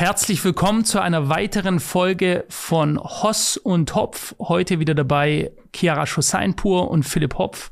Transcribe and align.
Herzlich 0.00 0.42
willkommen 0.46 0.86
zu 0.86 0.98
einer 0.98 1.28
weiteren 1.28 1.78
Folge 1.78 2.46
von 2.48 2.98
Hoss 2.98 3.58
und 3.58 3.94
Hopf. 3.94 4.34
Heute 4.38 4.78
wieder 4.78 4.94
dabei 4.94 5.52
Chiara 5.76 6.06
Schoseinpur 6.06 6.90
und 6.90 7.02
Philipp 7.02 7.36
Hopf 7.36 7.70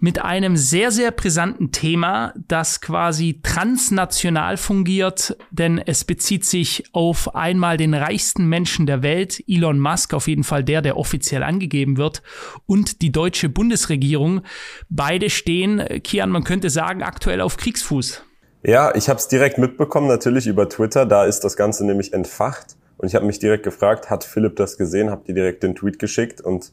mit 0.00 0.20
einem 0.20 0.58
sehr, 0.58 0.90
sehr 0.90 1.12
brisanten 1.12 1.72
Thema, 1.72 2.34
das 2.46 2.82
quasi 2.82 3.40
transnational 3.42 4.58
fungiert, 4.58 5.34
denn 5.50 5.78
es 5.78 6.04
bezieht 6.04 6.44
sich 6.44 6.84
auf 6.92 7.34
einmal 7.34 7.78
den 7.78 7.94
reichsten 7.94 8.44
Menschen 8.46 8.84
der 8.84 9.02
Welt, 9.02 9.42
Elon 9.48 9.80
Musk, 9.80 10.12
auf 10.12 10.28
jeden 10.28 10.44
Fall 10.44 10.62
der, 10.62 10.82
der 10.82 10.98
offiziell 10.98 11.42
angegeben 11.42 11.96
wird, 11.96 12.22
und 12.66 13.00
die 13.00 13.12
deutsche 13.12 13.48
Bundesregierung. 13.48 14.42
Beide 14.90 15.30
stehen, 15.30 15.82
Kian, 16.04 16.28
man 16.28 16.44
könnte 16.44 16.68
sagen, 16.68 17.02
aktuell 17.02 17.40
auf 17.40 17.56
Kriegsfuß. 17.56 18.24
Ja, 18.62 18.94
ich 18.94 19.08
habe 19.08 19.18
es 19.18 19.26
direkt 19.26 19.56
mitbekommen, 19.56 20.06
natürlich 20.06 20.46
über 20.46 20.68
Twitter. 20.68 21.06
Da 21.06 21.24
ist 21.24 21.40
das 21.40 21.56
Ganze 21.56 21.86
nämlich 21.86 22.12
entfacht. 22.12 22.76
Und 22.98 23.08
ich 23.08 23.14
habe 23.14 23.24
mich 23.24 23.38
direkt 23.38 23.64
gefragt, 23.64 24.10
hat 24.10 24.24
Philipp 24.24 24.56
das 24.56 24.76
gesehen? 24.76 25.10
Habt 25.10 25.28
ihr 25.28 25.34
direkt 25.34 25.62
den 25.62 25.74
Tweet 25.74 25.98
geschickt? 25.98 26.42
Und 26.42 26.72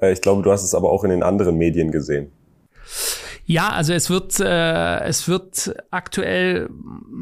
äh, 0.00 0.12
ich 0.12 0.20
glaube, 0.20 0.42
du 0.42 0.52
hast 0.52 0.62
es 0.62 0.74
aber 0.74 0.90
auch 0.90 1.02
in 1.02 1.10
den 1.10 1.24
anderen 1.24 1.56
Medien 1.56 1.90
gesehen. 1.90 2.30
Ja, 3.46 3.68
also 3.68 3.92
es 3.92 4.08
wird, 4.08 4.40
äh, 4.40 5.00
es 5.00 5.28
wird 5.28 5.74
aktuell 5.90 6.70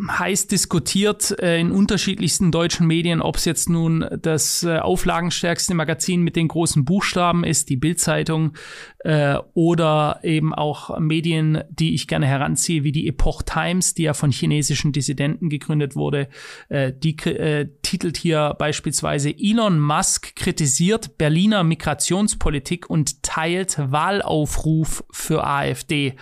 heiß 0.08 0.46
diskutiert 0.46 1.36
äh, 1.40 1.58
in 1.58 1.72
unterschiedlichsten 1.72 2.52
deutschen 2.52 2.86
Medien, 2.86 3.20
ob 3.20 3.36
es 3.36 3.44
jetzt 3.44 3.68
nun 3.68 4.06
das 4.22 4.62
äh, 4.62 4.78
auflagenstärkste 4.78 5.74
Magazin 5.74 6.22
mit 6.22 6.36
den 6.36 6.46
großen 6.46 6.84
Buchstaben 6.84 7.42
ist, 7.42 7.70
die 7.70 7.76
Bildzeitung, 7.76 8.52
äh, 9.00 9.36
oder 9.54 10.20
eben 10.22 10.54
auch 10.54 10.96
Medien, 11.00 11.64
die 11.70 11.94
ich 11.94 12.06
gerne 12.06 12.26
heranziehe, 12.26 12.84
wie 12.84 12.92
die 12.92 13.08
Epoch 13.08 13.42
Times, 13.42 13.94
die 13.94 14.04
ja 14.04 14.14
von 14.14 14.30
chinesischen 14.30 14.92
Dissidenten 14.92 15.48
gegründet 15.48 15.96
wurde. 15.96 16.28
Äh, 16.68 16.92
die 16.92 17.16
äh, 17.26 17.68
titelt 17.92 18.16
hier 18.16 18.56
beispielsweise 18.58 19.34
Elon 19.38 19.78
Musk 19.78 20.34
kritisiert 20.34 21.18
Berliner 21.18 21.62
Migrationspolitik 21.62 22.88
und 22.88 23.22
teilt 23.22 23.76
Wahlaufruf 23.78 25.04
für 25.10 25.44
AfD 25.44 26.16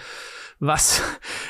was 0.61 1.03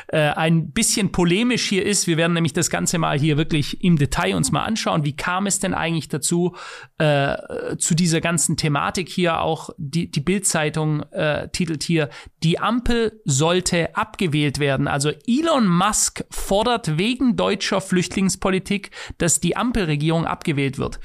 äh, 0.08 0.18
ein 0.18 0.70
bisschen 0.70 1.12
polemisch 1.12 1.68
hier 1.68 1.84
ist. 1.84 2.06
Wir 2.06 2.16
werden 2.16 2.32
nämlich 2.32 2.52
das 2.52 2.70
Ganze 2.70 2.98
mal 2.98 3.18
hier 3.18 3.36
wirklich 3.36 3.82
im 3.82 3.98
Detail 3.98 4.36
uns 4.36 4.52
mal 4.52 4.62
anschauen. 4.62 5.04
Wie 5.04 5.16
kam 5.16 5.46
es 5.46 5.58
denn 5.58 5.74
eigentlich 5.74 6.08
dazu, 6.08 6.56
äh, 6.98 7.36
zu 7.76 7.94
dieser 7.94 8.20
ganzen 8.20 8.56
Thematik 8.56 9.08
hier 9.08 9.40
auch? 9.40 9.70
Die, 9.76 10.10
die 10.10 10.20
Bildzeitung 10.20 11.02
äh, 11.10 11.48
titelt 11.48 11.82
hier, 11.82 12.08
die 12.44 12.60
Ampel 12.60 13.20
sollte 13.24 13.96
abgewählt 13.96 14.60
werden. 14.60 14.86
Also 14.86 15.10
Elon 15.26 15.66
Musk 15.66 16.24
fordert 16.30 16.96
wegen 16.96 17.36
deutscher 17.36 17.80
Flüchtlingspolitik, 17.80 18.92
dass 19.18 19.40
die 19.40 19.56
Ampelregierung 19.56 20.24
abgewählt 20.24 20.78
wird. 20.78 21.00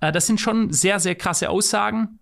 Äh, 0.00 0.12
das 0.12 0.26
sind 0.26 0.40
schon 0.40 0.72
sehr, 0.72 1.00
sehr 1.00 1.14
krasse 1.14 1.48
Aussagen. 1.48 2.20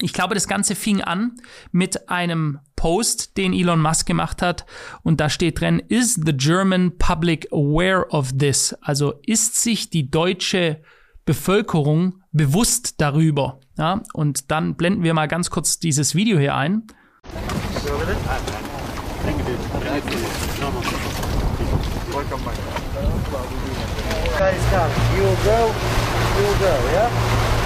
Ich 0.00 0.12
glaube, 0.12 0.34
das 0.34 0.48
Ganze 0.48 0.74
fing 0.74 1.02
an 1.02 1.36
mit 1.70 2.08
einem 2.08 2.58
Post, 2.76 3.36
den 3.36 3.52
Elon 3.52 3.80
Musk 3.80 4.06
gemacht 4.06 4.42
hat. 4.42 4.66
Und 5.02 5.20
da 5.20 5.30
steht 5.30 5.60
drin, 5.60 5.80
is 5.88 6.14
the 6.14 6.36
German 6.36 6.98
public 6.98 7.46
aware 7.52 8.06
of 8.10 8.32
this? 8.36 8.74
Also 8.80 9.14
ist 9.24 9.62
sich 9.62 9.90
die 9.90 10.10
deutsche 10.10 10.82
Bevölkerung 11.24 12.22
bewusst 12.32 13.00
darüber? 13.00 13.60
Ja, 13.78 14.02
und 14.12 14.50
dann 14.50 14.74
blenden 14.76 15.02
wir 15.02 15.14
mal 15.14 15.28
ganz 15.28 15.50
kurz 15.50 15.78
dieses 15.78 16.14
Video 16.14 16.38
hier 16.38 16.54
ein. 16.54 16.82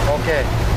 Okay. 0.09 0.68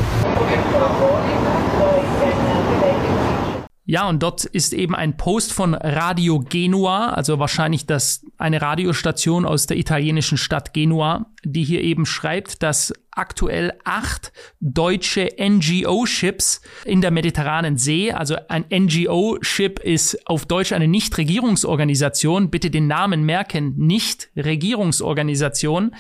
Ja, 3.92 4.08
und 4.08 4.24
dort 4.24 4.46
ist 4.46 4.74
eben 4.74 4.96
ein 4.96 5.18
Post 5.18 5.52
von 5.52 5.74
Radio 5.74 6.40
Genua, 6.40 7.10
also 7.10 7.40
wahrscheinlich 7.40 7.86
das, 7.86 8.26
eine 8.38 8.62
Radiostation 8.62 9.46
aus 9.46 9.68
der 9.68 9.76
italienischen 9.78 10.38
Stadt 10.38 10.74
Genua, 10.74 11.26
die 11.44 11.66
hier 11.66 11.82
eben 11.82 12.06
schreibt, 12.06 12.64
dass 12.64 12.94
aktuell 13.12 13.74
acht 13.84 14.32
deutsche 14.60 15.30
NGO-Ships 15.40 16.62
in 16.86 17.02
der 17.02 17.12
Mediterranen 17.12 17.78
See. 17.78 18.12
Also 18.12 18.38
ein 18.48 18.66
NGO-Ship 18.72 19.78
ist 19.80 20.28
auf 20.28 20.46
Deutsch 20.46 20.72
eine 20.72 20.88
Nichtregierungsorganisation. 20.88 22.50
Bitte 22.50 22.72
den 22.72 22.88
Namen 22.88 23.24
merken, 23.24 23.74
Nichtregierungsorganisation. 23.78 25.94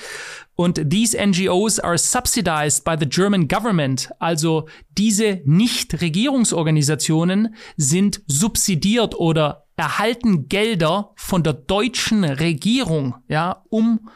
Und 0.55 0.89
these 0.89 1.17
NGOs 1.17 1.79
are 1.79 1.97
subsidized 1.97 2.83
by 2.83 2.95
the 2.99 3.09
German 3.09 3.47
government. 3.47 4.11
Also 4.19 4.67
diese 4.97 5.41
Nichtregierungsorganisationen 5.45 7.55
sind 7.77 8.21
subsidiert 8.27 9.15
oder 9.15 9.65
erhalten 9.75 10.47
Gelder 10.47 11.11
von 11.15 11.43
der 11.43 11.53
deutschen 11.53 12.23
Regierung, 12.23 13.15
ja, 13.27 13.63
um 13.69 14.09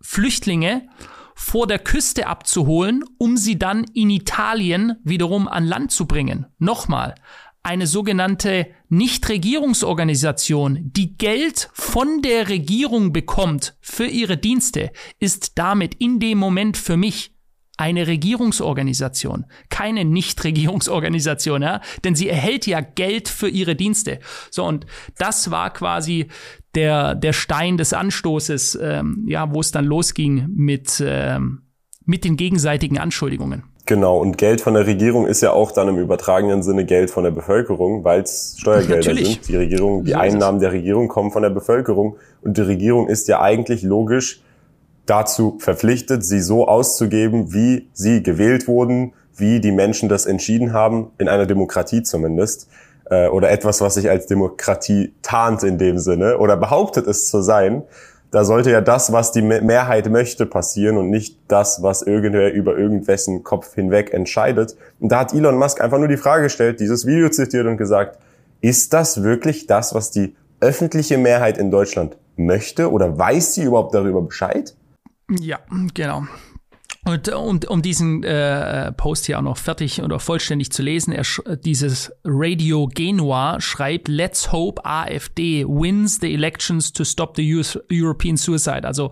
Flüchtlinge 0.00 0.88
vor 1.34 1.66
der 1.66 1.78
Küste 1.78 2.26
abzuholen, 2.26 3.04
um 3.18 3.36
sie 3.36 3.58
dann 3.58 3.84
in 3.94 4.10
Italien 4.10 4.96
wiederum 5.04 5.48
an 5.48 5.66
Land 5.66 5.92
zu 5.92 6.06
bringen. 6.06 6.46
Nochmal, 6.58 7.14
eine 7.64 7.86
sogenannte 7.86 8.66
Nichtregierungsorganisation, 8.90 10.92
die 10.92 11.16
Geld 11.16 11.70
von 11.72 12.20
der 12.20 12.50
Regierung 12.50 13.12
bekommt 13.12 13.74
für 13.80 14.06
ihre 14.06 14.36
Dienste, 14.36 14.92
ist 15.18 15.58
damit 15.58 15.94
in 15.94 16.20
dem 16.20 16.38
Moment 16.38 16.76
für 16.76 16.98
mich 16.98 17.33
eine 17.76 18.06
Regierungsorganisation, 18.06 19.46
keine 19.68 20.04
Nichtregierungsorganisation, 20.04 21.62
ja, 21.62 21.80
denn 22.04 22.14
sie 22.14 22.28
erhält 22.28 22.66
ja 22.66 22.80
Geld 22.80 23.28
für 23.28 23.48
ihre 23.48 23.74
Dienste. 23.74 24.20
So 24.50 24.64
und 24.64 24.86
das 25.18 25.50
war 25.50 25.72
quasi 25.72 26.28
der 26.74 27.14
der 27.14 27.32
Stein 27.32 27.76
des 27.76 27.92
Anstoßes, 27.92 28.78
ähm, 28.80 29.24
ja, 29.26 29.52
wo 29.52 29.60
es 29.60 29.72
dann 29.72 29.84
losging 29.84 30.46
mit 30.54 31.02
ähm, 31.04 31.62
mit 32.04 32.24
den 32.24 32.36
gegenseitigen 32.36 32.98
Anschuldigungen. 32.98 33.64
Genau, 33.86 34.18
und 34.18 34.38
Geld 34.38 34.62
von 34.62 34.74
der 34.74 34.86
Regierung 34.86 35.26
ist 35.26 35.42
ja 35.42 35.52
auch 35.52 35.70
dann 35.70 35.88
im 35.88 35.98
übertragenen 35.98 36.62
Sinne 36.62 36.86
Geld 36.86 37.10
von 37.10 37.24
der 37.24 37.32
Bevölkerung, 37.32 38.02
weil 38.02 38.22
es 38.22 38.56
Steuergelder 38.58 38.96
Natürlich. 38.96 39.34
sind. 39.34 39.48
Die 39.48 39.56
Regierung, 39.56 40.04
die 40.04 40.12
so 40.12 40.18
Einnahmen 40.18 40.58
der 40.58 40.72
Regierung 40.72 41.08
kommen 41.08 41.30
von 41.30 41.42
der 41.42 41.50
Bevölkerung 41.50 42.16
und 42.40 42.56
die 42.56 42.62
Regierung 42.62 43.08
ist 43.08 43.28
ja 43.28 43.42
eigentlich 43.42 43.82
logisch 43.82 44.40
dazu 45.06 45.58
verpflichtet, 45.58 46.24
sie 46.24 46.40
so 46.40 46.66
auszugeben, 46.66 47.52
wie 47.52 47.88
sie 47.92 48.22
gewählt 48.22 48.68
wurden, 48.68 49.12
wie 49.36 49.60
die 49.60 49.72
Menschen 49.72 50.08
das 50.08 50.26
entschieden 50.26 50.72
haben, 50.72 51.10
in 51.18 51.28
einer 51.28 51.46
Demokratie 51.46 52.02
zumindest, 52.02 52.68
äh, 53.10 53.28
oder 53.28 53.50
etwas, 53.50 53.80
was 53.80 53.94
sich 53.94 54.08
als 54.08 54.26
Demokratie 54.26 55.14
tarnt 55.22 55.62
in 55.62 55.78
dem 55.78 55.98
Sinne 55.98 56.38
oder 56.38 56.56
behauptet 56.56 57.06
es 57.06 57.28
zu 57.28 57.42
sein. 57.42 57.82
Da 58.30 58.44
sollte 58.44 58.70
ja 58.72 58.80
das, 58.80 59.12
was 59.12 59.30
die 59.30 59.42
Mehrheit 59.42 60.10
möchte, 60.10 60.44
passieren 60.44 60.96
und 60.96 61.08
nicht 61.08 61.38
das, 61.46 61.82
was 61.82 62.02
irgendwer 62.02 62.52
über 62.52 62.76
irgendwessen 62.76 63.44
Kopf 63.44 63.74
hinweg 63.74 64.12
entscheidet. 64.12 64.76
Und 64.98 65.12
da 65.12 65.20
hat 65.20 65.32
Elon 65.32 65.56
Musk 65.56 65.80
einfach 65.80 65.98
nur 65.98 66.08
die 66.08 66.16
Frage 66.16 66.44
gestellt, 66.44 66.80
dieses 66.80 67.06
Video 67.06 67.28
zitiert 67.28 67.66
und 67.66 67.76
gesagt, 67.76 68.18
ist 68.60 68.92
das 68.92 69.22
wirklich 69.22 69.68
das, 69.68 69.94
was 69.94 70.10
die 70.10 70.34
öffentliche 70.58 71.16
Mehrheit 71.16 71.58
in 71.58 71.70
Deutschland 71.70 72.16
möchte 72.36 72.90
oder 72.90 73.16
weiß 73.16 73.54
sie 73.54 73.64
überhaupt 73.64 73.94
darüber 73.94 74.22
Bescheid? 74.22 74.74
Ja, 75.28 75.60
genau. 75.94 76.26
Und 77.06 77.28
um, 77.28 77.60
um 77.68 77.82
diesen 77.82 78.24
äh, 78.24 78.90
Post 78.92 79.26
hier 79.26 79.38
auch 79.38 79.42
noch 79.42 79.58
fertig 79.58 80.00
oder 80.02 80.18
vollständig 80.18 80.72
zu 80.72 80.82
lesen, 80.82 81.12
er, 81.12 81.24
dieses 81.56 82.12
Radio 82.24 82.86
Genua 82.86 83.60
schreibt, 83.60 84.08
Let's 84.08 84.52
hope 84.52 84.82
AfD 84.86 85.66
wins 85.66 86.18
the 86.20 86.32
elections 86.32 86.92
to 86.92 87.04
stop 87.04 87.36
the 87.36 87.62
European 87.90 88.38
suicide. 88.38 88.86
Also 88.86 89.10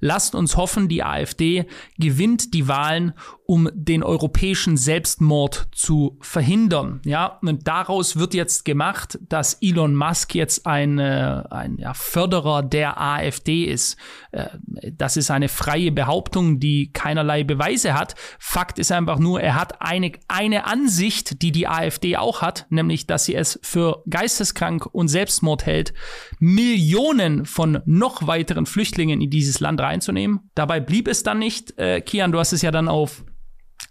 lasst 0.00 0.34
uns 0.34 0.56
hoffen, 0.56 0.88
die 0.88 1.02
AfD 1.02 1.66
gewinnt 1.98 2.54
die 2.54 2.68
Wahlen, 2.68 3.14
um 3.50 3.68
den 3.74 4.04
europäischen 4.04 4.76
Selbstmord 4.76 5.66
zu 5.72 6.16
verhindern. 6.20 7.00
Ja, 7.04 7.40
und 7.42 7.66
daraus 7.66 8.16
wird 8.16 8.32
jetzt 8.32 8.64
gemacht, 8.64 9.18
dass 9.28 9.54
Elon 9.60 9.96
Musk 9.96 10.36
jetzt 10.36 10.66
ein, 10.66 11.00
äh, 11.00 11.42
ein 11.50 11.76
ja, 11.76 11.92
Förderer 11.92 12.62
der 12.62 13.00
AfD 13.00 13.64
ist. 13.64 13.96
Äh, 14.30 14.46
das 14.92 15.16
ist 15.16 15.32
eine 15.32 15.48
freie 15.48 15.90
Behauptung, 15.90 16.60
die 16.60 16.92
keinerlei 16.92 17.42
Beweise 17.42 17.94
hat. 17.94 18.14
Fakt 18.38 18.78
ist 18.78 18.92
einfach 18.92 19.18
nur, 19.18 19.40
er 19.40 19.56
hat 19.56 19.82
eine, 19.82 20.12
eine 20.28 20.66
Ansicht, 20.66 21.42
die 21.42 21.50
die 21.50 21.66
AfD 21.66 22.16
auch 22.16 22.42
hat, 22.42 22.66
nämlich, 22.70 23.08
dass 23.08 23.24
sie 23.24 23.34
es 23.34 23.58
für 23.64 24.04
geisteskrank 24.08 24.86
und 24.86 25.08
Selbstmord 25.08 25.66
hält, 25.66 25.92
Millionen 26.38 27.46
von 27.46 27.80
noch 27.84 28.28
weiteren 28.28 28.66
Flüchtlingen 28.66 29.20
in 29.20 29.30
dieses 29.30 29.58
Land 29.58 29.80
reinzunehmen. 29.90 30.50
Dabei 30.54 30.80
blieb 30.80 31.08
es 31.08 31.22
dann 31.22 31.38
nicht. 31.38 31.78
Äh, 31.78 32.00
Kian, 32.00 32.32
du 32.32 32.38
hast 32.38 32.52
es 32.52 32.62
ja 32.62 32.70
dann 32.70 32.88
auf 32.88 33.24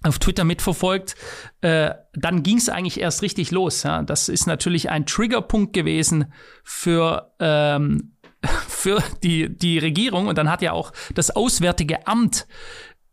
auf 0.03 0.17
Twitter 0.17 0.45
mitverfolgt, 0.45 1.15
äh, 1.61 1.91
dann 2.13 2.41
ging 2.41 2.57
es 2.57 2.69
eigentlich 2.69 3.01
erst 3.01 3.21
richtig 3.21 3.51
los. 3.51 3.83
Ja? 3.83 4.01
Das 4.01 4.29
ist 4.29 4.47
natürlich 4.47 4.89
ein 4.89 5.05
Triggerpunkt 5.05 5.73
gewesen 5.73 6.31
für 6.63 7.33
ähm, 7.39 8.13
für 8.67 9.03
die, 9.23 9.55
die 9.55 9.77
Regierung. 9.77 10.27
Und 10.27 10.37
dann 10.37 10.49
hat 10.49 10.61
ja 10.61 10.71
auch 10.71 10.93
das 11.13 11.35
Auswärtige 11.35 12.07
Amt 12.07 12.47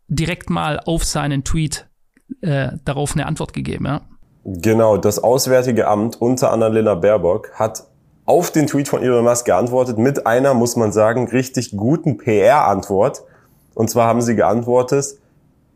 direkt 0.07 0.49
mal 0.49 0.79
auf 0.79 1.03
seinen 1.03 1.43
Tweet 1.43 1.87
äh, 2.41 2.69
darauf 2.85 3.13
eine 3.13 3.25
Antwort 3.25 3.53
gegeben. 3.53 3.85
Ja. 3.85 4.01
Genau, 4.45 4.95
das 4.95 5.19
Auswärtige 5.19 5.87
Amt 5.87 6.21
unter 6.21 6.51
Annalena 6.53 6.95
Baerbock 6.95 7.51
hat 7.55 7.83
auf 8.27 8.51
den 8.51 8.67
Tweet 8.67 8.89
von 8.89 9.01
Elon 9.01 9.23
Musk 9.23 9.45
geantwortet 9.45 9.97
mit 9.97 10.27
einer, 10.27 10.53
muss 10.53 10.75
man 10.75 10.91
sagen, 10.91 11.27
richtig 11.29 11.75
guten 11.75 12.17
PR-Antwort. 12.17 13.23
Und 13.73 13.89
zwar 13.89 14.07
haben 14.07 14.21
sie 14.21 14.35
geantwortet, 14.35 15.17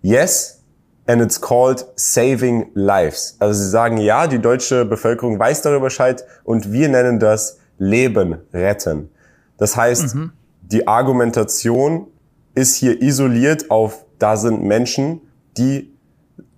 yes, 0.02 0.62
and 1.08 1.22
it's 1.22 1.40
called 1.40 1.88
saving 1.96 2.68
lives. 2.74 3.38
Also 3.40 3.64
sie 3.64 3.70
sagen, 3.70 3.98
ja, 3.98 4.28
die 4.28 4.40
deutsche 4.40 4.84
Bevölkerung 4.84 5.40
weiß 5.40 5.62
darüber 5.62 5.86
Bescheid 5.86 6.26
und 6.44 6.74
wir 6.74 6.90
nennen 6.90 7.20
das 7.20 7.58
Leben 7.78 8.38
retten. 8.54 9.10
Das 9.58 9.78
heißt, 9.78 10.16
mhm. 10.16 10.34
die 10.62 10.88
Argumentation 10.88 12.08
ist 12.54 12.76
hier 12.76 13.02
isoliert 13.02 13.72
auf, 13.72 14.06
da 14.20 14.36
sind 14.36 14.62
Menschen, 14.62 15.22
die 15.58 15.90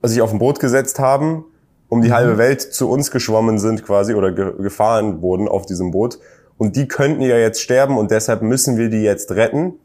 sich 0.02 0.22
auf 0.24 0.32
ein 0.34 0.40
Boot 0.40 0.60
gesetzt 0.60 0.98
haben, 0.98 1.46
um 1.94 2.02
die 2.02 2.10
mhm. 2.10 2.14
halbe 2.14 2.38
Welt 2.40 2.62
zu 2.62 2.90
uns 2.90 3.12
geschwommen 3.12 3.60
sind 3.60 3.86
quasi 3.86 4.16
oder 4.16 4.32
ge 4.32 4.52
gefahren 4.58 5.22
wurden 5.22 5.48
auf 5.48 5.68
diesem 5.68 5.92
Boot. 5.92 6.18
Und 6.58 6.76
die 6.76 6.88
könnten 6.88 7.22
ja 7.22 7.38
jetzt 7.38 7.62
sterben 7.62 8.00
und 8.00 8.10
deshalb 8.10 8.42
müssen 8.42 8.78
wir 8.78 8.90
die 8.90 9.04
jetzt 9.04 9.32
retten. 9.32 9.76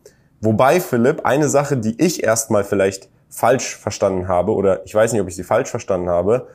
Wobei, 0.40 0.80
Philipp, 0.80 1.26
eine 1.26 1.50
Sache, 1.50 1.76
die 1.76 2.00
ich 2.02 2.24
erstmal 2.24 2.64
vielleicht 2.64 3.10
falsch 3.28 3.76
verstanden 3.76 4.26
habe, 4.26 4.52
oder 4.52 4.86
ich 4.86 4.94
weiß 4.94 5.12
nicht, 5.12 5.20
ob 5.20 5.28
ich 5.28 5.36
sie 5.36 5.44
falsch 5.44 5.68
verstanden 5.68 6.08
habe, 6.08 6.46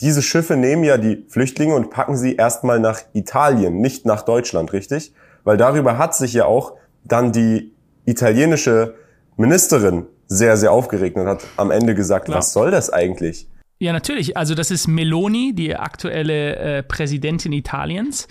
diese 0.00 0.22
Schiffe 0.22 0.56
nehmen 0.56 0.82
ja 0.82 0.98
die 0.98 1.24
Flüchtlinge 1.28 1.76
und 1.76 1.90
packen 1.90 2.16
sie 2.16 2.34
erstmal 2.34 2.80
nach 2.80 3.00
Italien, 3.12 3.80
nicht 3.80 4.06
nach 4.06 4.22
Deutschland, 4.22 4.72
richtig? 4.72 5.14
Weil 5.44 5.56
darüber 5.56 5.98
hat 5.98 6.16
sich 6.16 6.32
ja 6.32 6.46
auch 6.46 6.72
dann 7.04 7.30
die 7.30 7.72
italienische 8.06 8.94
Ministerin 9.36 10.06
sehr, 10.26 10.56
sehr 10.56 10.72
aufgeregt 10.72 11.16
und 11.16 11.28
hat 11.28 11.44
am 11.56 11.70
Ende 11.70 11.94
gesagt, 11.94 12.24
Klar. 12.24 12.38
was 12.38 12.52
soll 12.52 12.72
das 12.72 12.90
eigentlich? 12.90 13.48
Ja, 13.78 13.92
natürlich. 13.92 14.36
Also 14.36 14.54
das 14.54 14.70
ist 14.70 14.86
Meloni, 14.86 15.54
die 15.54 15.76
aktuelle 15.76 16.56
äh, 16.56 16.82
Präsidentin 16.82 17.52
Italiens, 17.52 18.26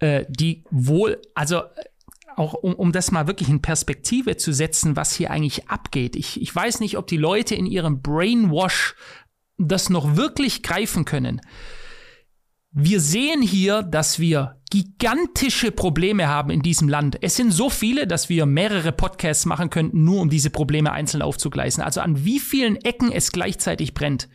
äh, 0.00 0.26
die 0.28 0.64
wohl, 0.70 1.20
also 1.34 1.62
auch 2.36 2.54
um, 2.54 2.74
um 2.74 2.92
das 2.92 3.10
mal 3.10 3.26
wirklich 3.26 3.48
in 3.48 3.62
Perspektive 3.62 4.36
zu 4.36 4.52
setzen, 4.52 4.96
was 4.96 5.14
hier 5.14 5.30
eigentlich 5.30 5.68
abgeht. 5.68 6.16
Ich, 6.16 6.40
ich 6.40 6.54
weiß 6.54 6.80
nicht, 6.80 6.98
ob 6.98 7.06
die 7.06 7.16
Leute 7.16 7.54
in 7.54 7.66
ihrem 7.66 8.02
Brainwash 8.02 8.94
das 9.58 9.90
noch 9.90 10.16
wirklich 10.16 10.62
greifen 10.62 11.04
können. 11.04 11.40
Wir 12.74 13.00
sehen 13.00 13.42
hier, 13.42 13.82
dass 13.82 14.18
wir 14.18 14.56
gigantische 14.70 15.70
Probleme 15.70 16.28
haben 16.28 16.50
in 16.50 16.62
diesem 16.62 16.88
Land. 16.88 17.18
Es 17.20 17.36
sind 17.36 17.52
so 17.52 17.68
viele, 17.68 18.06
dass 18.06 18.30
wir 18.30 18.46
mehrere 18.46 18.92
Podcasts 18.92 19.44
machen 19.44 19.68
könnten, 19.68 20.04
nur 20.04 20.22
um 20.22 20.30
diese 20.30 20.48
Probleme 20.48 20.90
einzeln 20.90 21.20
aufzugleisen. 21.20 21.82
Also 21.82 22.00
an 22.00 22.24
wie 22.24 22.40
vielen 22.40 22.76
Ecken 22.76 23.12
es 23.12 23.30
gleichzeitig 23.32 23.92
brennt. 23.92 24.30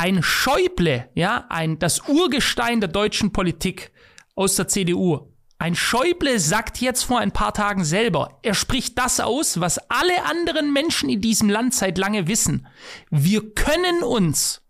Ein 0.00 0.22
Schäuble, 0.22 1.08
ja, 1.16 1.46
ein, 1.48 1.80
das 1.80 2.08
Urgestein 2.08 2.80
der 2.80 2.88
deutschen 2.88 3.32
Politik 3.32 3.90
aus 4.36 4.54
der 4.54 4.68
CDU, 4.68 5.32
ein 5.58 5.74
Schäuble 5.74 6.38
sagt 6.38 6.80
jetzt 6.80 7.02
vor 7.02 7.18
ein 7.18 7.32
paar 7.32 7.52
Tagen 7.52 7.84
selber, 7.84 8.38
er 8.44 8.54
spricht 8.54 8.96
das 8.96 9.18
aus, 9.18 9.58
was 9.58 9.78
alle 9.90 10.24
anderen 10.24 10.72
Menschen 10.72 11.08
in 11.08 11.20
diesem 11.20 11.50
Land 11.50 11.74
seit 11.74 11.98
lange 11.98 12.28
wissen. 12.28 12.68
Wir 13.10 13.52
können 13.54 14.04
uns 14.04 14.62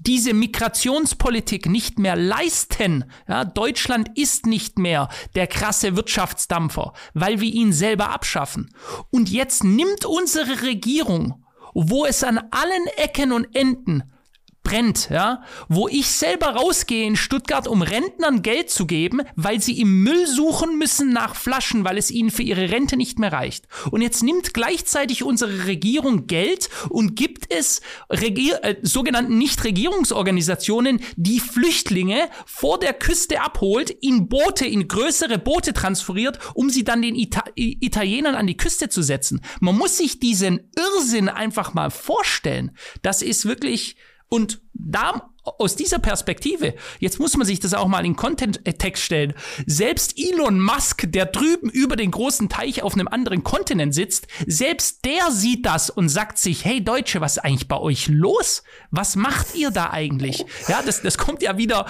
diese 0.00 0.32
Migrationspolitik 0.32 1.66
nicht 1.66 1.98
mehr 1.98 2.16
leisten. 2.16 3.04
Ja, 3.28 3.44
Deutschland 3.44 4.16
ist 4.18 4.46
nicht 4.46 4.78
mehr 4.78 5.10
der 5.34 5.46
krasse 5.46 5.94
Wirtschaftsdampfer, 5.94 6.94
weil 7.12 7.42
wir 7.42 7.52
ihn 7.52 7.74
selber 7.74 8.08
abschaffen. 8.08 8.74
Und 9.10 9.28
jetzt 9.28 9.62
nimmt 9.62 10.06
unsere 10.06 10.62
Regierung, 10.62 11.44
wo 11.74 12.06
es 12.06 12.24
an 12.24 12.38
allen 12.50 12.86
Ecken 12.96 13.32
und 13.32 13.54
Enden 13.54 14.04
brennt, 14.62 15.08
ja, 15.10 15.42
wo 15.68 15.88
ich 15.88 16.06
selber 16.08 16.48
rausgehe 16.48 17.06
in 17.06 17.16
Stuttgart, 17.16 17.66
um 17.66 17.82
Rentnern 17.82 18.42
Geld 18.42 18.70
zu 18.70 18.86
geben, 18.86 19.22
weil 19.34 19.60
sie 19.60 19.80
im 19.80 20.02
Müll 20.02 20.26
suchen 20.26 20.78
müssen 20.78 21.12
nach 21.12 21.34
Flaschen, 21.34 21.84
weil 21.84 21.98
es 21.98 22.10
ihnen 22.10 22.30
für 22.30 22.42
ihre 22.42 22.70
Rente 22.70 22.96
nicht 22.96 23.18
mehr 23.18 23.32
reicht. 23.32 23.66
Und 23.90 24.02
jetzt 24.02 24.22
nimmt 24.22 24.54
gleichzeitig 24.54 25.22
unsere 25.22 25.66
Regierung 25.66 26.26
Geld 26.26 26.68
und 26.88 27.16
gibt 27.16 27.52
es 27.52 27.80
Regier 28.10 28.62
äh, 28.62 28.76
sogenannten 28.82 29.38
Nichtregierungsorganisationen, 29.38 31.00
die 31.16 31.40
Flüchtlinge 31.40 32.28
vor 32.46 32.78
der 32.78 32.92
Küste 32.92 33.40
abholt, 33.40 33.90
in 33.90 34.28
Boote, 34.28 34.66
in 34.66 34.88
größere 34.88 35.38
Boote 35.38 35.72
transferiert, 35.72 36.38
um 36.54 36.70
sie 36.70 36.84
dann 36.84 37.02
den 37.02 37.14
Ita 37.14 37.44
Italienern 37.54 38.34
an 38.34 38.46
die 38.46 38.56
Küste 38.56 38.88
zu 38.88 39.02
setzen. 39.02 39.40
Man 39.60 39.76
muss 39.76 39.96
sich 39.96 40.20
diesen 40.20 40.70
Irrsinn 40.76 41.28
einfach 41.28 41.74
mal 41.74 41.90
vorstellen. 41.90 42.76
Das 43.02 43.22
ist 43.22 43.46
wirklich 43.46 43.96
und 44.30 44.62
da 44.72 45.30
aus 45.58 45.76
dieser 45.76 45.98
Perspektive, 45.98 46.74
jetzt 46.98 47.18
muss 47.18 47.36
man 47.36 47.46
sich 47.46 47.60
das 47.60 47.74
auch 47.74 47.88
mal 47.88 48.04
in 48.04 48.16
Content-Text 48.16 49.02
stellen. 49.02 49.34
Selbst 49.66 50.14
Elon 50.18 50.60
Musk, 50.60 51.10
der 51.10 51.26
drüben 51.26 51.70
über 51.70 51.96
den 51.96 52.10
großen 52.10 52.48
Teich 52.48 52.82
auf 52.82 52.94
einem 52.94 53.08
anderen 53.08 53.44
Kontinent 53.44 53.94
sitzt, 53.94 54.26
selbst 54.46 55.04
der 55.04 55.30
sieht 55.30 55.66
das 55.66 55.90
und 55.90 56.08
sagt 56.08 56.38
sich, 56.38 56.64
hey 56.64 56.82
Deutsche, 56.82 57.20
was 57.20 57.36
ist 57.36 57.44
eigentlich 57.44 57.68
bei 57.68 57.78
euch 57.78 58.08
los? 58.08 58.62
Was 58.90 59.16
macht 59.16 59.54
ihr 59.54 59.70
da 59.70 59.90
eigentlich? 59.90 60.44
Ja, 60.68 60.82
das, 60.84 61.02
das 61.02 61.18
kommt 61.18 61.42
ja 61.42 61.56
wieder, 61.56 61.86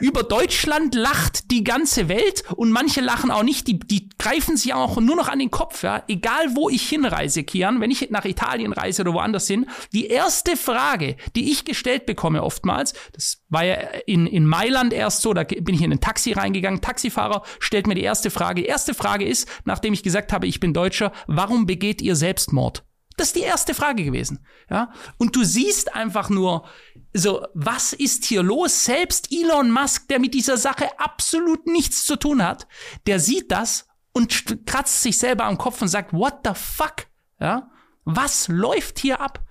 über 0.00 0.22
Deutschland 0.22 0.94
lacht 0.94 1.50
die 1.50 1.64
ganze 1.64 2.08
Welt 2.08 2.44
und 2.56 2.70
manche 2.70 3.00
lachen 3.00 3.30
auch 3.30 3.42
nicht, 3.42 3.66
die, 3.68 3.78
die 3.78 4.08
greifen 4.18 4.56
sich 4.56 4.74
auch 4.74 4.98
nur 5.00 5.16
noch 5.16 5.28
an 5.28 5.38
den 5.38 5.50
Kopf, 5.50 5.82
ja. 5.82 6.02
Egal 6.08 6.54
wo 6.54 6.68
ich 6.68 6.88
hinreise, 6.88 7.44
Kian, 7.44 7.80
wenn 7.80 7.90
ich 7.90 8.10
nach 8.10 8.24
Italien 8.24 8.72
reise 8.72 9.02
oder 9.02 9.12
woanders 9.12 9.46
hin, 9.46 9.66
die 9.92 10.06
erste 10.06 10.56
Frage, 10.56 11.16
die 11.34 11.52
ich 11.52 11.64
gestellt 11.64 12.06
bekomme 12.06 12.42
oftmals, 12.42 12.75
damals. 12.76 12.94
Das 13.12 13.42
war 13.48 13.64
ja 13.64 13.74
in, 14.06 14.26
in 14.26 14.46
Mailand 14.46 14.92
erst 14.92 15.22
so, 15.22 15.32
da 15.32 15.44
bin 15.44 15.74
ich 15.74 15.82
in 15.82 15.92
ein 15.92 16.00
Taxi 16.00 16.32
reingegangen. 16.32 16.80
Taxifahrer 16.80 17.42
stellt 17.58 17.86
mir 17.86 17.94
die 17.94 18.02
erste 18.02 18.30
Frage. 18.30 18.62
Die 18.62 18.68
erste 18.68 18.94
Frage 18.94 19.26
ist, 19.26 19.48
nachdem 19.64 19.92
ich 19.92 20.02
gesagt 20.02 20.32
habe, 20.32 20.46
ich 20.46 20.60
bin 20.60 20.74
Deutscher, 20.74 21.12
warum 21.26 21.66
begeht 21.66 22.02
ihr 22.02 22.16
Selbstmord? 22.16 22.84
Das 23.16 23.28
ist 23.28 23.36
die 23.36 23.40
erste 23.40 23.72
Frage 23.72 24.04
gewesen. 24.04 24.44
Ja? 24.68 24.92
Und 25.16 25.36
du 25.36 25.42
siehst 25.42 25.94
einfach 25.94 26.28
nur, 26.28 26.66
so, 27.14 27.46
was 27.54 27.94
ist 27.94 28.26
hier 28.26 28.42
los? 28.42 28.84
Selbst 28.84 29.32
Elon 29.32 29.70
Musk, 29.70 30.08
der 30.08 30.18
mit 30.18 30.34
dieser 30.34 30.58
Sache 30.58 31.00
absolut 31.00 31.66
nichts 31.66 32.04
zu 32.04 32.16
tun 32.16 32.44
hat, 32.44 32.66
der 33.06 33.18
sieht 33.18 33.50
das 33.50 33.88
und 34.12 34.66
kratzt 34.66 35.00
sich 35.00 35.16
selber 35.16 35.44
am 35.44 35.56
Kopf 35.56 35.80
und 35.80 35.88
sagt, 35.88 36.12
what 36.12 36.40
the 36.44 36.52
fuck? 36.54 37.06
Ja? 37.40 37.70
Was 38.04 38.48
läuft 38.48 38.98
hier 38.98 39.20
ab? 39.20 39.46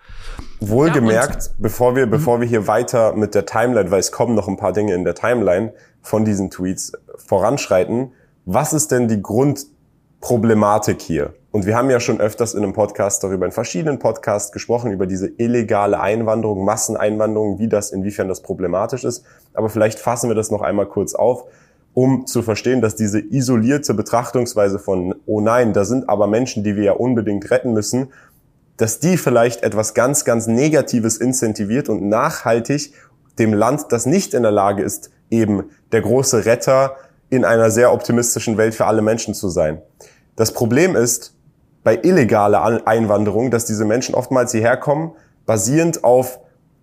Wohlgemerkt, 0.60 1.44
ja, 1.44 1.52
bevor 1.58 1.96
wir, 1.96 2.06
bevor 2.06 2.40
wir 2.40 2.48
hier 2.48 2.68
weiter 2.68 3.14
mit 3.16 3.36
der 3.36 3.46
Timeline, 3.46 3.92
weil 3.92 4.00
es 4.00 4.12
kommen 4.12 4.36
noch 4.36 4.48
ein 4.48 4.58
paar 4.58 4.74
Dinge 4.74 4.94
in 4.94 5.04
der 5.04 5.16
Timeline 5.16 5.74
von 6.02 6.26
diesen 6.26 6.50
Tweets 6.50 6.94
voranschreiten, 7.18 8.12
was 8.46 8.74
ist 8.74 8.92
denn 8.92 9.08
die 9.08 9.22
Grundproblematik 9.22 11.02
hier? 11.02 11.34
Und 11.52 11.66
wir 11.66 11.78
haben 11.78 11.90
ja 11.90 12.00
schon 12.00 12.20
öfters 12.20 12.54
in 12.54 12.64
einem 12.64 12.74
Podcast 12.74 13.24
darüber, 13.24 13.46
in 13.46 13.52
verschiedenen 13.52 13.98
Podcasts 13.98 14.52
gesprochen, 14.52 14.92
über 14.92 15.08
diese 15.08 15.28
illegale 15.28 16.00
Einwanderung, 16.00 16.66
Masseneinwanderung, 16.66 17.60
wie 17.60 17.70
das, 17.70 17.92
inwiefern 17.92 18.28
das 18.28 18.42
problematisch 18.42 19.06
ist. 19.06 19.24
Aber 19.54 19.70
vielleicht 19.70 20.00
fassen 20.00 20.30
wir 20.30 20.36
das 20.36 20.52
noch 20.52 20.62
einmal 20.62 20.86
kurz 20.86 21.16
auf, 21.16 21.46
um 21.94 22.28
zu 22.28 22.42
verstehen, 22.42 22.82
dass 22.82 22.96
diese 22.96 23.20
isolierte 23.20 23.94
Betrachtungsweise 23.94 24.80
von, 24.80 25.16
oh 25.26 25.40
nein, 25.40 25.72
da 25.72 25.86
sind 25.86 26.10
aber 26.10 26.28
Menschen, 26.28 26.64
die 26.64 26.76
wir 26.76 26.84
ja 26.84 26.92
unbedingt 26.92 27.50
retten 27.50 27.72
müssen, 27.72 28.10
dass 28.78 29.00
die 29.00 29.18
vielleicht 29.18 29.64
etwas 29.64 29.94
ganz, 29.94 30.26
ganz 30.26 30.48
Negatives 30.48 31.18
incentiviert 31.18 31.90
und 31.90 32.08
nachhaltig 32.08 32.94
dem 33.40 33.54
Land, 33.54 33.86
das 33.90 34.06
nicht 34.06 34.34
in 34.34 34.44
der 34.44 34.52
Lage 34.52 34.84
ist, 34.84 35.10
eben 35.30 35.70
der 35.92 36.02
große 36.02 36.46
Retter 36.46 36.96
in 37.30 37.46
einer 37.46 37.72
sehr 37.72 37.92
optimistischen 37.92 38.58
Welt 38.58 38.76
für 38.76 38.86
alle 38.86 39.02
Menschen 39.02 39.34
zu 39.34 39.50
sein. 39.50 39.82
Das 40.36 40.54
Problem 40.54 40.96
ist 40.96 41.34
bei 41.84 42.00
illegaler 42.02 42.88
Einwanderung, 42.88 43.52
dass 43.52 43.66
diese 43.66 43.86
Menschen 43.86 44.16
oftmals 44.16 44.52
hierher 44.52 44.78
kommen, 44.78 45.14
basierend 45.46 46.04
auf, 46.04 46.40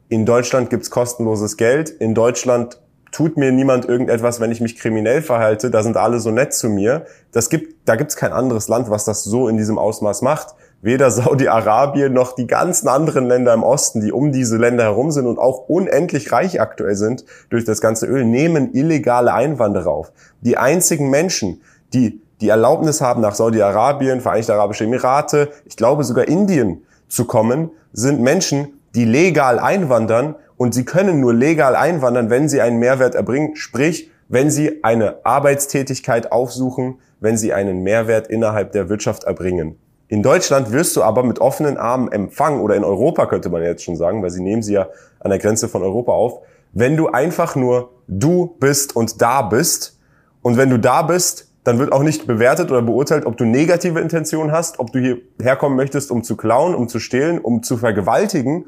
in 0.08 0.26
Deutschland 0.26 0.70
gibt's 0.70 0.90
kostenloses 0.90 1.56
Geld, 1.56 1.90
in 1.90 2.14
Deutschland 2.14 2.80
tut 3.12 3.37
mir 3.37 3.52
niemand 3.52 3.84
irgendetwas, 3.84 4.40
wenn 4.40 4.52
ich 4.52 4.61
mich 4.61 4.76
kriminell 4.76 5.22
verhalte, 5.22 5.70
da 5.70 5.82
sind 5.82 5.96
alle 5.96 6.18
so 6.18 6.30
nett 6.30 6.54
zu 6.54 6.68
mir. 6.68 7.06
Das 7.30 7.50
gibt, 7.50 7.87
da 7.87 7.96
gibt's 7.96 8.16
kein 8.16 8.32
anderes 8.32 8.68
Land, 8.68 8.90
was 8.90 9.04
das 9.04 9.25
so 9.25 9.49
in 9.49 9.56
diesem 9.56 9.78
Ausmaß 9.78 10.22
macht 10.22 10.54
weder 10.82 11.10
Saudi-Arabien 11.10 12.12
noch 12.12 12.34
die 12.34 12.46
ganzen 12.46 12.88
anderen 12.88 13.26
Länder 13.26 13.54
im 13.54 13.62
Osten, 13.62 14.00
die 14.00 14.12
um 14.12 14.32
diese 14.32 14.58
Länder 14.58 14.84
herum 14.84 15.10
sind 15.12 15.26
und 15.26 15.38
auch 15.38 15.68
unendlich 15.68 16.32
reich 16.32 16.60
aktuell 16.60 16.96
sind 16.96 17.24
durch 17.48 17.64
das 17.64 17.80
ganze 17.80 18.06
Öl, 18.06 18.24
nehmen 18.24 18.74
illegale 18.74 19.32
Einwanderer 19.32 19.90
auf. 19.90 20.12
Die 20.42 20.58
einzigen 20.58 21.08
Menschen, 21.08 21.62
die 21.94 22.20
die 22.40 22.48
Erlaubnis 22.48 23.00
haben, 23.00 23.20
nach 23.22 23.36
Saudi-Arabien, 23.36 24.20
Vereinigte 24.20 24.52
Arabische 24.52 24.84
Emirate, 24.84 25.50
ich 25.64 25.76
glaube 25.76 26.02
sogar 26.02 26.26
Indien 26.26 26.82
zu 27.08 27.24
kommen, 27.24 27.70
sind 27.92 28.20
Menschen, 28.20 28.80
die 28.96 29.04
legal 29.04 29.60
einwandern 29.60 30.34
und 30.56 30.74
sie 30.74 30.84
können 30.84 31.20
nur 31.20 31.32
legal 31.32 31.76
einwandern, 31.76 32.28
wenn 32.28 32.48
sie 32.48 32.60
einen 32.60 32.78
Mehrwert 32.78 33.14
erbringen, 33.14 33.54
sprich 33.54 34.10
wenn 34.28 34.50
sie 34.50 34.82
eine 34.82 35.24
Arbeitstätigkeit 35.24 36.32
aufsuchen, 36.32 36.98
wenn 37.20 37.36
sie 37.36 37.52
einen 37.52 37.82
Mehrwert 37.82 38.26
innerhalb 38.26 38.72
der 38.72 38.88
Wirtschaft 38.88 39.24
erbringen. 39.24 39.76
In 40.12 40.23
Deutschland 40.23 40.73
wirst 40.73 40.95
du 40.95 41.02
aber 41.02 41.23
mit 41.23 41.38
offenen 41.38 41.78
Armen 41.78 42.12
empfangen, 42.12 42.61
oder 42.61 42.76
in 42.76 42.85
Europa 42.85 43.25
könnte 43.25 43.49
man 43.49 43.62
jetzt 43.62 43.83
schon 43.83 43.97
sagen, 43.97 44.23
weil 44.23 44.28
sie 44.28 44.42
nehmen 44.42 44.62
sie 44.62 44.75
ja 44.75 44.88
an 45.21 45.31
der 45.31 45.38
Grenze 45.38 45.71
von 45.71 45.83
Europa 45.83 46.12
auf, 46.12 46.42
wenn 46.75 46.99
du 46.99 47.09
einfach 47.09 47.57
nur 47.57 47.88
du 48.09 48.54
bist 48.61 48.95
und 48.95 49.23
da 49.23 49.40
bist. 49.40 49.99
Und 50.42 50.59
wenn 50.59 50.69
du 50.69 50.78
da 50.78 51.00
bist, 51.00 51.50
dann 51.64 51.78
wird 51.78 51.92
auch 51.92 52.02
nicht 52.02 52.26
bewertet 52.26 52.71
oder 52.71 52.83
beurteilt, 52.83 53.25
ob 53.25 53.38
du 53.38 53.47
negative 53.47 54.00
Intentionen 54.00 54.52
hast, 54.52 54.81
ob 54.81 54.92
du 54.92 54.99
hier 54.99 55.16
herkommen 55.40 55.78
möchtest, 55.78 56.11
um 56.11 56.23
zu 56.23 56.37
klauen, 56.37 56.75
um 56.75 56.88
zu 56.88 56.99
stehlen, 56.99 57.38
um 57.38 57.62
zu 57.62 57.78
vergewaltigen 57.78 58.66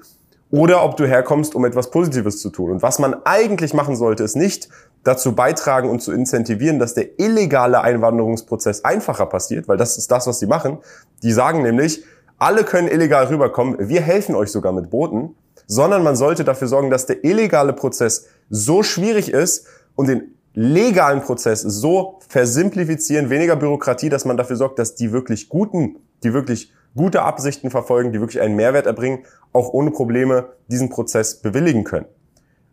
oder 0.51 0.83
ob 0.83 0.97
du 0.97 1.05
herkommst, 1.07 1.55
um 1.55 1.67
etwas 1.67 1.91
Positives 1.91 2.41
zu 2.41 2.49
tun. 2.49 2.71
Und 2.71 2.81
was 2.81 2.99
man 2.99 3.17
eigentlich 3.27 3.75
machen 3.75 3.97
sollte, 3.97 4.25
ist 4.25 4.35
nicht 4.35 4.71
dazu 5.05 5.35
beitragen 5.35 5.89
und 5.89 6.01
zu 6.01 6.13
incentivieren, 6.13 6.79
dass 6.79 6.95
der 6.95 7.19
illegale 7.21 7.83
Einwanderungsprozess 7.83 8.85
einfacher 8.85 9.27
passiert, 9.27 9.69
weil 9.69 9.77
das 9.77 9.97
ist 9.99 10.11
das, 10.11 10.27
was 10.27 10.41
sie 10.41 10.47
machen. 10.47 10.79
Die 11.23 11.33
sagen 11.33 11.63
nämlich, 11.63 12.03
alle 12.39 12.65
können 12.65 12.89
illegal 12.89 13.27
rüberkommen, 13.27 13.89
wir 13.89 14.01
helfen 14.01 14.35
euch 14.35 14.51
sogar 14.51 14.73
mit 14.73 14.91
Booten, 14.91 15.35
sondern 15.67 16.03
man 16.03 16.17
sollte 16.17 16.45
dafür 16.45 16.69
sorgen, 16.69 16.91
dass 16.91 17.07
der 17.07 17.25
illegale 17.25 17.73
Prozess 17.73 18.27
so 18.51 18.83
schwierig 18.83 19.31
ist 19.33 19.67
und 19.95 20.09
den 20.09 20.35
legalen 20.55 21.21
Prozess 21.21 21.63
so 21.63 22.19
versimplifizieren, 22.29 23.29
weniger 23.31 23.57
Bürokratie, 23.57 24.09
dass 24.09 24.25
man 24.25 24.37
dafür 24.37 24.57
sorgt, 24.57 24.79
dass 24.79 24.95
die 24.95 25.13
wirklich 25.13 25.49
guten, 25.49 25.97
die 26.23 26.33
wirklich 26.33 26.73
gute 26.95 27.23
Absichten 27.23 27.71
verfolgen, 27.71 28.13
die 28.13 28.21
wirklich 28.21 28.41
einen 28.41 28.57
Mehrwert 28.57 28.87
erbringen, 28.87 29.25
auch 29.53 29.73
ohne 29.73 29.91
Probleme 29.91 30.49
diesen 30.69 30.91
Prozess 30.91 31.41
bewilligen 31.41 31.85
können. 31.85 32.07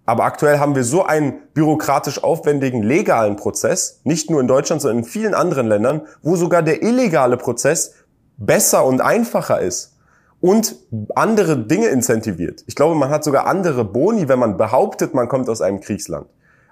Aber 0.05 0.23
aktuell 0.23 0.59
haben 0.59 0.75
wir 0.75 0.83
so 0.83 1.03
einen 1.03 1.33
bürokratisch 1.53 2.23
aufwendigen 2.23 2.81
legalen 2.81 3.35
Prozess, 3.35 4.01
nicht 4.03 4.29
nur 4.29 4.41
in 4.41 4.47
Deutschland, 4.47 4.81
sondern 4.81 4.99
in 4.99 5.03
vielen 5.05 5.33
anderen 5.33 5.67
Ländern, 5.67 6.01
wo 6.21 6.35
sogar 6.35 6.63
der 6.63 6.81
illegale 6.81 7.37
Prozess 7.37 7.93
besser 8.37 8.83
und 8.85 9.01
einfacher 9.01 9.61
ist 9.61 9.97
und 10.39 10.75
andere 11.15 11.57
Dinge 11.57 11.87
incentiviert. 11.87 12.63
Ich 12.65 12.75
glaube, 12.75 12.95
man 12.95 13.09
hat 13.09 13.23
sogar 13.23 13.45
andere 13.45 13.85
Boni, 13.85 14.27
wenn 14.27 14.39
man 14.39 14.57
behauptet, 14.57 15.13
man 15.13 15.27
kommt 15.27 15.49
aus 15.49 15.61
einem 15.61 15.81
Kriegsland 15.81 16.27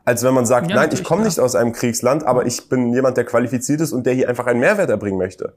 als 0.10 0.24
wenn 0.24 0.34
man 0.34 0.48
sagt, 0.48 0.72
ja, 0.72 0.76
nein, 0.76 0.90
ich 0.92 1.04
komme 1.04 1.24
nicht 1.24 1.40
aus 1.40 1.56
einem 1.56 1.72
Kriegsland, 1.72 2.26
aber 2.26 2.48
ich 2.48 2.68
bin 2.68 2.94
jemand, 2.94 3.16
der 3.18 3.26
qualifiziert 3.26 3.80
ist 3.80 3.94
und 3.94 4.08
der 4.08 4.14
hier 4.16 4.28
einfach 4.28 4.48
einen 4.48 4.60
Mehrwert 4.60 4.90
erbringen 4.90 5.20
möchte. 5.20 5.54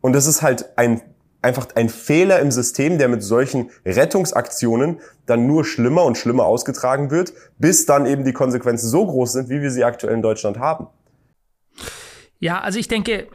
Und 0.00 0.14
das 0.14 0.26
ist 0.26 0.40
halt 0.40 0.70
ein, 0.76 1.02
einfach 1.44 1.68
ein 1.76 1.88
Fehler 1.88 2.40
im 2.40 2.50
System, 2.50 2.98
der 2.98 3.08
mit 3.08 3.22
solchen 3.22 3.70
Rettungsaktionen 3.86 5.00
dann 5.26 5.46
nur 5.46 5.64
schlimmer 5.64 6.04
und 6.04 6.18
schlimmer 6.18 6.44
ausgetragen 6.44 7.10
wird, 7.10 7.32
bis 7.58 7.86
dann 7.86 8.06
eben 8.06 8.24
die 8.24 8.32
Konsequenzen 8.32 8.88
so 8.88 9.06
groß 9.06 9.32
sind, 9.32 9.48
wie 9.48 9.60
wir 9.60 9.70
sie 9.70 9.84
aktuell 9.84 10.14
in 10.14 10.22
Deutschland 10.22 10.58
haben. 10.58 10.88
Ja, 12.40 12.60
also 12.60 12.78
ich 12.78 12.88
denke, 12.88 13.28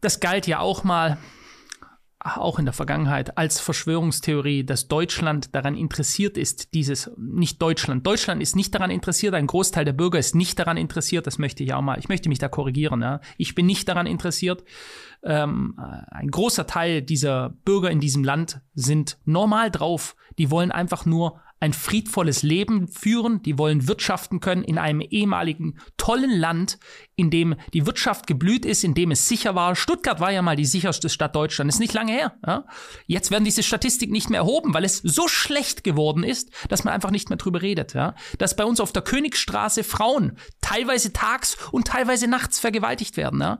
das 0.00 0.20
galt 0.20 0.46
ja 0.46 0.60
auch 0.60 0.82
mal 0.82 1.18
auch 2.22 2.58
in 2.58 2.66
der 2.66 2.74
Vergangenheit 2.74 3.38
als 3.38 3.60
Verschwörungstheorie, 3.60 4.64
dass 4.64 4.88
Deutschland 4.88 5.54
daran 5.54 5.74
interessiert 5.74 6.36
ist, 6.36 6.74
dieses, 6.74 7.10
nicht 7.16 7.62
Deutschland. 7.62 8.06
Deutschland 8.06 8.42
ist 8.42 8.56
nicht 8.56 8.74
daran 8.74 8.90
interessiert, 8.90 9.34
ein 9.34 9.46
Großteil 9.46 9.86
der 9.86 9.94
Bürger 9.94 10.18
ist 10.18 10.34
nicht 10.34 10.58
daran 10.58 10.76
interessiert, 10.76 11.26
das 11.26 11.38
möchte 11.38 11.64
ich 11.64 11.72
auch 11.72 11.80
mal, 11.80 11.98
ich 11.98 12.08
möchte 12.08 12.28
mich 12.28 12.38
da 12.38 12.48
korrigieren. 12.48 13.00
Ja. 13.00 13.20
Ich 13.38 13.54
bin 13.54 13.64
nicht 13.64 13.88
daran 13.88 14.06
interessiert. 14.06 14.64
Ähm, 15.22 15.78
ein 16.10 16.30
großer 16.30 16.66
Teil 16.66 17.00
dieser 17.02 17.50
Bürger 17.64 17.90
in 17.90 18.00
diesem 18.00 18.22
Land 18.22 18.60
sind 18.74 19.18
normal 19.24 19.70
drauf. 19.70 20.14
Die 20.38 20.50
wollen 20.50 20.72
einfach 20.72 21.06
nur 21.06 21.40
ein 21.60 21.74
friedvolles 21.74 22.42
Leben 22.42 22.88
führen, 22.88 23.42
die 23.42 23.58
wollen 23.58 23.86
wirtschaften 23.86 24.40
können 24.40 24.64
in 24.64 24.78
einem 24.78 25.02
ehemaligen 25.02 25.78
tollen 25.98 26.30
Land, 26.30 26.78
in 27.16 27.30
dem 27.30 27.54
die 27.74 27.84
Wirtschaft 27.84 28.26
geblüht 28.26 28.64
ist, 28.64 28.82
in 28.82 28.94
dem 28.94 29.10
es 29.10 29.28
sicher 29.28 29.54
war. 29.54 29.76
Stuttgart 29.76 30.20
war 30.20 30.32
ja 30.32 30.40
mal 30.40 30.56
die 30.56 30.64
sicherste 30.64 31.10
Stadt 31.10 31.36
Deutschlands, 31.36 31.76
ist 31.76 31.80
nicht 31.80 31.92
lange 31.92 32.12
her. 32.12 32.38
Ja? 32.46 32.64
Jetzt 33.06 33.30
werden 33.30 33.44
diese 33.44 33.62
Statistiken 33.62 34.12
nicht 34.12 34.30
mehr 34.30 34.40
erhoben, 34.40 34.72
weil 34.72 34.84
es 34.84 34.98
so 34.98 35.28
schlecht 35.28 35.84
geworden 35.84 36.24
ist, 36.24 36.50
dass 36.70 36.84
man 36.84 36.94
einfach 36.94 37.10
nicht 37.10 37.28
mehr 37.28 37.36
drüber 37.36 37.60
redet. 37.60 37.92
Ja? 37.92 38.14
Dass 38.38 38.56
bei 38.56 38.64
uns 38.64 38.80
auf 38.80 38.92
der 38.92 39.02
Königsstraße 39.02 39.84
Frauen 39.84 40.38
teilweise 40.62 41.12
tags 41.12 41.58
und 41.72 41.88
teilweise 41.88 42.26
nachts 42.26 42.58
vergewaltigt 42.58 43.18
werden. 43.18 43.40
Ja? 43.40 43.58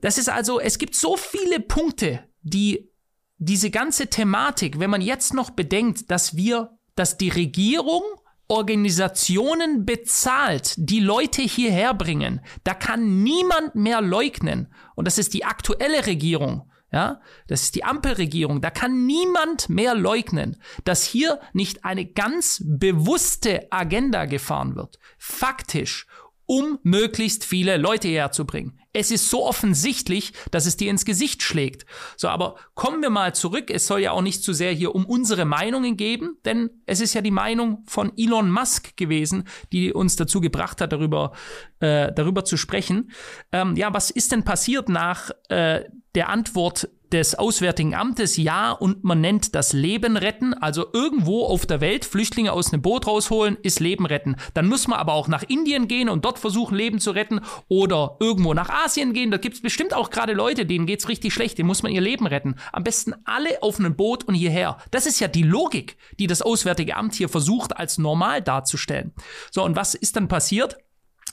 Das 0.00 0.16
ist 0.16 0.30
also, 0.30 0.60
es 0.60 0.78
gibt 0.78 0.94
so 0.94 1.18
viele 1.18 1.60
Punkte, 1.60 2.24
die 2.40 2.90
diese 3.38 3.70
ganze 3.70 4.08
Thematik, 4.08 4.78
wenn 4.80 4.88
man 4.88 5.02
jetzt 5.02 5.34
noch 5.34 5.50
bedenkt, 5.50 6.10
dass 6.10 6.36
wir 6.36 6.75
dass 6.96 7.16
die 7.16 7.28
Regierung 7.28 8.02
Organisationen 8.48 9.84
bezahlt, 9.86 10.74
die 10.76 11.00
Leute 11.00 11.42
hierher 11.42 11.94
bringen. 11.94 12.40
Da 12.64 12.74
kann 12.74 13.22
niemand 13.22 13.74
mehr 13.74 14.00
leugnen. 14.00 14.72
Und 14.94 15.06
das 15.06 15.18
ist 15.18 15.34
die 15.34 15.44
aktuelle 15.44 16.06
Regierung. 16.06 16.70
Ja, 16.92 17.20
das 17.48 17.62
ist 17.62 17.74
die 17.74 17.84
Ampelregierung. 17.84 18.60
Da 18.60 18.70
kann 18.70 19.06
niemand 19.06 19.68
mehr 19.68 19.94
leugnen, 19.94 20.56
dass 20.84 21.02
hier 21.02 21.40
nicht 21.52 21.84
eine 21.84 22.06
ganz 22.06 22.62
bewusste 22.64 23.66
Agenda 23.70 24.24
gefahren 24.24 24.76
wird. 24.76 24.98
Faktisch 25.18 26.06
um 26.46 26.78
möglichst 26.84 27.44
viele 27.44 27.76
Leute 27.76 28.08
herzubringen. 28.08 28.78
Es 28.98 29.10
ist 29.10 29.28
so 29.28 29.44
offensichtlich, 29.44 30.32
dass 30.50 30.64
es 30.64 30.78
dir 30.78 30.90
ins 30.90 31.04
Gesicht 31.04 31.42
schlägt. 31.42 31.84
So, 32.16 32.28
aber 32.28 32.56
kommen 32.74 33.02
wir 33.02 33.10
mal 33.10 33.34
zurück. 33.34 33.70
Es 33.70 33.86
soll 33.86 34.00
ja 34.00 34.12
auch 34.12 34.22
nicht 34.22 34.42
zu 34.42 34.54
sehr 34.54 34.72
hier 34.72 34.94
um 34.94 35.04
unsere 35.04 35.44
Meinungen 35.44 35.98
geben, 35.98 36.38
denn 36.46 36.70
es 36.86 37.02
ist 37.02 37.12
ja 37.12 37.20
die 37.20 37.30
Meinung 37.30 37.84
von 37.86 38.10
Elon 38.16 38.50
Musk 38.50 38.96
gewesen, 38.96 39.44
die 39.70 39.92
uns 39.92 40.16
dazu 40.16 40.40
gebracht 40.40 40.80
hat, 40.80 40.92
darüber, 40.92 41.32
äh, 41.80 42.10
darüber 42.14 42.46
zu 42.46 42.56
sprechen. 42.56 43.10
Ähm, 43.52 43.76
ja, 43.76 43.92
was 43.92 44.10
ist 44.10 44.32
denn 44.32 44.44
passiert 44.44 44.88
nach 44.88 45.30
äh, 45.50 45.84
der 46.14 46.30
Antwort 46.30 46.88
des 47.12 47.34
Auswärtigen 47.34 47.94
Amtes, 47.94 48.36
ja, 48.36 48.72
und 48.72 49.04
man 49.04 49.20
nennt 49.20 49.54
das 49.54 49.72
Leben 49.72 50.16
retten. 50.16 50.54
Also 50.54 50.86
irgendwo 50.92 51.44
auf 51.44 51.66
der 51.66 51.80
Welt 51.80 52.04
Flüchtlinge 52.04 52.52
aus 52.52 52.72
einem 52.72 52.82
Boot 52.82 53.06
rausholen, 53.06 53.56
ist 53.62 53.80
Leben 53.80 54.06
retten. 54.06 54.36
Dann 54.54 54.66
muss 54.66 54.88
man 54.88 54.98
aber 54.98 55.12
auch 55.12 55.28
nach 55.28 55.44
Indien 55.44 55.88
gehen 55.88 56.08
und 56.08 56.24
dort 56.24 56.38
versuchen, 56.38 56.76
Leben 56.76 56.98
zu 56.98 57.12
retten. 57.12 57.40
Oder 57.68 58.16
irgendwo 58.20 58.54
nach 58.54 58.68
Asien 58.68 59.12
gehen. 59.12 59.30
Da 59.30 59.36
gibt 59.36 59.56
es 59.56 59.62
bestimmt 59.62 59.94
auch 59.94 60.10
gerade 60.10 60.32
Leute, 60.32 60.66
denen 60.66 60.86
geht's 60.86 61.08
richtig 61.08 61.32
schlecht, 61.32 61.58
denen 61.58 61.68
muss 61.68 61.82
man 61.82 61.92
ihr 61.92 62.00
Leben 62.00 62.26
retten. 62.26 62.56
Am 62.72 62.84
besten 62.84 63.14
alle 63.24 63.62
auf 63.62 63.78
einem 63.78 63.96
Boot 63.96 64.24
und 64.24 64.34
hierher. 64.34 64.78
Das 64.90 65.06
ist 65.06 65.20
ja 65.20 65.28
die 65.28 65.42
Logik, 65.42 65.96
die 66.18 66.26
das 66.26 66.42
Auswärtige 66.42 66.96
Amt 66.96 67.14
hier 67.14 67.28
versucht, 67.28 67.76
als 67.76 67.98
normal 67.98 68.42
darzustellen. 68.42 69.12
So, 69.50 69.62
und 69.62 69.76
was 69.76 69.94
ist 69.94 70.16
dann 70.16 70.28
passiert? 70.28 70.78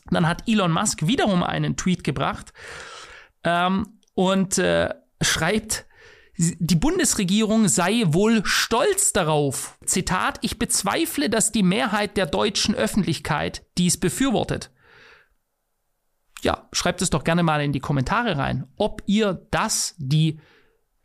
Dann 0.10 0.28
hat 0.28 0.48
Elon 0.48 0.72
Musk 0.72 1.08
wiederum 1.08 1.44
einen 1.44 1.78
Tweet 1.78 2.04
gebracht. 2.04 2.54
Ähm, 3.44 4.00
und 4.16 4.58
äh, 4.58 4.90
schreibt, 5.24 5.86
die 6.38 6.76
Bundesregierung 6.76 7.68
sei 7.68 8.04
wohl 8.08 8.44
stolz 8.46 9.14
darauf. 9.14 9.78
Zitat, 9.86 10.40
ich 10.42 10.58
bezweifle, 10.58 11.30
dass 11.30 11.52
die 11.52 11.64
Mehrheit 11.64 12.18
der 12.18 12.26
deutschen 12.26 12.74
Öffentlichkeit 12.74 13.66
dies 13.78 14.00
befürwortet. 14.00 14.72
Ja, 16.42 16.68
schreibt 16.74 17.02
es 17.02 17.10
doch 17.10 17.24
gerne 17.24 17.44
mal 17.44 17.62
in 17.62 17.72
die 17.72 17.80
Kommentare 17.80 18.38
rein, 18.38 18.68
ob 18.76 19.04
ihr 19.06 19.48
das, 19.52 19.96
die 19.98 20.40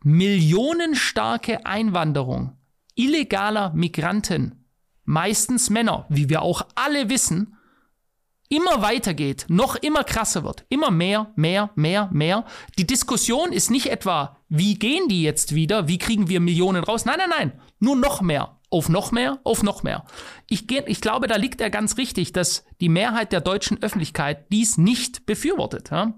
millionenstarke 0.01 1.65
Einwanderung 1.65 2.57
illegaler 2.95 3.71
Migranten, 3.73 4.65
meistens 5.05 5.69
Männer, 5.69 6.05
wie 6.09 6.29
wir 6.29 6.41
auch 6.41 6.67
alle 6.75 7.09
wissen, 7.09 7.55
immer 8.49 8.81
weitergeht, 8.81 9.45
noch 9.47 9.75
immer 9.75 10.03
krasser 10.03 10.43
wird, 10.43 10.65
immer 10.69 10.91
mehr, 10.91 11.31
mehr, 11.35 11.69
mehr, 11.75 12.09
mehr. 12.11 12.45
Die 12.77 12.87
Diskussion 12.87 13.53
ist 13.53 13.69
nicht 13.69 13.91
etwa, 13.91 14.37
wie 14.49 14.77
gehen 14.77 15.07
die 15.07 15.21
jetzt 15.21 15.53
wieder, 15.53 15.87
wie 15.87 15.99
kriegen 15.99 16.27
wir 16.27 16.39
Millionen 16.39 16.83
raus? 16.83 17.05
Nein, 17.05 17.17
nein, 17.19 17.29
nein, 17.29 17.61
nur 17.79 17.95
noch 17.95 18.21
mehr, 18.21 18.57
auf 18.71 18.89
noch 18.89 19.11
mehr, 19.11 19.39
auf 19.43 19.61
noch 19.61 19.83
mehr. 19.83 20.03
Ich, 20.49 20.67
geh, 20.67 20.81
ich 20.87 20.99
glaube, 20.99 21.27
da 21.27 21.35
liegt 21.35 21.61
er 21.61 21.69
ganz 21.69 21.97
richtig, 21.97 22.33
dass 22.33 22.65
die 22.81 22.89
Mehrheit 22.89 23.31
der 23.31 23.41
deutschen 23.41 23.81
Öffentlichkeit 23.83 24.51
dies 24.51 24.77
nicht 24.77 25.27
befürwortet. 25.27 25.91
Ja? 25.91 26.13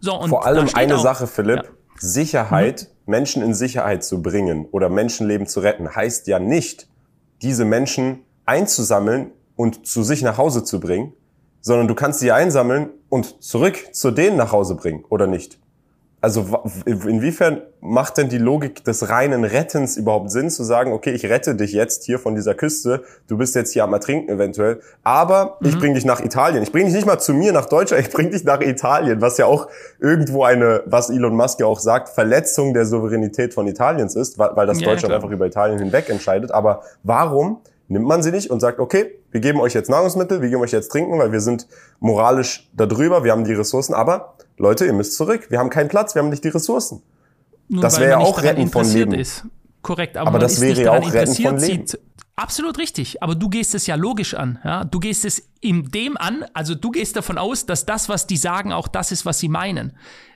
So, 0.00 0.18
und 0.18 0.30
Vor 0.30 0.46
allem 0.46 0.68
eine 0.74 0.96
auch, 0.96 1.02
Sache, 1.02 1.26
Philipp. 1.26 1.64
Ja. 1.64 1.70
Sicherheit, 1.96 2.88
mhm. 3.06 3.10
Menschen 3.10 3.42
in 3.42 3.54
Sicherheit 3.54 4.04
zu 4.04 4.22
bringen 4.22 4.66
oder 4.66 4.88
Menschenleben 4.88 5.46
zu 5.46 5.60
retten, 5.60 5.94
heißt 5.94 6.26
ja 6.26 6.38
nicht, 6.38 6.88
diese 7.42 7.64
Menschen 7.64 8.24
einzusammeln 8.46 9.32
und 9.56 9.86
zu 9.86 10.02
sich 10.02 10.22
nach 10.22 10.36
Hause 10.36 10.64
zu 10.64 10.80
bringen, 10.80 11.12
sondern 11.64 11.88
du 11.88 11.94
kannst 11.94 12.20
sie 12.20 12.30
einsammeln 12.30 12.90
und 13.08 13.42
zurück 13.42 13.76
zu 13.92 14.10
denen 14.10 14.36
nach 14.36 14.52
Hause 14.52 14.74
bringen, 14.74 15.02
oder 15.08 15.26
nicht? 15.26 15.58
Also 16.20 16.62
inwiefern 16.86 17.62
macht 17.80 18.18
denn 18.18 18.28
die 18.28 18.38
Logik 18.38 18.84
des 18.84 19.08
reinen 19.08 19.44
Rettens 19.44 19.96
überhaupt 19.96 20.30
Sinn, 20.30 20.50
zu 20.50 20.62
sagen, 20.62 20.92
okay, 20.92 21.10
ich 21.10 21.24
rette 21.26 21.54
dich 21.54 21.72
jetzt 21.72 22.04
hier 22.04 22.18
von 22.18 22.34
dieser 22.34 22.54
Küste, 22.54 23.02
du 23.28 23.38
bist 23.38 23.54
jetzt 23.54 23.72
hier 23.72 23.84
am 23.84 23.92
Ertrinken 23.92 24.30
eventuell, 24.30 24.80
aber 25.02 25.56
mhm. 25.60 25.68
ich 25.68 25.78
bringe 25.78 25.94
dich 25.94 26.04
nach 26.04 26.20
Italien. 26.20 26.62
Ich 26.62 26.72
bringe 26.72 26.86
dich 26.86 26.94
nicht 26.94 27.06
mal 27.06 27.18
zu 27.18 27.32
mir 27.32 27.52
nach 27.52 27.66
Deutschland, 27.66 28.06
ich 28.06 28.12
bringe 28.12 28.30
dich 28.30 28.44
nach 28.44 28.60
Italien, 28.60 29.20
was 29.22 29.38
ja 29.38 29.46
auch 29.46 29.68
irgendwo 30.00 30.44
eine, 30.44 30.82
was 30.86 31.08
Elon 31.08 31.34
Musk 31.34 31.60
ja 31.60 31.66
auch 31.66 31.80
sagt, 31.80 32.10
Verletzung 32.10 32.74
der 32.74 32.84
Souveränität 32.84 33.54
von 33.54 33.66
Italiens 33.66 34.16
ist, 34.16 34.38
weil, 34.38 34.50
weil 34.54 34.66
das 34.66 34.80
ja, 34.80 34.86
Deutschland 34.86 35.10
ja, 35.10 35.16
einfach 35.16 35.30
über 35.30 35.46
Italien 35.46 35.78
hinweg 35.78 36.10
entscheidet. 36.10 36.52
Aber 36.52 36.82
warum 37.02 37.60
nimmt 37.88 38.06
man 38.06 38.22
sie 38.22 38.30
nicht 38.30 38.50
und 38.50 38.60
sagt, 38.60 38.78
okay, 38.78 39.18
wir 39.30 39.40
geben 39.40 39.60
euch 39.60 39.74
jetzt 39.74 39.90
Nahrungsmittel, 39.90 40.40
wir 40.42 40.48
geben 40.48 40.62
euch 40.62 40.72
jetzt 40.72 40.90
Trinken, 40.90 41.18
weil 41.18 41.32
wir 41.32 41.40
sind 41.40 41.66
moralisch 42.00 42.68
darüber, 42.74 43.24
wir 43.24 43.32
haben 43.32 43.44
die 43.44 43.54
Ressourcen, 43.54 43.94
aber 43.94 44.34
Leute, 44.56 44.86
ihr 44.86 44.92
müsst 44.92 45.16
zurück, 45.16 45.50
wir 45.50 45.58
haben 45.58 45.70
keinen 45.70 45.88
Platz, 45.88 46.14
wir 46.14 46.22
haben 46.22 46.30
nicht 46.30 46.44
die 46.44 46.48
Ressourcen. 46.48 47.02
Nun, 47.68 47.80
das 47.80 47.98
wäre 47.98 48.10
ja 48.10 48.18
auch 48.18 48.42
Retten 48.42 48.68
von 48.68 48.86
Leben. 48.90 49.14
Ist. 49.14 49.44
Korrekt, 49.82 50.16
aber, 50.16 50.28
aber 50.28 50.38
das 50.38 50.60
wäre 50.60 50.82
ja 50.82 50.92
auch 50.92 51.12
Retten 51.12 51.34
von 51.34 51.58
Leben. 51.58 51.86
Sieht, 51.86 51.98
Absolut 52.36 52.78
richtig, 52.78 53.22
aber 53.22 53.36
du 53.36 53.48
gehst 53.48 53.76
es 53.76 53.86
ja 53.86 53.94
logisch 53.94 54.34
an. 54.34 54.58
Ja? 54.64 54.82
Du 54.82 54.98
gehst 54.98 55.24
es 55.24 55.50
in 55.60 55.90
dem 55.92 56.16
an, 56.16 56.44
also 56.52 56.74
du 56.74 56.90
gehst 56.90 57.14
davon 57.14 57.38
aus, 57.38 57.64
dass 57.64 57.86
das, 57.86 58.08
was 58.08 58.26
die 58.26 58.36
sagen, 58.36 58.72
auch 58.72 58.88
das 58.88 59.12
ist, 59.12 59.24
was 59.24 59.38
sie 59.38 59.48
meinen. 59.48 59.92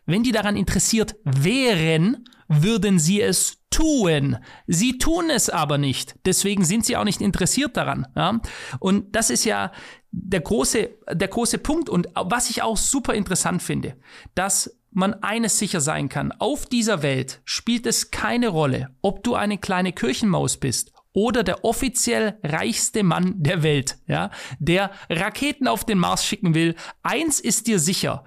Wenn 0.06 0.22
die 0.22 0.30
daran 0.30 0.56
interessiert 0.56 1.16
wären, 1.24 2.24
würden 2.48 2.98
sie 2.98 3.20
es 3.20 3.58
tun. 3.70 4.38
Sie 4.66 4.98
tun 4.98 5.30
es 5.30 5.50
aber 5.50 5.78
nicht. 5.78 6.16
Deswegen 6.24 6.64
sind 6.64 6.84
sie 6.84 6.96
auch 6.96 7.04
nicht 7.04 7.20
interessiert 7.20 7.76
daran. 7.76 8.06
Ja? 8.16 8.40
Und 8.80 9.14
das 9.14 9.30
ist 9.30 9.44
ja 9.44 9.72
der 10.10 10.40
große, 10.40 10.90
der 11.12 11.28
große 11.28 11.58
Punkt. 11.58 11.88
Und 11.88 12.08
was 12.14 12.50
ich 12.50 12.62
auch 12.62 12.76
super 12.76 13.14
interessant 13.14 13.62
finde, 13.62 13.96
dass 14.34 14.78
man 14.90 15.14
eines 15.22 15.58
sicher 15.58 15.80
sein 15.80 16.08
kann. 16.08 16.32
Auf 16.32 16.66
dieser 16.66 17.02
Welt 17.02 17.40
spielt 17.44 17.86
es 17.86 18.10
keine 18.10 18.48
Rolle, 18.48 18.88
ob 19.02 19.22
du 19.22 19.34
eine 19.34 19.58
kleine 19.58 19.92
Kirchenmaus 19.92 20.56
bist 20.56 20.92
oder 21.12 21.42
der 21.42 21.64
offiziell 21.64 22.38
reichste 22.42 23.02
Mann 23.02 23.34
der 23.36 23.62
Welt, 23.62 23.98
ja, 24.06 24.30
der 24.58 24.90
Raketen 25.10 25.66
auf 25.66 25.84
den 25.84 25.98
Mars 25.98 26.24
schicken 26.24 26.54
will. 26.54 26.74
Eins 27.02 27.40
ist 27.40 27.66
dir 27.66 27.78
sicher. 27.78 28.24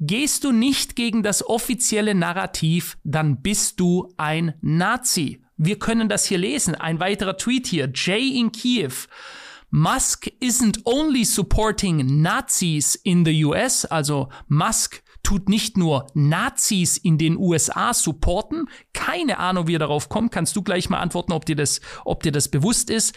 Gehst 0.00 0.44
du 0.44 0.52
nicht 0.52 0.94
gegen 0.94 1.22
das 1.22 1.44
offizielle 1.44 2.14
Narrativ, 2.14 2.98
dann 3.02 3.42
bist 3.42 3.80
du 3.80 4.12
ein 4.16 4.54
Nazi. 4.60 5.42
Wir 5.56 5.78
können 5.78 6.08
das 6.08 6.24
hier 6.24 6.38
lesen. 6.38 6.76
Ein 6.76 7.00
weiterer 7.00 7.36
Tweet 7.36 7.66
hier. 7.66 7.90
Jay 7.92 8.28
in 8.28 8.52
Kiew. 8.52 8.92
Musk 9.70 10.28
isn't 10.40 10.80
only 10.84 11.24
supporting 11.24 12.22
Nazis 12.22 12.94
in 12.94 13.24
the 13.24 13.44
US, 13.44 13.84
also 13.84 14.30
Musk 14.46 15.02
tut 15.22 15.50
nicht 15.50 15.76
nur 15.76 16.06
Nazis 16.14 16.96
in 16.96 17.18
den 17.18 17.36
USA 17.36 17.92
supporten. 17.92 18.66
Keine 18.94 19.38
Ahnung, 19.38 19.66
wie 19.66 19.74
er 19.74 19.80
darauf 19.80 20.08
kommt. 20.08 20.32
Kannst 20.32 20.56
du 20.56 20.62
gleich 20.62 20.88
mal 20.88 21.00
antworten, 21.00 21.32
ob 21.32 21.44
dir 21.44 21.56
das, 21.56 21.82
ob 22.06 22.22
dir 22.22 22.32
das 22.32 22.48
bewusst 22.48 22.88
ist. 22.88 23.14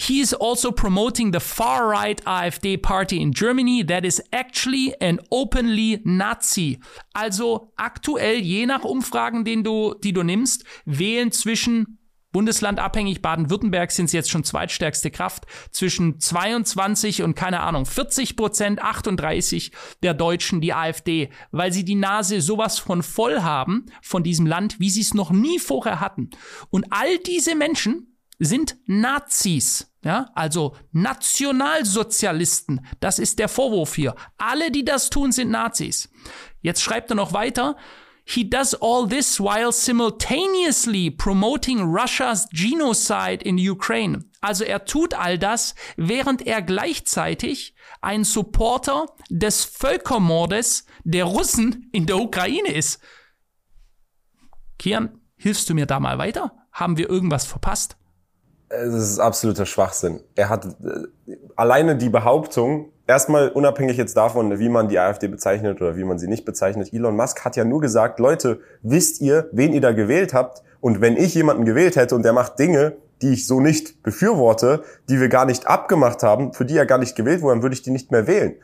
He 0.00 0.20
is 0.20 0.32
also 0.32 0.70
promoting 0.70 1.32
the 1.32 1.40
far 1.40 1.88
right 1.88 2.24
AfD 2.24 2.80
party 2.80 3.20
in 3.20 3.32
Germany 3.32 3.84
that 3.84 4.04
is 4.04 4.22
actually 4.32 4.94
an 5.00 5.18
openly 5.30 6.00
Nazi. 6.04 6.78
Also 7.12 7.72
aktuell, 7.76 8.38
je 8.38 8.66
nach 8.66 8.84
Umfragen, 8.84 9.44
den 9.44 9.64
du, 9.64 9.94
die 9.94 10.12
du 10.12 10.22
nimmst, 10.22 10.64
wählen 10.84 11.32
zwischen 11.32 11.98
Bundeslandabhängig 12.30 13.22
Baden-Württemberg 13.22 13.90
sind 13.90 14.10
sie 14.10 14.16
jetzt 14.16 14.30
schon 14.30 14.44
zweitstärkste 14.44 15.10
Kraft. 15.10 15.46
Zwischen 15.72 16.20
22 16.20 17.22
und 17.22 17.34
keine 17.34 17.60
Ahnung, 17.60 17.86
40 17.86 18.36
Prozent, 18.36 18.82
38 18.82 19.72
der 20.02 20.14
Deutschen 20.14 20.60
die 20.60 20.74
AfD, 20.74 21.30
weil 21.50 21.72
sie 21.72 21.84
die 21.84 21.94
Nase 21.94 22.40
sowas 22.40 22.78
von 22.78 23.02
voll 23.02 23.40
haben 23.40 23.86
von 24.02 24.22
diesem 24.22 24.46
Land, 24.46 24.78
wie 24.78 24.90
sie 24.90 25.00
es 25.00 25.14
noch 25.14 25.30
nie 25.30 25.58
vorher 25.58 26.00
hatten. 26.00 26.30
Und 26.70 26.86
all 26.90 27.18
diese 27.18 27.54
Menschen 27.54 28.18
sind 28.38 28.76
Nazis. 28.86 29.87
Ja, 30.04 30.30
also 30.34 30.76
Nationalsozialisten. 30.92 32.86
Das 33.00 33.18
ist 33.18 33.38
der 33.38 33.48
Vorwurf 33.48 33.96
hier. 33.96 34.14
Alle, 34.36 34.70
die 34.70 34.84
das 34.84 35.10
tun, 35.10 35.32
sind 35.32 35.50
Nazis. 35.50 36.08
Jetzt 36.60 36.82
schreibt 36.82 37.10
er 37.10 37.16
noch 37.16 37.32
weiter. 37.32 37.76
He 38.24 38.48
does 38.48 38.74
all 38.74 39.08
this 39.08 39.40
while 39.40 39.72
simultaneously 39.72 41.10
promoting 41.10 41.80
Russia's 41.80 42.46
genocide 42.52 43.42
in 43.42 43.56
Ukraine. 43.58 44.26
Also 44.40 44.64
er 44.64 44.84
tut 44.84 45.14
all 45.14 45.38
das, 45.38 45.74
während 45.96 46.46
er 46.46 46.60
gleichzeitig 46.60 47.74
ein 48.02 48.24
Supporter 48.24 49.06
des 49.30 49.64
Völkermordes 49.64 50.84
der 51.04 51.24
Russen 51.24 51.88
in 51.92 52.04
der 52.04 52.18
Ukraine 52.18 52.72
ist. 52.72 53.00
Kian, 54.78 55.22
hilfst 55.36 55.68
du 55.70 55.74
mir 55.74 55.86
da 55.86 55.98
mal 55.98 56.18
weiter? 56.18 56.52
Haben 56.70 56.98
wir 56.98 57.08
irgendwas 57.08 57.46
verpasst? 57.46 57.96
Es 58.70 58.94
ist 58.94 59.18
absoluter 59.18 59.66
Schwachsinn. 59.66 60.20
Er 60.34 60.50
hat 60.50 60.66
äh, 60.66 61.36
alleine 61.56 61.96
die 61.96 62.10
Behauptung, 62.10 62.90
erstmal 63.06 63.48
unabhängig 63.48 63.96
jetzt 63.96 64.16
davon, 64.16 64.58
wie 64.58 64.68
man 64.68 64.88
die 64.88 64.98
AfD 64.98 65.28
bezeichnet 65.28 65.80
oder 65.80 65.96
wie 65.96 66.04
man 66.04 66.18
sie 66.18 66.28
nicht 66.28 66.44
bezeichnet, 66.44 66.92
Elon 66.92 67.16
Musk 67.16 67.44
hat 67.44 67.56
ja 67.56 67.64
nur 67.64 67.80
gesagt, 67.80 68.20
Leute, 68.20 68.60
wisst 68.82 69.20
ihr, 69.20 69.48
wen 69.52 69.72
ihr 69.72 69.80
da 69.80 69.92
gewählt 69.92 70.34
habt? 70.34 70.62
Und 70.80 71.00
wenn 71.00 71.16
ich 71.16 71.34
jemanden 71.34 71.64
gewählt 71.64 71.96
hätte 71.96 72.14
und 72.14 72.24
der 72.24 72.32
macht 72.32 72.58
Dinge, 72.58 72.96
die 73.22 73.32
ich 73.32 73.46
so 73.46 73.60
nicht 73.60 74.02
befürworte, 74.02 74.84
die 75.08 75.18
wir 75.18 75.28
gar 75.28 75.44
nicht 75.44 75.66
abgemacht 75.66 76.22
haben, 76.22 76.52
für 76.52 76.64
die 76.64 76.76
er 76.76 76.86
gar 76.86 76.98
nicht 76.98 77.16
gewählt 77.16 77.42
wurde, 77.42 77.56
dann 77.56 77.62
würde 77.62 77.74
ich 77.74 77.82
die 77.82 77.90
nicht 77.90 78.12
mehr 78.12 78.26
wählen. 78.26 78.54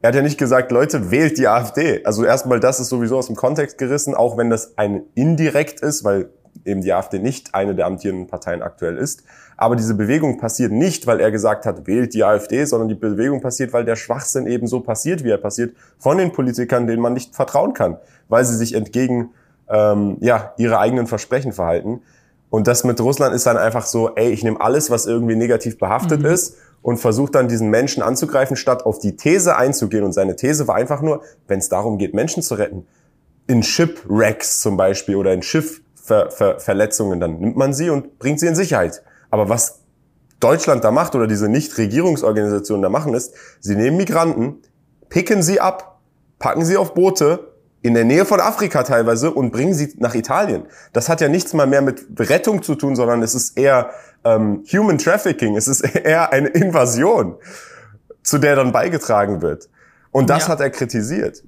Er 0.00 0.08
hat 0.08 0.14
ja 0.14 0.22
nicht 0.22 0.38
gesagt, 0.38 0.70
Leute, 0.70 1.10
wählt 1.10 1.36
die 1.38 1.48
AfD. 1.48 2.04
Also 2.04 2.24
erstmal, 2.24 2.60
das 2.60 2.78
ist 2.78 2.88
sowieso 2.88 3.18
aus 3.18 3.26
dem 3.26 3.34
Kontext 3.34 3.78
gerissen, 3.78 4.14
auch 4.14 4.36
wenn 4.36 4.48
das 4.48 4.78
ein 4.78 5.02
indirekt 5.14 5.80
ist, 5.80 6.04
weil 6.04 6.30
eben 6.64 6.80
die 6.80 6.92
AfD 6.92 7.18
nicht 7.18 7.54
eine 7.54 7.74
der 7.74 7.86
amtierenden 7.86 8.26
Parteien 8.26 8.62
aktuell 8.62 8.96
ist. 8.96 9.24
Aber 9.56 9.74
diese 9.74 9.94
Bewegung 9.94 10.38
passiert 10.38 10.70
nicht, 10.70 11.06
weil 11.06 11.20
er 11.20 11.30
gesagt 11.30 11.66
hat, 11.66 11.86
wählt 11.86 12.14
die 12.14 12.24
AfD, 12.24 12.64
sondern 12.64 12.88
die 12.88 12.94
Bewegung 12.94 13.40
passiert, 13.40 13.72
weil 13.72 13.84
der 13.84 13.96
Schwachsinn 13.96 14.46
eben 14.46 14.66
so 14.66 14.80
passiert, 14.80 15.24
wie 15.24 15.30
er 15.30 15.38
passiert, 15.38 15.74
von 15.98 16.18
den 16.18 16.32
Politikern, 16.32 16.86
denen 16.86 17.02
man 17.02 17.12
nicht 17.12 17.34
vertrauen 17.34 17.72
kann, 17.72 17.96
weil 18.28 18.44
sie 18.44 18.56
sich 18.56 18.74
entgegen 18.74 19.30
ähm, 19.68 20.16
ja, 20.20 20.54
ihre 20.58 20.78
eigenen 20.78 21.06
Versprechen 21.06 21.52
verhalten. 21.52 22.02
Und 22.50 22.66
das 22.66 22.84
mit 22.84 23.00
Russland 23.00 23.34
ist 23.34 23.46
dann 23.46 23.56
einfach 23.56 23.84
so, 23.84 24.14
ey, 24.14 24.30
ich 24.30 24.42
nehme 24.42 24.60
alles, 24.60 24.90
was 24.90 25.06
irgendwie 25.06 25.36
negativ 25.36 25.78
behaftet 25.78 26.20
mhm. 26.20 26.26
ist 26.26 26.56
und 26.80 26.98
versuche 26.98 27.32
dann 27.32 27.48
diesen 27.48 27.68
Menschen 27.68 28.02
anzugreifen, 28.02 28.56
statt 28.56 28.86
auf 28.86 28.98
die 28.98 29.16
These 29.16 29.56
einzugehen. 29.56 30.04
Und 30.04 30.12
seine 30.12 30.36
These 30.36 30.68
war 30.68 30.76
einfach 30.76 31.02
nur, 31.02 31.22
wenn 31.46 31.58
es 31.58 31.68
darum 31.68 31.98
geht, 31.98 32.14
Menschen 32.14 32.42
zu 32.42 32.54
retten, 32.54 32.86
in 33.46 33.62
Shipwrecks 33.62 34.60
zum 34.60 34.76
Beispiel 34.76 35.16
oder 35.16 35.32
in 35.32 35.42
Schiffverletzungen, 36.08 37.20
dann 37.20 37.38
nimmt 37.38 37.56
man 37.56 37.72
sie 37.72 37.90
und 37.90 38.18
bringt 38.18 38.40
sie 38.40 38.46
in 38.46 38.54
Sicherheit. 38.54 39.02
Aber 39.30 39.48
was 39.48 39.80
Deutschland 40.40 40.84
da 40.84 40.90
macht 40.90 41.14
oder 41.14 41.26
diese 41.26 41.48
Nichtregierungsorganisationen 41.48 42.82
da 42.82 42.88
machen 42.88 43.14
ist, 43.14 43.34
sie 43.60 43.76
nehmen 43.76 43.96
Migranten, 43.96 44.62
picken 45.08 45.42
sie 45.42 45.60
ab, 45.60 46.00
packen 46.38 46.64
sie 46.64 46.76
auf 46.76 46.94
Boote 46.94 47.52
in 47.82 47.94
der 47.94 48.04
Nähe 48.04 48.24
von 48.24 48.40
Afrika 48.40 48.82
teilweise 48.82 49.30
und 49.30 49.52
bringen 49.52 49.74
sie 49.74 49.94
nach 49.98 50.14
Italien. 50.14 50.64
Das 50.92 51.08
hat 51.08 51.20
ja 51.20 51.28
nichts 51.28 51.52
mal 51.54 51.66
mehr 51.66 51.82
mit 51.82 52.06
Rettung 52.18 52.62
zu 52.62 52.74
tun, 52.74 52.96
sondern 52.96 53.22
es 53.22 53.34
ist 53.34 53.56
eher 53.56 53.90
ähm, 54.24 54.64
Human 54.72 54.98
Trafficking, 54.98 55.56
es 55.56 55.68
ist 55.68 55.80
eher 55.96 56.32
eine 56.32 56.48
Invasion, 56.48 57.36
zu 58.22 58.38
der 58.38 58.56
dann 58.56 58.72
beigetragen 58.72 59.42
wird. 59.42 59.68
Und 60.10 60.30
das 60.30 60.44
ja. 60.44 60.48
hat 60.50 60.60
er 60.60 60.70
kritisiert. 60.70 61.44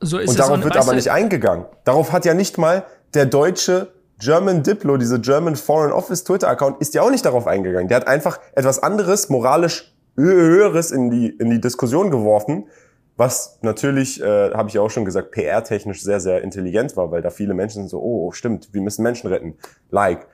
So 0.00 0.18
und 0.18 0.38
darauf 0.38 0.62
wird 0.62 0.76
aber 0.76 0.94
nicht 0.94 1.10
eingegangen. 1.10 1.66
Darauf 1.84 2.12
hat 2.12 2.24
ja 2.24 2.34
nicht 2.34 2.58
mal 2.58 2.84
der 3.14 3.26
deutsche 3.26 3.92
German 4.18 4.62
Diplo, 4.62 4.96
diese 4.96 5.20
German 5.20 5.56
Foreign 5.56 5.92
Office 5.92 6.24
Twitter-Account, 6.24 6.80
ist 6.80 6.94
ja 6.94 7.02
auch 7.02 7.10
nicht 7.10 7.24
darauf 7.24 7.46
eingegangen. 7.46 7.88
Der 7.88 7.96
hat 7.96 8.06
einfach 8.06 8.38
etwas 8.54 8.82
anderes, 8.82 9.28
moralisch 9.28 9.92
Höheres 10.16 10.92
in 10.92 11.10
die, 11.10 11.28
in 11.28 11.50
die 11.50 11.60
Diskussion 11.60 12.10
geworfen, 12.10 12.68
was 13.16 13.58
natürlich, 13.62 14.22
äh, 14.22 14.52
habe 14.52 14.68
ich 14.68 14.74
ja 14.74 14.80
auch 14.80 14.90
schon 14.90 15.04
gesagt, 15.04 15.32
PR-technisch 15.32 16.02
sehr, 16.02 16.20
sehr 16.20 16.42
intelligent 16.42 16.96
war, 16.96 17.10
weil 17.10 17.22
da 17.22 17.30
viele 17.30 17.54
Menschen 17.54 17.82
sind 17.82 17.88
so, 17.88 18.00
oh, 18.00 18.32
stimmt, 18.32 18.72
wir 18.72 18.80
müssen 18.80 19.02
Menschen 19.02 19.28
retten. 19.28 19.56
Like. 19.90 20.26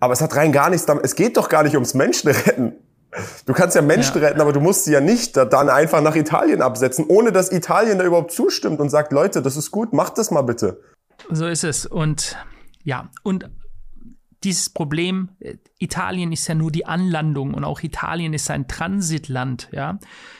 Aber 0.00 0.12
es 0.12 0.20
hat 0.20 0.34
rein 0.34 0.52
gar 0.52 0.70
nichts 0.70 0.86
damit, 0.86 1.04
es 1.04 1.14
geht 1.14 1.36
doch 1.36 1.48
gar 1.48 1.62
nicht 1.62 1.74
ums 1.74 1.94
Menschenretten. 1.94 2.74
Du 3.44 3.52
kannst 3.52 3.76
ja 3.76 3.82
Menschen 3.82 4.20
ja. 4.20 4.28
retten, 4.28 4.40
aber 4.40 4.52
du 4.52 4.60
musst 4.60 4.84
sie 4.84 4.92
ja 4.92 5.00
nicht 5.00 5.36
dann 5.36 5.68
einfach 5.68 6.00
nach 6.00 6.16
Italien 6.16 6.62
absetzen, 6.62 7.04
ohne 7.08 7.30
dass 7.30 7.52
Italien 7.52 7.98
da 7.98 8.04
überhaupt 8.04 8.32
zustimmt 8.32 8.80
und 8.80 8.88
sagt, 8.88 9.12
Leute, 9.12 9.42
das 9.42 9.56
ist 9.56 9.70
gut, 9.70 9.92
macht 9.92 10.16
das 10.16 10.30
mal 10.30 10.42
bitte. 10.42 10.80
So 11.30 11.46
ist 11.46 11.64
es. 11.64 11.86
Und 11.86 12.36
ja, 12.84 13.10
und 13.22 13.48
dieses 14.44 14.70
Problem, 14.70 15.30
äh, 15.40 15.56
Italien 15.78 16.32
ist 16.32 16.48
ja 16.48 16.54
nur 16.54 16.70
die 16.72 16.86
Anlandung 16.86 17.54
und 17.54 17.64
auch 17.64 17.82
Italien 17.82 18.34
ist 18.34 18.50
ein 18.50 18.66
Transitland, 18.68 19.68
ja. 19.72 19.98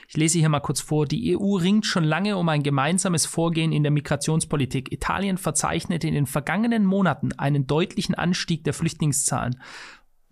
Ich 0.09 0.17
lese 0.17 0.39
hier 0.39 0.49
mal 0.51 0.61
kurz 0.61 0.81
vor. 0.81 1.07
Die 1.07 1.37
EU 1.37 1.57
ringt 1.57 1.87
schon 1.87 2.05
lange 2.05 2.37
um 2.37 2.49
ein 2.51 2.63
gemeinsames 2.63 3.25
Vorgehen 3.25 3.73
in 3.73 3.83
der 3.83 3.93
Migrationspolitik. 3.93 4.93
Italien 4.93 5.39
verzeichnete 5.39 6.07
in 6.07 6.13
den 6.13 6.27
vergangenen 6.27 6.85
Monaten 6.85 7.33
einen 7.33 7.67
deutlichen 7.67 8.15
Anstieg 8.15 8.63
der 8.65 8.75
Flüchtlingszahlen. 8.75 9.59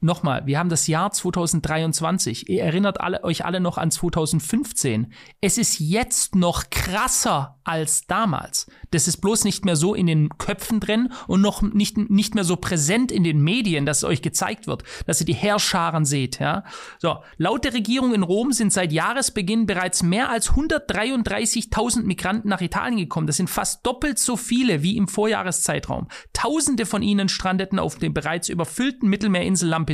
Nochmal, 0.02 0.46
wir 0.46 0.58
haben 0.58 0.70
das 0.70 0.86
Jahr 0.86 1.12
2023. 1.12 2.48
Ihr 2.48 2.62
erinnert 2.62 3.02
alle, 3.02 3.22
euch 3.22 3.44
alle 3.44 3.60
noch 3.60 3.76
an 3.76 3.90
2015. 3.90 5.12
Es 5.42 5.58
ist 5.58 5.78
jetzt 5.78 6.34
noch 6.34 6.70
krasser 6.70 7.58
als 7.64 8.06
damals. 8.06 8.66
Das 8.92 9.06
ist 9.06 9.18
bloß 9.18 9.44
nicht 9.44 9.66
mehr 9.66 9.76
so 9.76 9.94
in 9.94 10.06
den 10.06 10.30
Köpfen 10.38 10.80
drin 10.80 11.12
und 11.26 11.42
noch 11.42 11.60
nicht, 11.60 11.98
nicht 11.98 12.34
mehr 12.34 12.44
so 12.44 12.56
präsent 12.56 13.12
in 13.12 13.24
den 13.24 13.42
Medien, 13.42 13.84
dass 13.84 13.98
es 13.98 14.04
euch 14.04 14.22
gezeigt 14.22 14.66
wird, 14.66 14.84
dass 15.06 15.20
ihr 15.20 15.26
die 15.26 15.34
Herrscharen 15.34 16.06
seht, 16.06 16.40
ja. 16.40 16.64
So. 16.98 17.18
Laut 17.36 17.64
der 17.64 17.74
Regierung 17.74 18.14
in 18.14 18.22
Rom 18.22 18.52
sind 18.52 18.72
seit 18.72 18.92
Jahresbeginn 18.92 19.66
bereits 19.66 20.02
mehr 20.02 20.30
als 20.30 20.52
133.000 20.52 22.04
Migranten 22.04 22.48
nach 22.48 22.62
Italien 22.62 22.96
gekommen. 22.96 23.26
Das 23.26 23.36
sind 23.36 23.50
fast 23.50 23.86
doppelt 23.86 24.18
so 24.18 24.38
viele 24.38 24.82
wie 24.82 24.96
im 24.96 25.08
Vorjahreszeitraum. 25.08 26.08
Tausende 26.32 26.86
von 26.86 27.02
ihnen 27.02 27.28
strandeten 27.28 27.78
auf 27.78 27.98
dem 27.98 28.14
bereits 28.14 28.48
überfüllten 28.48 29.10
Mittelmeerinsel 29.10 29.68
Lampedusa. 29.68 29.89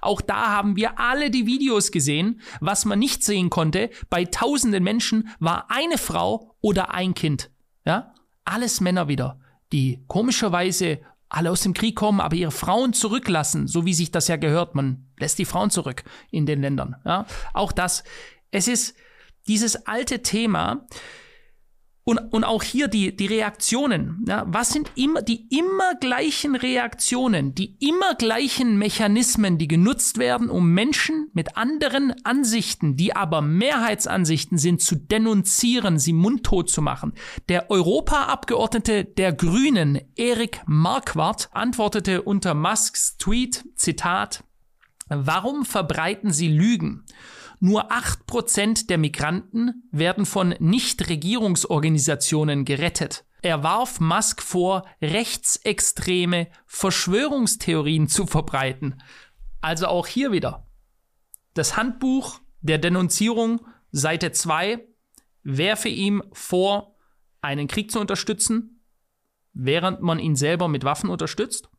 Auch 0.00 0.20
da 0.20 0.50
haben 0.50 0.76
wir 0.76 0.98
alle 0.98 1.30
die 1.30 1.46
Videos 1.46 1.90
gesehen. 1.90 2.40
Was 2.60 2.84
man 2.84 2.98
nicht 2.98 3.24
sehen 3.24 3.50
konnte, 3.50 3.90
bei 4.10 4.24
tausenden 4.24 4.84
Menschen 4.84 5.28
war 5.38 5.66
eine 5.70 5.98
Frau 5.98 6.56
oder 6.60 6.92
ein 6.92 7.14
Kind. 7.14 7.50
Ja? 7.84 8.14
Alles 8.44 8.80
Männer 8.80 9.08
wieder, 9.08 9.38
die 9.72 10.04
komischerweise 10.06 11.00
alle 11.28 11.50
aus 11.50 11.62
dem 11.62 11.74
Krieg 11.74 11.96
kommen, 11.96 12.20
aber 12.20 12.36
ihre 12.36 12.52
Frauen 12.52 12.92
zurücklassen, 12.92 13.66
so 13.66 13.84
wie 13.84 13.94
sich 13.94 14.10
das 14.10 14.28
ja 14.28 14.36
gehört. 14.36 14.74
Man 14.74 15.08
lässt 15.18 15.38
die 15.38 15.44
Frauen 15.44 15.70
zurück 15.70 16.04
in 16.30 16.46
den 16.46 16.60
Ländern. 16.60 16.96
Ja? 17.04 17.26
Auch 17.52 17.72
das. 17.72 18.04
Es 18.50 18.68
ist 18.68 18.96
dieses 19.48 19.86
alte 19.86 20.22
Thema, 20.22 20.86
und, 22.04 22.18
und 22.18 22.44
auch 22.44 22.62
hier 22.62 22.88
die, 22.88 23.16
die 23.16 23.26
Reaktionen. 23.26 24.24
Ja, 24.28 24.44
was 24.46 24.68
sind 24.70 24.92
immer 24.94 25.22
die 25.22 25.46
immer 25.48 25.94
gleichen 25.94 26.54
Reaktionen, 26.54 27.54
die 27.54 27.76
immer 27.80 28.14
gleichen 28.14 28.78
Mechanismen, 28.78 29.56
die 29.56 29.68
genutzt 29.68 30.18
werden, 30.18 30.50
um 30.50 30.70
Menschen 30.72 31.30
mit 31.32 31.56
anderen 31.56 32.14
Ansichten, 32.24 32.96
die 32.96 33.16
aber 33.16 33.40
Mehrheitsansichten 33.40 34.58
sind, 34.58 34.82
zu 34.82 34.96
denunzieren, 34.96 35.98
sie 35.98 36.12
mundtot 36.12 36.68
zu 36.68 36.82
machen. 36.82 37.14
Der 37.48 37.70
Europaabgeordnete 37.70 39.04
der 39.04 39.32
Grünen, 39.32 40.00
Erik 40.14 40.60
Marquardt, 40.66 41.48
antwortete 41.52 42.22
unter 42.22 42.54
Musks 42.54 43.16
Tweet, 43.16 43.64
Zitat, 43.76 44.44
Warum 45.08 45.64
verbreiten 45.64 46.32
Sie 46.32 46.48
Lügen? 46.48 47.04
Nur 47.64 47.90
acht 47.90 48.26
Prozent 48.26 48.90
der 48.90 48.98
Migranten 48.98 49.88
werden 49.90 50.26
von 50.26 50.54
Nichtregierungsorganisationen 50.58 52.66
gerettet. 52.66 53.24
Er 53.40 53.62
warf 53.62 54.00
Musk 54.00 54.42
vor, 54.42 54.86
rechtsextreme 55.00 56.48
Verschwörungstheorien 56.66 58.06
zu 58.06 58.26
verbreiten. 58.26 59.02
Also 59.62 59.86
auch 59.86 60.06
hier 60.06 60.30
wieder. 60.30 60.66
Das 61.54 61.74
Handbuch 61.74 62.38
der 62.60 62.76
Denunzierung, 62.76 63.66
Seite 63.92 64.32
2, 64.32 64.86
werfe 65.42 65.88
ihm 65.88 66.22
vor, 66.34 66.98
einen 67.40 67.66
Krieg 67.66 67.90
zu 67.90 67.98
unterstützen, 67.98 68.84
während 69.54 70.02
man 70.02 70.18
ihn 70.18 70.36
selber 70.36 70.68
mit 70.68 70.84
Waffen 70.84 71.08
unterstützt 71.08 71.70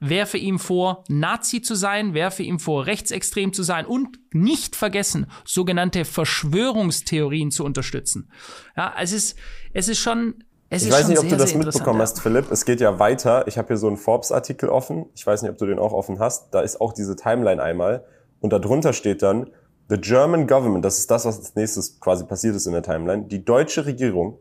werfe 0.00 0.38
ihm 0.38 0.58
vor, 0.58 1.04
Nazi 1.08 1.62
zu 1.62 1.74
sein, 1.74 2.14
werfe 2.14 2.42
ihm 2.42 2.58
vor, 2.58 2.86
rechtsextrem 2.86 3.52
zu 3.52 3.62
sein 3.62 3.86
und 3.86 4.18
nicht 4.32 4.74
vergessen, 4.74 5.26
sogenannte 5.44 6.04
Verschwörungstheorien 6.04 7.50
zu 7.50 7.64
unterstützen. 7.64 8.30
Ja, 8.76 8.94
es 9.00 9.12
ist, 9.12 9.38
es 9.74 9.88
ist 9.88 9.98
schon, 9.98 10.42
es 10.70 10.84
ich 10.84 10.92
weiß 10.92 11.08
nicht, 11.08 11.18
ob 11.18 11.28
sehr, 11.28 11.36
du 11.36 11.44
das 11.44 11.54
mitbekommen 11.54 12.00
hast, 12.00 12.20
Philipp. 12.20 12.50
Es 12.50 12.64
geht 12.64 12.80
ja 12.80 12.98
weiter. 12.98 13.46
Ich 13.46 13.58
habe 13.58 13.68
hier 13.68 13.76
so 13.76 13.88
einen 13.88 13.96
Forbes-Artikel 13.96 14.68
offen. 14.68 15.06
Ich 15.14 15.26
weiß 15.26 15.42
nicht, 15.42 15.50
ob 15.50 15.58
du 15.58 15.66
den 15.66 15.78
auch 15.78 15.92
offen 15.92 16.18
hast. 16.18 16.54
Da 16.54 16.60
ist 16.60 16.80
auch 16.80 16.92
diese 16.92 17.16
Timeline 17.16 17.62
einmal. 17.62 18.04
Und 18.40 18.52
darunter 18.52 18.92
steht 18.92 19.22
dann, 19.22 19.50
The 19.90 20.00
German 20.00 20.46
Government, 20.46 20.84
das 20.84 20.98
ist 20.98 21.10
das, 21.10 21.24
was 21.24 21.38
als 21.38 21.56
nächstes 21.56 21.98
quasi 21.98 22.24
passiert 22.24 22.54
ist 22.54 22.66
in 22.66 22.72
der 22.72 22.84
Timeline. 22.84 23.24
Die 23.24 23.44
deutsche 23.44 23.84
Regierung 23.86 24.38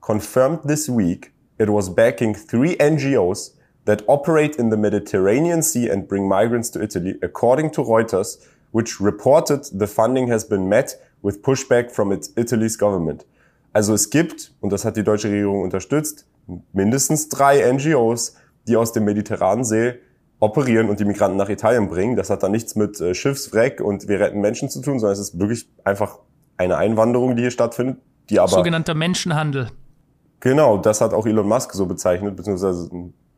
confirmed 0.00 0.62
this 0.66 0.88
week 0.88 1.32
it 1.58 1.68
was 1.68 1.92
backing 1.92 2.34
three 2.34 2.76
NGOs 2.80 3.56
that 3.84 4.02
operate 4.06 4.56
in 4.56 4.70
the 4.70 4.76
Mediterranean 4.76 5.62
Sea 5.62 5.90
and 5.90 6.06
bring 6.06 6.28
migrants 6.28 6.70
to 6.70 6.80
Italy, 6.80 7.16
according 7.22 7.72
to 7.72 7.82
Reuters, 7.82 8.38
which 8.72 9.00
reported 9.00 9.64
the 9.72 9.86
funding 9.86 10.30
has 10.30 10.44
been 10.44 10.68
met 10.68 10.96
with 11.22 11.42
pushback 11.42 11.90
from 11.90 12.12
its 12.12 12.32
Italy's 12.36 12.76
government. 12.76 13.24
Also 13.72 13.94
es 13.94 14.10
gibt, 14.10 14.52
und 14.60 14.70
das 14.72 14.84
hat 14.84 14.96
die 14.96 15.04
deutsche 15.04 15.28
Regierung 15.28 15.62
unterstützt, 15.62 16.26
mindestens 16.72 17.28
drei 17.28 17.70
NGOs, 17.72 18.36
die 18.68 18.76
aus 18.76 18.92
dem 18.92 19.04
Mediterranen 19.04 19.64
See 19.64 19.94
operieren 20.40 20.88
und 20.88 20.98
die 21.00 21.04
Migranten 21.04 21.36
nach 21.36 21.48
Italien 21.48 21.88
bringen. 21.88 22.16
Das 22.16 22.28
hat 22.28 22.42
dann 22.42 22.52
nichts 22.52 22.74
mit 22.74 23.00
äh, 23.00 23.14
Schiffswreck 23.14 23.80
und 23.80 24.08
wir 24.08 24.20
retten 24.20 24.40
Menschen 24.40 24.68
zu 24.68 24.80
tun, 24.80 24.98
sondern 24.98 25.12
es 25.12 25.20
ist 25.20 25.38
wirklich 25.38 25.68
einfach 25.84 26.18
eine 26.56 26.76
Einwanderung, 26.76 27.36
die 27.36 27.42
hier 27.42 27.50
stattfindet, 27.50 27.98
die 28.28 28.40
aber... 28.40 28.50
Sogenannter 28.50 28.94
Menschenhandel. 28.94 29.68
Genau, 30.40 30.78
das 30.78 31.00
hat 31.00 31.14
auch 31.14 31.26
Elon 31.26 31.46
Musk 31.46 31.72
so 31.72 31.86
bezeichnet, 31.86 32.36
beziehungsweise 32.36 32.90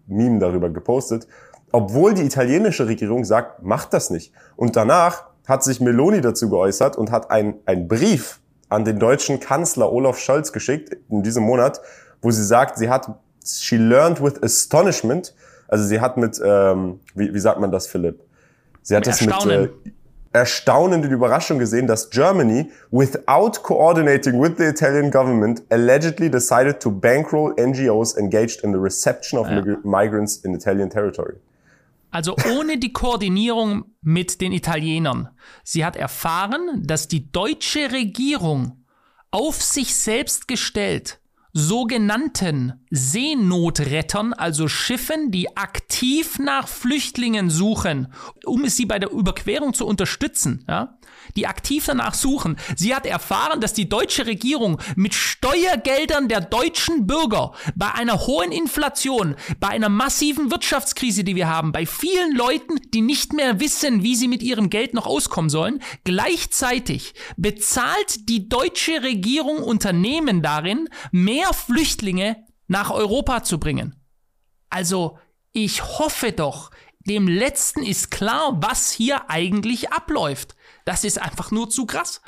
Meme 0.07 0.39
darüber 0.39 0.71
gepostet, 0.71 1.27
obwohl 1.73 2.15
die 2.15 2.23
italienische 2.23 2.87
Regierung 2.87 3.25
sagt, 3.25 3.63
macht 3.63 3.93
das 3.93 4.11
nicht. 4.11 4.33
Und 4.57 4.77
danach 4.77 5.25
hat 5.47 5.65
sich 5.65 5.81
Meloni 5.81 6.21
dazu 6.21 6.49
geäußert 6.49 6.97
und 6.97 7.11
hat 7.11 7.31
einen 7.31 7.89
Brief 7.89 8.41
an 8.69 8.85
den 8.85 8.99
deutschen 8.99 9.41
Kanzler 9.41 9.93
Olaf 9.93 10.19
Scholz 10.19 10.53
geschickt 10.53 10.97
in 11.09 11.23
diesem 11.23 11.45
Monat, 11.45 11.81
wo 12.23 12.31
sie 12.31 12.45
sagt, 12.45 12.79
sie 12.79 12.89
hat, 12.89 13.11
she 13.45 13.77
learned 13.77 14.23
with 14.23 14.43
astonishment, 14.43 15.35
also 15.69 15.85
sie 15.85 16.01
hat 16.01 16.17
mit, 16.17 16.41
ähm, 16.45 17.01
wie, 17.15 17.33
wie 17.33 17.39
sagt 17.39 17.61
man 17.61 17.71
das, 17.71 17.87
Philipp? 17.87 18.21
Sie 18.83 18.97
hat 18.97 19.07
das 19.07 19.21
mit 19.21 19.47
äh, 19.47 19.69
erstaunende 20.35 21.09
Überraschung 21.09 21.59
gesehen, 21.59 21.87
dass 21.87 22.11
Germany, 22.11 22.71
without 22.91 23.63
coordinating 23.63 24.43
with 24.43 24.57
the 24.59 24.65
Italian 24.65 25.11
government, 25.11 25.63
allegedly 25.71 26.29
decided 26.29 26.81
to 26.81 26.91
bankroll 26.91 27.55
NGOs 27.57 28.19
engaged 28.19 28.65
in 28.65 28.73
the 28.73 28.79
reception 28.79 29.39
of 29.39 29.49
ja. 29.49 29.63
migrants 29.85 30.39
in 30.39 30.53
Italian 30.55 30.91
territory. 30.91 31.37
Also 32.11 32.37
ohne 32.57 32.79
die 32.79 32.93
Koordinierung 32.93 33.85
mit 34.03 34.41
den 34.41 34.53
Italienern. 34.53 35.29
Sie 35.65 35.85
hat 35.85 35.97
erfahren, 35.97 36.83
dass 36.85 37.09
die 37.09 37.31
deutsche 37.31 37.91
Regierung 37.93 38.85
auf 39.31 39.63
sich 39.63 39.97
selbst 39.97 40.47
gestellt 40.47 41.21
sogenannten 41.57 42.73
Seenotrettern, 42.91 44.33
also 44.33 44.67
Schiffen, 44.67 45.31
die 45.31 45.57
aktiv 45.57 46.41
nach 46.41 46.67
Flüchtlingen 46.67 47.49
suchen, 47.49 48.13
um 48.45 48.69
sie 48.69 48.87
bei 48.87 48.99
der 48.99 49.13
Überquerung 49.13 49.73
zu 49.73 49.87
unterstützen, 49.87 50.65
ja, 50.69 50.99
die 51.37 51.47
aktiv 51.47 51.85
danach 51.87 52.15
suchen. 52.15 52.57
Sie 52.77 52.95
hat 52.95 53.07
erfahren, 53.07 53.61
dass 53.61 53.73
die 53.73 53.89
deutsche 53.89 54.27
Regierung 54.27 54.81
mit 54.97 55.15
Steuergeldern 55.15 56.29
der 56.29 56.41
deutschen 56.41 57.07
Bürger 57.07 57.53
bei 57.77 57.93
einer 57.93 58.27
hohen 58.27 58.51
Inflation, 58.51 59.37
bei 59.61 59.69
einer 59.69 59.89
massiven 59.89 60.51
Wirtschaftskrise, 60.51 61.23
die 61.23 61.37
wir 61.37 61.49
haben, 61.49 61.71
bei 61.71 61.87
vielen 61.87 62.35
Leuten, 62.35 62.81
die 62.93 63.01
nicht 63.01 63.33
mehr 63.33 63.61
wissen, 63.61 64.03
wie 64.03 64.17
sie 64.17 64.29
mit 64.29 64.43
ihrem 64.43 64.71
Geld 64.71 64.93
noch 64.93 65.07
auskommen 65.07 65.51
sollen, 65.51 65.81
gleichzeitig 66.03 67.15
bezahlt 67.37 68.29
die 68.29 68.49
deutsche 68.49 69.05
Regierung 69.05 69.59
Unternehmen 69.59 70.43
darin, 70.43 70.89
mehr 71.13 71.44
Flüchtlinge 71.53 72.45
nach 72.67 72.91
Europa 72.91 73.43
zu 73.43 73.59
bringen. 73.59 74.01
Also, 74.71 75.19
ich 75.53 75.83
hoffe 75.99 76.33
doch, 76.33 76.71
dem 77.07 77.29
Letzten 77.29 77.83
ist 77.83 78.11
klar, 78.11 78.57
was 78.61 78.91
hier 78.91 79.31
eigentlich 79.31 79.93
abläuft. 79.93 80.57
Das 80.85 81.05
ist 81.05 81.21
einfach 81.21 81.51
nur 81.51 81.69
zu 81.69 81.87
krass. 81.87 82.23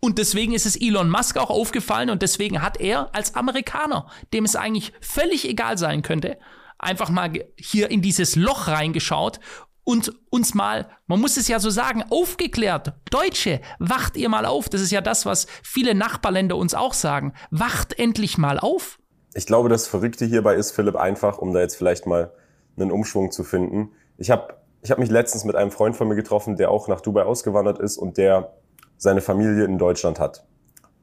Und 0.00 0.18
deswegen 0.18 0.52
ist 0.52 0.66
es 0.66 0.74
Elon 0.74 1.10
Musk 1.10 1.36
auch 1.36 1.50
aufgefallen 1.50 2.10
und 2.10 2.22
deswegen 2.22 2.60
hat 2.60 2.80
er 2.80 3.14
als 3.14 3.36
Amerikaner, 3.36 4.10
dem 4.32 4.44
es 4.44 4.56
eigentlich 4.56 4.92
völlig 5.00 5.48
egal 5.48 5.78
sein 5.78 6.02
könnte, 6.02 6.38
einfach 6.78 7.08
mal 7.08 7.32
hier 7.56 7.90
in 7.90 8.02
dieses 8.02 8.34
Loch 8.34 8.66
reingeschaut 8.66 9.38
und 9.84 10.12
uns 10.30 10.54
mal, 10.54 10.88
man 11.06 11.20
muss 11.20 11.36
es 11.36 11.48
ja 11.48 11.58
so 11.58 11.70
sagen, 11.70 12.04
aufgeklärt. 12.10 12.94
Deutsche, 13.10 13.60
wacht 13.78 14.16
ihr 14.16 14.28
mal 14.28 14.46
auf. 14.46 14.68
Das 14.68 14.80
ist 14.80 14.92
ja 14.92 15.00
das, 15.00 15.26
was 15.26 15.46
viele 15.62 15.94
Nachbarländer 15.94 16.56
uns 16.56 16.74
auch 16.74 16.94
sagen. 16.94 17.32
Wacht 17.50 17.98
endlich 17.98 18.38
mal 18.38 18.58
auf. 18.58 18.98
Ich 19.34 19.46
glaube, 19.46 19.68
das 19.68 19.86
Verrückte 19.86 20.24
hierbei 20.24 20.54
ist, 20.54 20.72
Philipp, 20.72 20.96
einfach, 20.96 21.38
um 21.38 21.52
da 21.52 21.60
jetzt 21.60 21.76
vielleicht 21.76 22.06
mal 22.06 22.32
einen 22.76 22.92
Umschwung 22.92 23.30
zu 23.32 23.44
finden. 23.44 23.90
Ich 24.18 24.30
habe 24.30 24.54
ich 24.82 24.90
hab 24.90 24.98
mich 24.98 25.10
letztens 25.10 25.44
mit 25.44 25.54
einem 25.54 25.70
Freund 25.70 25.96
von 25.96 26.08
mir 26.08 26.16
getroffen, 26.16 26.56
der 26.56 26.70
auch 26.70 26.88
nach 26.88 27.00
Dubai 27.00 27.22
ausgewandert 27.22 27.78
ist 27.78 27.96
und 27.96 28.18
der 28.18 28.52
seine 28.98 29.20
Familie 29.20 29.64
in 29.64 29.78
Deutschland 29.78 30.18
hat. 30.18 30.44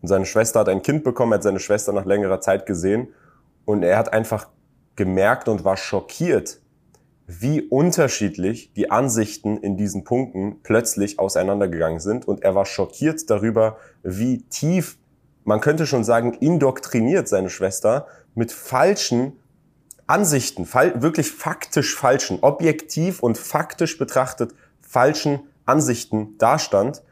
Und 0.02 0.08
seine 0.08 0.26
Schwester 0.26 0.62
hat 0.62 0.70
ein 0.70 0.82
Kind 0.82 1.04
bekommen, 1.04 1.34
hat 1.34 1.44
seine 1.44 1.60
Schwester 1.60 1.92
nach 1.94 2.06
längerer 2.06 2.42
Zeit 2.42 2.65
gesehen 2.65 3.13
und 3.65 3.84
er 3.84 3.98
hat 3.98 4.13
einfach 4.13 4.48
gemerkt 4.96 5.48
und 5.48 5.63
war 5.63 5.78
schockiert, 5.78 6.60
wie 7.32 7.62
unterschiedlich 7.62 8.74
die 8.74 8.89
Ansichten 8.89 9.58
in 9.58 9.78
diesen 9.78 10.04
Punkten 10.04 10.62
plötzlich 10.63 11.20
auseinandergegangen 11.20 12.00
sind. 12.00 12.28
Und 12.28 12.42
er 12.42 12.56
war 12.56 12.65
schockiert 12.65 13.30
darüber, 13.30 13.78
wie 14.02 14.42
tief, 14.50 14.98
man 15.44 15.62
könnte 15.62 15.86
schon 15.86 16.04
sagen, 16.04 16.34
indoktriniert 16.34 17.28
seine 17.28 17.52
Schwester 17.52 18.08
mit 18.34 18.52
falschen 18.52 19.34
Ansichten, 20.08 20.65
wirklich 20.74 21.32
faktisch 21.32 21.96
falschen, 21.96 22.39
objektiv 22.42 23.22
und 23.22 23.38
faktisch 23.38 24.00
betrachtet 24.00 24.56
falschen 24.82 25.42
Ansichten 25.68 26.36
dastand, 26.39 27.04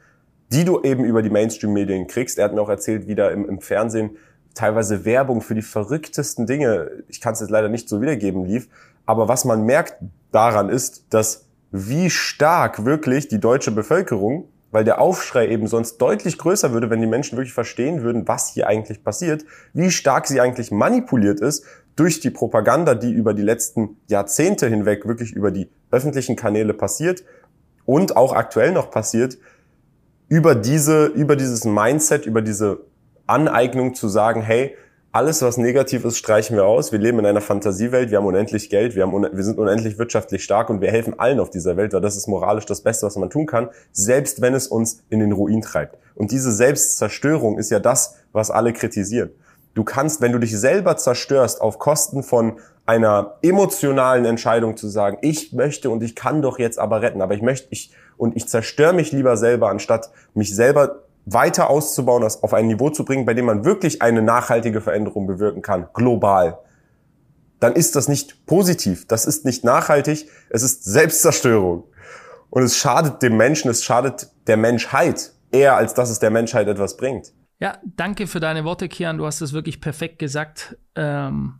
die 0.52 0.66
du 0.66 0.82
eben 0.82 1.06
über 1.06 1.22
die 1.22 1.30
Mainstream-Medien 1.30 2.08
kriegst. 2.08 2.40
Er 2.40 2.46
hat 2.46 2.56
mir 2.56 2.62
auch 2.62 2.70
erzählt, 2.70 3.08
wie 3.08 3.14
da 3.14 3.30
im, 3.30 3.48
im 3.48 3.62
Fernsehen 3.62 4.18
teilweise 4.58 5.06
Werbung 5.06 5.42
für 5.42 5.56
die 5.56 5.62
verrücktesten 5.62 6.48
Dinge, 6.48 6.90
ich 7.08 7.22
kann 7.22 7.34
es 7.34 7.40
jetzt 7.40 7.50
leider 7.50 7.70
nicht 7.70 7.88
so 7.88 8.02
wiedergeben, 8.02 8.46
lief. 8.46 8.68
Aber 9.06 9.28
was 9.28 9.46
man 9.46 9.64
merkt 9.64 9.98
daran 10.32 10.70
ist, 10.70 11.06
dass 11.12 11.46
wie 11.72 12.10
stark 12.10 12.86
wirklich 12.86 13.28
die 13.28 13.40
deutsche 13.40 13.72
Bevölkerung, 13.72 14.50
weil 14.72 14.84
der 14.84 15.00
Aufschrei 15.00 15.48
eben 15.48 15.68
sonst 15.68 15.98
deutlich 15.98 16.38
größer 16.38 16.74
würde, 16.74 16.90
wenn 16.90 17.02
die 17.02 17.08
Menschen 17.08 17.38
wirklich 17.38 17.54
verstehen 17.54 18.02
würden, 18.02 18.28
was 18.28 18.50
hier 18.50 18.68
eigentlich 18.68 19.04
passiert, 19.04 19.46
wie 19.74 19.92
stark 19.92 20.28
sie 20.28 20.42
eigentlich 20.42 20.72
manipuliert 20.72 21.40
ist 21.40 21.64
durch 21.96 22.20
die 22.20 22.30
Propaganda, 22.30 22.96
die 22.96 23.12
über 23.12 23.34
die 23.34 23.44
letzten 23.44 23.98
Jahrzehnte 24.08 24.68
hinweg 24.68 25.08
wirklich 25.08 25.34
über 25.34 25.52
die 25.52 25.70
öffentlichen 25.92 26.36
Kanäle 26.36 26.74
passiert 26.74 27.24
und 27.86 28.18
auch 28.18 28.34
aktuell 28.34 28.72
noch 28.72 28.92
passiert, 28.92 29.38
über 30.30 30.56
diese, 30.56 31.06
über 31.06 31.36
dieses 31.36 31.64
Mindset, 31.64 32.26
über 32.26 32.42
diese 32.42 32.82
Aneignung 33.28 33.94
zu 33.94 34.08
sagen, 34.08 34.42
hey, 34.42 34.76
alles, 35.12 35.42
was 35.42 35.58
negativ 35.58 36.06
ist, 36.06 36.18
streichen 36.18 36.56
wir 36.56 36.66
aus. 36.66 36.92
Wir 36.92 37.00
leben 37.00 37.18
in 37.20 37.26
einer 37.26 37.42
Fantasiewelt, 37.42 38.12
wir 38.12 38.18
haben 38.20 38.26
unendlich 38.26 38.70
Geld, 38.70 38.96
wir, 38.96 39.04
haben 39.04 39.28
wir 39.32 39.44
sind 39.44 39.58
unendlich 39.58 39.98
wirtschaftlich 39.98 40.44
stark 40.44 40.70
und 40.70 40.82
wir 40.82 40.92
helfen 40.92 41.18
allen 41.18 41.40
auf 41.40 41.50
dieser 41.50 41.76
Welt, 41.76 41.94
weil 41.94 42.02
das 42.02 42.18
ist 42.18 42.28
moralisch 42.28 42.66
das 42.66 42.82
Beste, 42.82 43.06
was 43.06 43.16
man 43.16 43.30
tun 43.30 43.46
kann, 43.46 43.70
selbst 43.92 44.42
wenn 44.42 44.54
es 44.54 44.68
uns 44.68 45.02
in 45.10 45.20
den 45.20 45.32
Ruin 45.32 45.62
treibt. 45.62 45.98
Und 46.14 46.32
diese 46.32 46.52
Selbstzerstörung 46.52 47.58
ist 47.58 47.72
ja 47.72 47.80
das, 47.80 48.16
was 48.32 48.52
alle 48.52 48.74
kritisieren. 48.74 49.32
Du 49.74 49.84
kannst, 49.84 50.22
wenn 50.22 50.34
du 50.34 50.40
dich 50.40 50.58
selber 50.58 50.98
zerstörst 50.98 51.62
auf 51.62 51.80
Kosten 51.80 52.22
von 52.22 52.60
einer 52.86 53.38
emotionalen 53.42 54.26
Entscheidung 54.26 54.78
zu 54.78 54.88
sagen, 54.88 55.18
ich 55.22 55.52
möchte 55.54 55.90
und 55.90 56.02
ich 56.04 56.16
kann 56.16 56.42
doch 56.42 56.58
jetzt 56.58 56.80
aber 56.80 57.02
retten, 57.02 57.22
aber 57.22 57.34
ich 57.34 57.42
möchte, 57.42 57.68
ich, 57.72 57.92
und 58.18 58.36
ich 58.36 58.48
zerstöre 58.48 58.94
mich 58.94 59.12
lieber 59.12 59.36
selber, 59.36 59.70
anstatt 59.70 60.10
mich 60.34 60.56
selber 60.56 61.04
weiter 61.30 61.70
auszubauen, 61.70 62.22
das 62.22 62.42
auf 62.42 62.54
ein 62.54 62.68
Niveau 62.68 62.90
zu 62.90 63.04
bringen, 63.04 63.26
bei 63.26 63.34
dem 63.34 63.46
man 63.46 63.66
wirklich 63.66 64.02
eine 64.02 64.22
nachhaltige 64.22 64.82
Veränderung 64.82 65.28
bewirken 65.28 65.62
kann, 65.62 65.88
global, 65.94 66.60
dann 67.60 67.74
ist 67.74 67.96
das 67.96 68.08
nicht 68.08 68.46
positiv, 68.46 69.08
das 69.08 69.26
ist 69.26 69.44
nicht 69.44 69.64
nachhaltig, 69.64 70.30
es 70.50 70.64
ist 70.64 70.84
Selbstzerstörung. 70.86 71.84
Und 72.50 72.64
es 72.64 72.78
schadet 72.78 73.22
dem 73.22 73.36
Menschen, 73.36 73.70
es 73.70 73.84
schadet 73.84 74.30
der 74.48 74.58
Menschheit 74.58 75.34
eher, 75.52 75.76
als 75.76 75.94
dass 75.94 76.10
es 76.10 76.20
der 76.20 76.30
Menschheit 76.30 76.68
etwas 76.68 76.96
bringt. 76.96 77.34
Ja, 77.60 77.78
danke 77.84 78.28
für 78.28 78.40
deine 78.40 78.64
Worte, 78.64 78.88
Kian. 78.88 79.18
Du 79.18 79.26
hast 79.26 79.42
das 79.42 79.52
wirklich 79.52 79.82
perfekt 79.82 80.20
gesagt. 80.20 80.78
Ähm, 80.96 81.56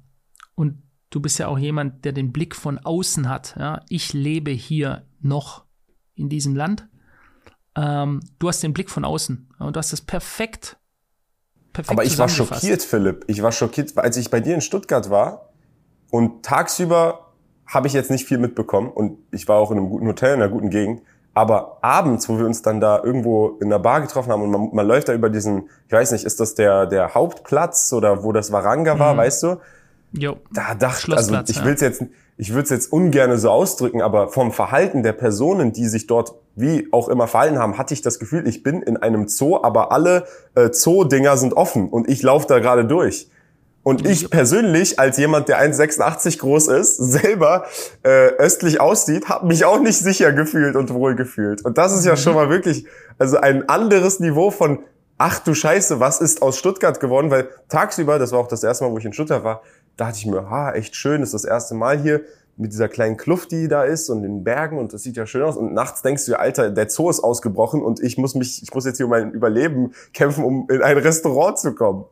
und 0.56 0.82
du 1.10 1.20
bist 1.20 1.40
ja 1.40 1.48
auch 1.48 1.58
jemand, 1.58 2.06
der 2.06 2.14
den 2.14 2.32
Blick 2.32 2.56
von 2.56 2.78
außen 2.78 3.28
hat. 3.28 3.56
Ja? 3.60 3.82
Ich 3.90 4.14
lebe 4.14 4.52
hier 4.52 5.08
noch 5.20 5.66
in 6.14 6.30
diesem 6.30 6.56
Land 6.56 6.88
ähm, 7.78 8.22
du 8.40 8.48
hast 8.48 8.64
den 8.64 8.74
Blick 8.74 8.90
von 8.90 9.06
außen 9.06 9.48
und 9.60 9.76
du 9.76 9.78
hast 9.78 9.94
das 9.94 10.02
perfekt. 10.02 10.78
perfekt 11.74 11.92
Aber 11.92 12.04
ich 12.04 12.18
war 12.18 12.28
schockiert, 12.28 12.82
Philipp. 12.82 13.24
Ich 13.28 13.44
war 13.44 13.52
schockiert, 13.52 13.96
als 13.98 14.18
ich 14.18 14.32
bei 14.32 14.40
dir 14.40 14.56
in 14.56 14.62
Stuttgart 14.62 15.10
war 15.10 15.50
und 16.10 16.44
tagsüber 16.44 17.28
habe 17.68 17.88
ich 17.88 17.94
jetzt 17.94 18.10
nicht 18.10 18.26
viel 18.26 18.40
mitbekommen 18.40 18.90
und 18.90 19.20
ich 19.32 19.48
war 19.48 19.58
auch 19.58 19.72
in 19.72 19.78
einem 19.78 19.90
guten 19.90 20.08
Hotel, 20.08 20.34
in 20.34 20.42
einer 20.42 20.52
guten 20.52 20.70
Gegend. 20.70 21.02
Aber 21.34 21.78
abends, 21.84 22.28
wo 22.28 22.40
wir 22.40 22.48
uns 22.48 22.64
dann 22.64 22.80
da 22.80 23.04
irgendwo 23.04 23.60
in 23.62 23.70
der 23.70 23.78
Bar 23.78 24.02
getroffen 24.02 24.32
haben 24.32 24.42
und 24.42 24.50
man, 24.50 24.70
man 24.74 24.88
läuft 24.88 25.08
da 25.10 25.14
über 25.14 25.30
diesen, 25.30 25.70
ich 25.86 25.94
weiß 25.94 26.12
nicht, 26.14 26.24
ist 26.24 26.40
das 26.40 26.56
der, 26.56 26.88
der 26.88 27.14
Hauptplatz 27.14 27.94
oder 27.94 28.24
wo 28.24 28.32
das 28.32 28.52
Waranga 28.52 28.98
war, 28.98 29.14
mhm. 29.14 29.18
weißt 29.20 29.44
du? 29.44 29.58
Jo. 30.14 30.38
Da 30.52 30.74
dachte 30.74 31.12
ich, 31.12 31.16
also 31.16 31.40
ich 31.46 31.64
will 31.64 31.74
es 31.74 31.82
jetzt, 31.82 32.04
ich 32.38 32.54
würde 32.54 32.64
es 32.64 32.70
jetzt 32.70 32.94
ungern 32.94 33.36
so 33.38 33.50
ausdrücken, 33.50 34.02
aber 34.02 34.30
vom 34.30 34.52
Verhalten 34.52 35.02
der 35.02 35.14
Personen, 35.14 35.74
die 35.74 35.88
sich 35.88 36.06
dort 36.06 36.36
wie 36.56 36.88
auch 36.92 37.10
immer 37.10 37.28
verhalten 37.28 37.58
haben, 37.58 37.78
hatte 37.78 37.94
ich 37.94 38.02
das 38.02 38.20
Gefühl, 38.20 38.48
ich 38.48 38.64
bin 38.64 38.82
in 38.82 38.98
einem 38.98 39.28
Zoo, 39.28 39.60
aber 39.62 39.92
alle 39.92 40.26
äh, 40.56 40.70
Zoo-Dinger 40.72 41.38
sind 41.38 41.54
offen 41.54 41.90
und 41.90 42.08
ich 42.08 42.22
laufe 42.22 42.48
da 42.48 42.60
gerade 42.60 42.86
durch. 42.86 43.30
Und 43.82 44.06
ich 44.06 44.30
persönlich, 44.30 45.00
als 45.00 45.18
jemand, 45.18 45.48
der 45.48 45.62
1,86 45.62 46.40
groß 46.40 46.68
ist, 46.68 46.98
selber 47.12 47.66
äh, 48.04 48.28
östlich 48.38 48.82
aussieht, 48.82 49.30
habe 49.30 49.48
mich 49.48 49.66
auch 49.66 49.80
nicht 49.80 49.98
sicher 49.98 50.34
gefühlt 50.34 50.76
und 50.76 50.94
wohl 50.94 51.16
gefühlt. 51.16 51.64
Und 51.64 51.78
das 51.78 51.96
ist 51.96 52.06
ja 52.06 52.18
schon 52.18 52.36
mal 52.36 52.50
wirklich 52.50 52.86
also 53.18 53.38
ein 53.38 53.68
anderes 53.70 54.20
Niveau 54.20 54.52
von 54.52 54.80
ach 55.18 55.40
du 55.40 55.54
Scheiße, 55.54 56.00
was 56.00 56.22
ist 56.22 56.42
aus 56.42 56.58
Stuttgart 56.58 57.00
geworden? 57.00 57.32
Weil 57.32 57.50
tagsüber, 57.70 58.20
das 58.20 58.32
war 58.32 58.40
auch 58.40 58.48
das 58.48 58.64
erste 58.64 58.84
Mal, 58.84 58.92
wo 58.92 58.98
ich 58.98 59.06
in 59.06 59.14
Stuttgart 59.14 59.44
war, 59.44 59.62
dachte 59.98 60.18
ich 60.20 60.26
mir, 60.26 60.50
ha, 60.50 60.72
echt 60.72 60.96
schön, 60.96 61.22
ist 61.22 61.34
das 61.34 61.44
erste 61.44 61.76
Mal 61.76 62.00
hier 62.00 62.22
mit 62.56 62.72
dieser 62.72 62.90
kleinen 62.90 63.18
Kluft, 63.18 63.52
die 63.52 63.68
da 63.68 63.84
ist 63.84 64.10
und 64.10 64.24
den 64.24 64.44
Bergen 64.44 64.80
und 64.80 64.92
das 64.92 65.04
sieht 65.04 65.16
ja 65.16 65.26
schön 65.26 65.44
aus. 65.44 65.58
Und 65.58 65.74
nachts 65.74 66.02
denkst 66.02 66.26
du, 66.26 66.40
Alter, 66.40 66.72
der 66.72 66.90
Zoo 66.90 67.10
ist 67.10 67.20
ausgebrochen 67.20 67.82
und 67.82 68.02
ich 68.02 68.18
muss 68.18 68.34
mich, 68.34 68.64
ich 68.64 68.74
muss 68.74 68.86
jetzt 68.86 68.98
hier 68.98 69.06
um 69.06 69.12
mein 69.12 69.32
Überleben 69.32 69.92
kämpfen, 70.14 70.44
um 70.44 70.68
in 70.70 70.82
ein 70.82 70.98
Restaurant 70.98 71.60
zu 71.60 71.76
kommen. 71.76 72.06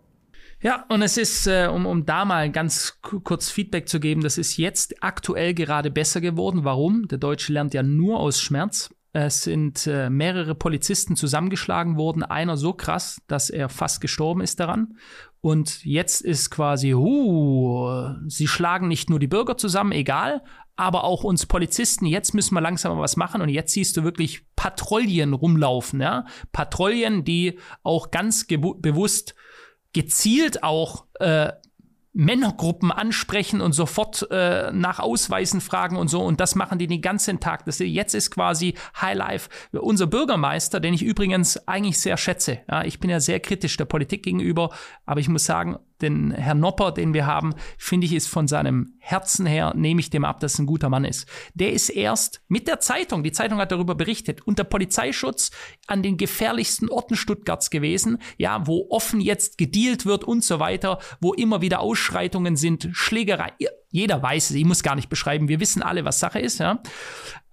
Ja, 0.62 0.86
und 0.89 1.02
es 1.02 1.17
ist, 1.17 1.48
äh, 1.48 1.67
um, 1.71 1.86
um 1.86 2.06
da 2.06 2.26
mal 2.26 2.50
ganz 2.52 3.00
kurz 3.02 3.50
Feedback 3.50 3.89
zu 3.89 4.00
geben, 4.00 4.21
das 4.21 4.38
ist 4.38 4.58
jetzt 4.58 5.04
aktuell 5.04 5.54
gerade 5.54 5.91
besser 5.91 6.21
geworden. 6.21 6.63
Warum? 6.63 7.08
Der 7.08 7.17
Deutsche 7.17 7.52
lernt 7.52 7.74
ja 7.74 7.84
nur 7.84 8.19
aus 8.19 8.39
Schmerz. 8.39 8.89
Es 9.13 9.43
sind 9.43 9.88
äh, 9.88 10.10
mehrere 10.10 10.56
Polizisten 10.56 11.15
zusammengeschlagen 11.15 11.98
worden, 11.98 12.24
einer 12.24 12.58
so 12.58 12.74
krass, 12.74 13.21
dass 13.28 13.50
er 13.50 13.69
fast 13.69 14.02
gestorben 14.02 14.41
ist 14.41 14.60
daran. 14.60 14.98
Und 15.46 15.86
jetzt 15.86 16.22
ist 16.22 16.50
quasi, 16.50 16.96
uh, 16.96 18.16
sie 18.26 18.48
schlagen 18.48 18.88
nicht 18.88 19.12
nur 19.12 19.20
die 19.20 19.28
Bürger 19.28 19.60
zusammen, 19.60 19.92
egal, 19.92 20.42
aber 20.76 21.04
auch 21.04 21.24
uns 21.24 21.46
Polizisten, 21.46 22.08
jetzt 22.08 22.34
müssen 22.34 22.56
wir 22.56 22.62
langsam 22.62 22.96
mal 22.96 23.04
was 23.04 23.16
machen 23.16 23.44
und 23.44 23.50
jetzt 23.50 23.72
siehst 23.72 23.96
du 23.96 24.04
wirklich 24.04 24.48
Patrouillen 24.56 25.34
rumlaufen, 25.34 26.02
ja. 26.02 26.26
Patrouillen, 26.52 27.26
die 27.26 27.60
auch 27.84 28.10
ganz 28.10 28.48
bewusst 28.48 29.36
gezielt 29.94 30.64
auch 30.64 31.06
äh, 31.20 31.52
Männergruppen 32.15 32.91
ansprechen 32.91 33.60
und 33.60 33.73
sofort 33.73 34.25
äh, 34.32 34.71
nach 34.71 34.99
Ausweisen 34.99 35.60
fragen 35.60 35.97
und 35.97 36.08
so. 36.08 36.23
Und 36.23 36.39
das 36.39 36.56
machen 36.56 36.80
die 36.80 36.88
den 36.88 37.01
ganzen 37.01 37.41
Tag. 37.41 37.65
Das, 37.65 37.80
jetzt 37.80 38.15
ist 38.15 38.32
quasi 38.32 38.73
Highlife. 38.99 39.49
Unser 39.73 40.08
Bürgermeister, 40.08 40.80
den 40.80 40.93
ich 40.93 41.04
übrigens 41.04 41.67
eigentlich 41.67 41.99
sehr 41.99 42.15
schätze. 42.15 42.60
Ja, 42.71 42.86
ich 42.86 43.01
bin 43.01 43.10
ja 43.10 43.19
sehr 43.19 43.41
kritisch 43.41 43.75
der 43.75 43.86
Politik 43.86 44.23
gegenüber, 44.23 44.69
aber 45.06 45.19
ich 45.19 45.28
muss 45.28 45.43
sagen, 45.43 45.78
den 46.02 46.32
Herrn 46.32 46.60
Nopper, 46.60 46.92
den 46.92 47.14
wir 47.14 47.26
haben, 47.26 47.56
finde 47.78 48.06
ich, 48.06 48.14
ist 48.14 48.28
von 48.28 48.48
seinem 48.48 48.94
Herzen 49.00 49.46
her, 49.46 49.74
nehme 49.76 50.00
ich 50.00 50.10
dem 50.10 50.26
ab, 50.26 50.40
dass 50.40 50.54
es 50.54 50.60
ein 50.60 50.66
guter 50.66 50.90
Mann 50.90 51.06
ist. 51.06 51.28
Der 51.54 51.72
ist 51.72 51.90
erst 51.90 52.42
mit 52.48 52.68
der 52.68 52.80
Zeitung, 52.80 53.24
die 53.24 53.32
Zeitung 53.32 53.60
hat 53.60 53.72
darüber 53.72 53.96
berichtet, 53.96 54.46
unter 54.46 54.64
Polizeischutz 54.64 55.52
an 55.88 56.04
den 56.04 56.18
gefährlichsten 56.18 56.90
Orten 56.90 57.16
Stuttgarts 57.16 57.70
gewesen, 57.70 58.20
ja, 58.38 58.66
wo 58.68 58.88
offen 58.90 59.22
jetzt 59.22 59.58
gedealt 59.58 60.06
wird 60.06 60.24
und 60.24 60.44
so 60.44 60.60
weiter, 60.60 61.00
wo 61.22 61.34
immer 61.34 61.62
wieder 61.62 61.80
Ausschreitungen 61.80 62.56
sind, 62.56 62.90
Schlägerei. 62.92 63.54
Jeder 63.96 64.22
weiß 64.22 64.50
es, 64.50 64.56
ich 64.58 64.66
muss 64.66 64.84
gar 64.84 64.96
nicht 64.96 65.08
beschreiben, 65.08 65.48
wir 65.48 65.62
wissen 65.62 65.82
alle, 65.82 66.04
was 66.04 66.20
Sache 66.20 66.40
ist, 66.40 66.60
ja. 66.60 66.82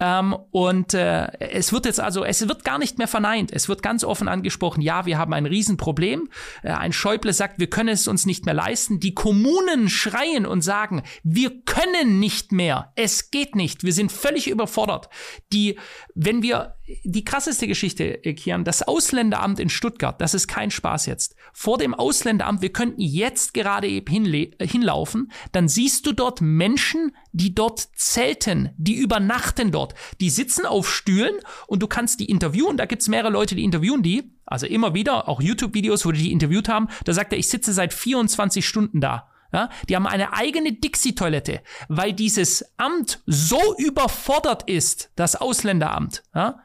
Ähm, 0.00 0.36
und 0.50 0.92
äh, 0.92 1.28
es 1.38 1.72
wird 1.72 1.86
jetzt 1.86 2.00
also, 2.00 2.24
es 2.24 2.48
wird 2.48 2.64
gar 2.64 2.80
nicht 2.80 2.98
mehr 2.98 3.06
verneint. 3.06 3.52
Es 3.52 3.68
wird 3.68 3.80
ganz 3.80 4.02
offen 4.02 4.26
angesprochen, 4.26 4.80
ja, 4.80 5.06
wir 5.06 5.18
haben 5.18 5.32
ein 5.32 5.46
Riesenproblem. 5.46 6.28
Äh, 6.64 6.72
ein 6.72 6.92
Schäuble 6.92 7.32
sagt, 7.32 7.60
wir 7.60 7.70
können 7.70 7.90
es 7.90 8.08
uns 8.08 8.26
nicht 8.26 8.44
mehr 8.44 8.54
leisten. 8.54 8.98
Die 8.98 9.14
Kommunen 9.14 9.88
schreien 9.88 10.44
und 10.44 10.62
sagen, 10.62 11.02
wir 11.22 11.62
können 11.62 12.18
nicht 12.18 12.50
mehr. 12.50 12.92
Es 12.96 13.30
geht 13.30 13.54
nicht. 13.54 13.84
Wir 13.84 13.92
sind 13.92 14.10
völlig 14.10 14.50
überfordert. 14.50 15.08
Die, 15.52 15.78
wenn 16.16 16.42
wir, 16.42 16.74
die 17.04 17.24
krasseste 17.24 17.66
Geschichte, 17.66 18.24
äh, 18.24 18.34
Kian, 18.34 18.64
das 18.64 18.82
Ausländeramt 18.82 19.60
in 19.60 19.68
Stuttgart, 19.68 20.20
das 20.20 20.34
ist 20.34 20.48
kein 20.48 20.70
Spaß 20.70 21.06
jetzt. 21.06 21.34
Vor 21.52 21.78
dem 21.78 21.94
Ausländeramt, 21.94 22.62
wir 22.62 22.72
könnten 22.72 23.00
jetzt 23.00 23.54
gerade 23.54 23.88
eben 23.88 24.24
hinlaufen, 24.60 25.32
dann 25.52 25.68
siehst 25.68 26.06
du 26.06 26.12
dort 26.12 26.40
Menschen, 26.40 27.16
die 27.32 27.54
dort 27.54 27.88
zelten, 27.94 28.70
die 28.76 28.94
übernachten 28.94 29.72
dort. 29.72 29.94
Die 30.20 30.30
sitzen 30.30 30.66
auf 30.66 30.90
Stühlen 30.90 31.34
und 31.66 31.82
du 31.82 31.86
kannst 31.86 32.20
die 32.20 32.26
interviewen. 32.26 32.76
Da 32.76 32.86
gibt's 32.86 33.08
mehrere 33.08 33.32
Leute, 33.32 33.54
die 33.54 33.64
interviewen 33.64 34.02
die. 34.02 34.32
Also 34.44 34.66
immer 34.66 34.94
wieder, 34.94 35.28
auch 35.28 35.40
YouTube-Videos, 35.40 36.04
wo 36.04 36.12
die 36.12 36.22
die 36.22 36.32
interviewt 36.32 36.68
haben. 36.68 36.88
Da 37.04 37.12
sagt 37.12 37.32
er, 37.32 37.38
ich 37.38 37.48
sitze 37.48 37.72
seit 37.72 37.94
24 37.94 38.66
Stunden 38.66 39.00
da. 39.00 39.31
Ja, 39.52 39.68
die 39.88 39.96
haben 39.96 40.06
eine 40.06 40.32
eigene 40.32 40.72
Dixie-Toilette, 40.72 41.60
weil 41.88 42.14
dieses 42.14 42.64
Amt 42.78 43.20
so 43.26 43.60
überfordert 43.76 44.68
ist, 44.68 45.10
das 45.14 45.36
Ausländeramt, 45.36 46.22
ja, 46.34 46.60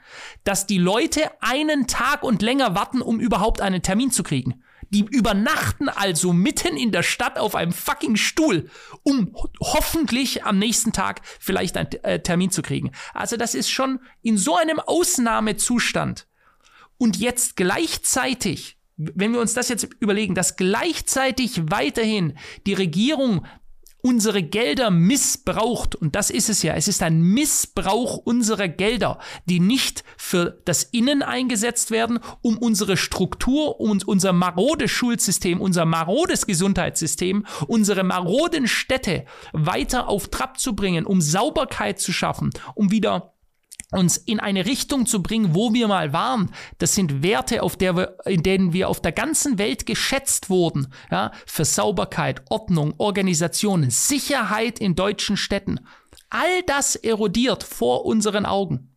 dass 0.45 0.67
die 0.67 0.77
Leute 0.77 1.29
einen 1.41 1.87
Tag 1.87 2.23
und 2.23 2.41
länger 2.41 2.75
warten, 2.75 3.01
um 3.01 3.19
überhaupt 3.19 3.59
einen 3.59 3.81
Termin 3.81 4.11
zu 4.11 4.23
kriegen. 4.23 4.63
Die 4.89 5.01
übernachten 5.01 5.89
also 5.89 6.31
mitten 6.31 6.77
in 6.77 6.91
der 6.91 7.03
Stadt 7.03 7.37
auf 7.37 7.55
einem 7.55 7.73
fucking 7.73 8.15
Stuhl, 8.15 8.69
um 9.03 9.35
hoffentlich 9.59 10.45
am 10.45 10.59
nächsten 10.59 10.93
Tag 10.93 11.21
vielleicht 11.39 11.75
einen 11.75 11.91
äh, 12.03 12.21
Termin 12.21 12.51
zu 12.51 12.61
kriegen. 12.61 12.91
Also 13.13 13.35
das 13.35 13.53
ist 13.53 13.69
schon 13.69 13.99
in 14.21 14.37
so 14.37 14.55
einem 14.55 14.79
Ausnahmezustand. 14.79 16.27
Und 16.97 17.17
jetzt 17.17 17.57
gleichzeitig, 17.57 18.76
wenn 18.97 19.31
wir 19.31 19.39
uns 19.39 19.53
das 19.53 19.69
jetzt 19.69 19.87
überlegen, 19.99 20.35
dass 20.35 20.55
gleichzeitig 20.55 21.69
weiterhin 21.69 22.33
die 22.65 22.73
Regierung 22.73 23.45
unsere 24.01 24.41
Gelder 24.41 24.89
missbraucht. 24.89 25.95
Und 25.95 26.15
das 26.15 26.29
ist 26.29 26.49
es 26.49 26.63
ja. 26.63 26.75
Es 26.75 26.87
ist 26.87 27.03
ein 27.03 27.21
Missbrauch 27.21 28.17
unserer 28.17 28.67
Gelder, 28.67 29.19
die 29.45 29.59
nicht 29.59 30.03
für 30.17 30.61
das 30.65 30.83
Innen 30.83 31.21
eingesetzt 31.21 31.91
werden, 31.91 32.19
um 32.41 32.57
unsere 32.57 32.95
Struktur 32.95 33.79
und 33.79 34.07
unser 34.07 34.33
marodes 34.33 34.91
Schulsystem, 34.91 35.59
unser 35.59 35.85
marodes 35.85 36.47
Gesundheitssystem, 36.47 37.45
unsere 37.67 38.03
maroden 38.03 38.67
Städte 38.67 39.25
weiter 39.51 40.07
auf 40.07 40.29
Trab 40.29 40.59
zu 40.59 40.75
bringen, 40.75 41.05
um 41.05 41.19
Sauberkeit 41.21 41.99
zu 41.99 42.13
schaffen, 42.13 42.51
um 42.75 42.91
wieder 42.91 43.33
uns 43.91 44.17
in 44.17 44.39
eine 44.39 44.65
Richtung 44.65 45.05
zu 45.05 45.23
bringen, 45.23 45.55
wo 45.55 45.73
wir 45.73 45.87
mal 45.87 46.11
waren. 46.11 46.51
Das 46.77 46.93
sind 46.93 47.23
Werte, 47.23 47.63
auf 47.63 47.77
der 47.77 47.95
wir, 47.95 48.17
in 48.25 48.43
denen 48.43 48.73
wir 48.73 48.89
auf 48.89 49.01
der 49.01 49.13
ganzen 49.13 49.57
Welt 49.57 49.85
geschätzt 49.85 50.49
wurden. 50.49 50.93
Ja, 51.09 51.31
für 51.45 51.65
Sauberkeit, 51.65 52.43
Ordnung, 52.49 52.93
Organisation, 52.97 53.89
Sicherheit 53.89 54.79
in 54.79 54.95
deutschen 54.95 55.37
Städten. 55.37 55.79
All 56.29 56.63
das 56.65 56.95
erodiert 56.95 57.63
vor 57.63 58.05
unseren 58.05 58.45
Augen. 58.45 58.93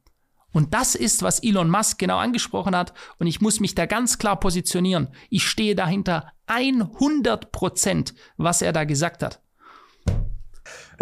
Und 0.52 0.74
das 0.74 0.96
ist, 0.96 1.22
was 1.22 1.40
Elon 1.40 1.70
Musk 1.70 1.98
genau 1.98 2.18
angesprochen 2.18 2.74
hat. 2.74 2.92
Und 3.18 3.28
ich 3.28 3.40
muss 3.40 3.60
mich 3.60 3.76
da 3.76 3.86
ganz 3.86 4.18
klar 4.18 4.40
positionieren. 4.40 5.08
Ich 5.28 5.46
stehe 5.46 5.76
dahinter 5.76 6.32
100 6.46 7.52
Prozent, 7.52 8.14
was 8.36 8.60
er 8.60 8.72
da 8.72 8.82
gesagt 8.82 9.22
hat. 9.22 9.40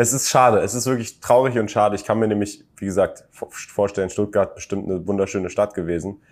Es 0.00 0.12
ist 0.12 0.28
schade, 0.28 0.60
es 0.60 0.74
ist 0.74 0.86
wirklich 0.86 1.18
traurig 1.18 1.58
und 1.58 1.72
schade. 1.72 1.96
Ich 1.96 2.04
kann 2.04 2.20
mir 2.20 2.28
nämlich, 2.28 2.64
wie 2.76 2.84
gesagt, 2.84 3.24
vorstellen, 3.32 4.10
Stuttgart 4.10 4.54
bestimmt 4.54 4.88
eine 4.88 5.04
wunderschöne 5.08 5.50
Stadt 5.50 5.74
gewesen. 5.74 6.22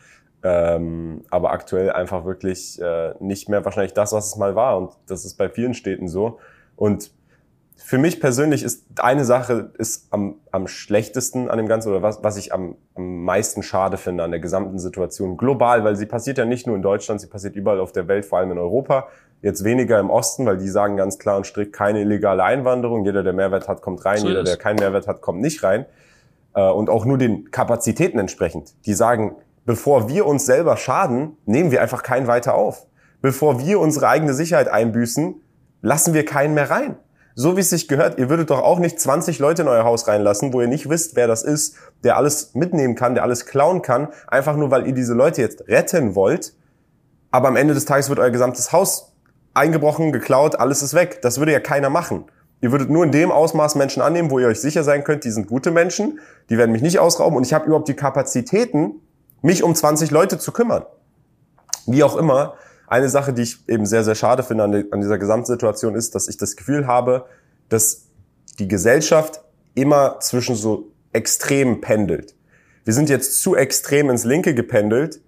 Ähm, 0.44 1.24
aber 1.30 1.50
aktuell 1.50 1.90
einfach 1.90 2.24
wirklich 2.24 2.80
äh, 2.80 3.14
nicht 3.18 3.48
mehr 3.48 3.64
wahrscheinlich 3.64 3.92
das, 3.92 4.12
was 4.12 4.28
es 4.28 4.36
mal 4.36 4.54
war. 4.54 4.78
Und 4.78 4.92
das 5.08 5.24
ist 5.24 5.34
bei 5.34 5.48
vielen 5.48 5.74
Städten 5.74 6.06
so. 6.06 6.38
Und 6.76 7.10
für 7.74 7.98
mich 7.98 8.20
persönlich 8.20 8.62
ist 8.62 8.86
eine 9.00 9.24
Sache 9.24 9.72
ist 9.78 10.12
am, 10.12 10.36
am 10.52 10.68
schlechtesten 10.68 11.50
an 11.50 11.58
dem 11.58 11.66
Ganzen 11.66 11.88
oder 11.88 12.02
was, 12.02 12.22
was 12.22 12.36
ich 12.36 12.54
am, 12.54 12.76
am 12.94 13.24
meisten 13.24 13.64
schade 13.64 13.96
finde 13.96 14.22
an 14.22 14.30
der 14.30 14.38
gesamten 14.38 14.78
Situation 14.78 15.36
global, 15.36 15.82
weil 15.82 15.96
sie 15.96 16.06
passiert 16.06 16.38
ja 16.38 16.44
nicht 16.44 16.68
nur 16.68 16.76
in 16.76 16.82
Deutschland, 16.82 17.20
sie 17.20 17.26
passiert 17.26 17.56
überall 17.56 17.80
auf 17.80 17.90
der 17.90 18.06
Welt, 18.06 18.26
vor 18.26 18.38
allem 18.38 18.52
in 18.52 18.58
Europa. 18.58 19.08
Jetzt 19.42 19.64
weniger 19.64 20.00
im 20.00 20.10
Osten, 20.10 20.46
weil 20.46 20.56
die 20.56 20.68
sagen 20.68 20.96
ganz 20.96 21.18
klar 21.18 21.36
und 21.36 21.46
strikt 21.46 21.72
keine 21.72 22.00
illegale 22.00 22.42
Einwanderung. 22.42 23.04
Jeder, 23.04 23.22
der 23.22 23.32
Mehrwert 23.32 23.68
hat, 23.68 23.82
kommt 23.82 24.04
rein. 24.04 24.18
So 24.18 24.28
jeder, 24.28 24.42
der 24.42 24.56
keinen 24.56 24.76
Mehrwert 24.76 25.06
hat, 25.06 25.20
kommt 25.20 25.40
nicht 25.40 25.62
rein. 25.62 25.86
Äh, 26.54 26.68
und 26.68 26.90
auch 26.90 27.04
nur 27.04 27.18
den 27.18 27.50
Kapazitäten 27.50 28.18
entsprechend. 28.18 28.74
Die 28.86 28.94
sagen, 28.94 29.36
bevor 29.64 30.08
wir 30.08 30.26
uns 30.26 30.46
selber 30.46 30.76
schaden, 30.76 31.36
nehmen 31.44 31.70
wir 31.70 31.82
einfach 31.82 32.02
keinen 32.02 32.26
weiter 32.26 32.54
auf. 32.54 32.86
Bevor 33.20 33.60
wir 33.60 33.80
unsere 33.80 34.08
eigene 34.08 34.34
Sicherheit 34.34 34.68
einbüßen, 34.68 35.40
lassen 35.82 36.14
wir 36.14 36.24
keinen 36.24 36.54
mehr 36.54 36.70
rein. 36.70 36.96
So 37.34 37.56
wie 37.56 37.60
es 37.60 37.68
sich 37.68 37.86
gehört, 37.86 38.18
ihr 38.18 38.30
würdet 38.30 38.48
doch 38.48 38.62
auch 38.62 38.78
nicht 38.78 38.98
20 38.98 39.38
Leute 39.38 39.62
in 39.62 39.68
euer 39.68 39.84
Haus 39.84 40.08
reinlassen, 40.08 40.54
wo 40.54 40.62
ihr 40.62 40.68
nicht 40.68 40.88
wisst, 40.88 41.16
wer 41.16 41.26
das 41.26 41.42
ist, 41.42 41.76
der 42.02 42.16
alles 42.16 42.54
mitnehmen 42.54 42.94
kann, 42.94 43.14
der 43.14 43.24
alles 43.24 43.44
klauen 43.44 43.82
kann, 43.82 44.08
einfach 44.26 44.56
nur 44.56 44.70
weil 44.70 44.86
ihr 44.86 44.94
diese 44.94 45.12
Leute 45.12 45.42
jetzt 45.42 45.68
retten 45.68 46.14
wollt. 46.14 46.54
Aber 47.30 47.48
am 47.48 47.56
Ende 47.56 47.74
des 47.74 47.84
Tages 47.84 48.08
wird 48.08 48.18
euer 48.18 48.30
gesamtes 48.30 48.72
Haus 48.72 49.12
eingebrochen, 49.56 50.12
geklaut, 50.12 50.56
alles 50.56 50.82
ist 50.82 50.94
weg. 50.94 51.20
Das 51.22 51.38
würde 51.38 51.52
ja 51.52 51.60
keiner 51.60 51.90
machen. 51.90 52.24
Ihr 52.60 52.72
würdet 52.72 52.90
nur 52.90 53.04
in 53.04 53.12
dem 53.12 53.30
Ausmaß 53.30 53.74
Menschen 53.74 54.02
annehmen, 54.02 54.30
wo 54.30 54.38
ihr 54.38 54.48
euch 54.48 54.60
sicher 54.60 54.82
sein 54.82 55.04
könnt, 55.04 55.24
die 55.24 55.30
sind 55.30 55.46
gute 55.46 55.70
Menschen, 55.70 56.20
die 56.48 56.56
werden 56.56 56.72
mich 56.72 56.82
nicht 56.82 56.98
ausrauben 56.98 57.36
und 57.36 57.44
ich 57.44 57.52
habe 57.52 57.66
überhaupt 57.66 57.88
die 57.88 57.94
Kapazitäten, 57.94 59.00
mich 59.42 59.62
um 59.62 59.74
20 59.74 60.10
Leute 60.10 60.38
zu 60.38 60.52
kümmern. 60.52 60.84
Wie 61.86 62.02
auch 62.02 62.16
immer, 62.16 62.54
eine 62.86 63.08
Sache, 63.08 63.32
die 63.32 63.42
ich 63.42 63.68
eben 63.68 63.84
sehr, 63.84 64.04
sehr 64.04 64.14
schade 64.14 64.42
finde 64.42 64.64
an, 64.64 65.00
dieser 65.00 65.18
Gesamtsituation 65.18 65.94
ist, 65.94 66.14
dass 66.14 66.28
ich 66.28 66.36
das 66.36 66.56
Gefühl 66.56 66.86
habe, 66.86 67.26
dass 67.68 68.06
die 68.58 68.68
Gesellschaft 68.68 69.42
immer 69.74 70.18
zwischen 70.20 70.56
so 70.56 70.92
Extremen 71.12 71.80
pendelt. 71.80 72.34
Wir 72.84 72.94
sind 72.94 73.10
jetzt 73.10 73.40
zu 73.42 73.54
extrem 73.54 74.08
ins 74.08 74.24
Linke 74.24 74.54
gependelt 74.54 75.20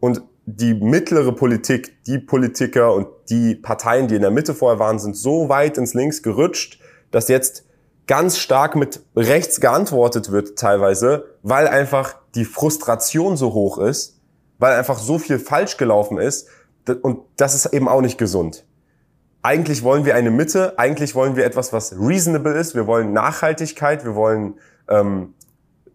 und 0.00 0.22
die 0.46 0.74
mittlere 0.74 1.32
Politik, 1.32 2.04
die 2.04 2.18
Politiker 2.18 2.94
und 2.94 3.08
die 3.30 3.54
Parteien, 3.54 4.08
die 4.08 4.16
in 4.16 4.22
der 4.22 4.30
Mitte 4.30 4.54
vorher 4.54 4.78
waren, 4.78 4.98
sind 4.98 5.16
so 5.16 5.48
weit 5.48 5.78
ins 5.78 5.94
Links 5.94 6.22
gerutscht, 6.22 6.80
dass 7.10 7.28
jetzt 7.28 7.64
ganz 8.06 8.38
stark 8.38 8.76
mit 8.76 9.02
rechts 9.16 9.60
geantwortet 9.60 10.30
wird 10.30 10.58
teilweise, 10.58 11.24
weil 11.42 11.68
einfach 11.68 12.16
die 12.34 12.44
Frustration 12.44 13.36
so 13.36 13.54
hoch 13.54 13.78
ist, 13.78 14.20
weil 14.58 14.76
einfach 14.76 14.98
so 14.98 15.18
viel 15.18 15.38
falsch 15.38 15.76
gelaufen 15.76 16.18
ist 16.18 16.48
und 17.02 17.20
das 17.36 17.54
ist 17.54 17.66
eben 17.72 17.88
auch 17.88 18.00
nicht 18.00 18.18
gesund. 18.18 18.66
Eigentlich 19.42 19.82
wollen 19.82 20.04
wir 20.04 20.14
eine 20.14 20.30
Mitte, 20.30 20.78
eigentlich 20.78 21.14
wollen 21.14 21.36
wir 21.36 21.44
etwas, 21.44 21.72
was 21.72 21.94
reasonable 21.98 22.58
ist, 22.58 22.74
wir 22.74 22.86
wollen 22.86 23.12
Nachhaltigkeit, 23.12 24.04
wir 24.04 24.14
wollen 24.14 24.54
ähm, 24.88 25.34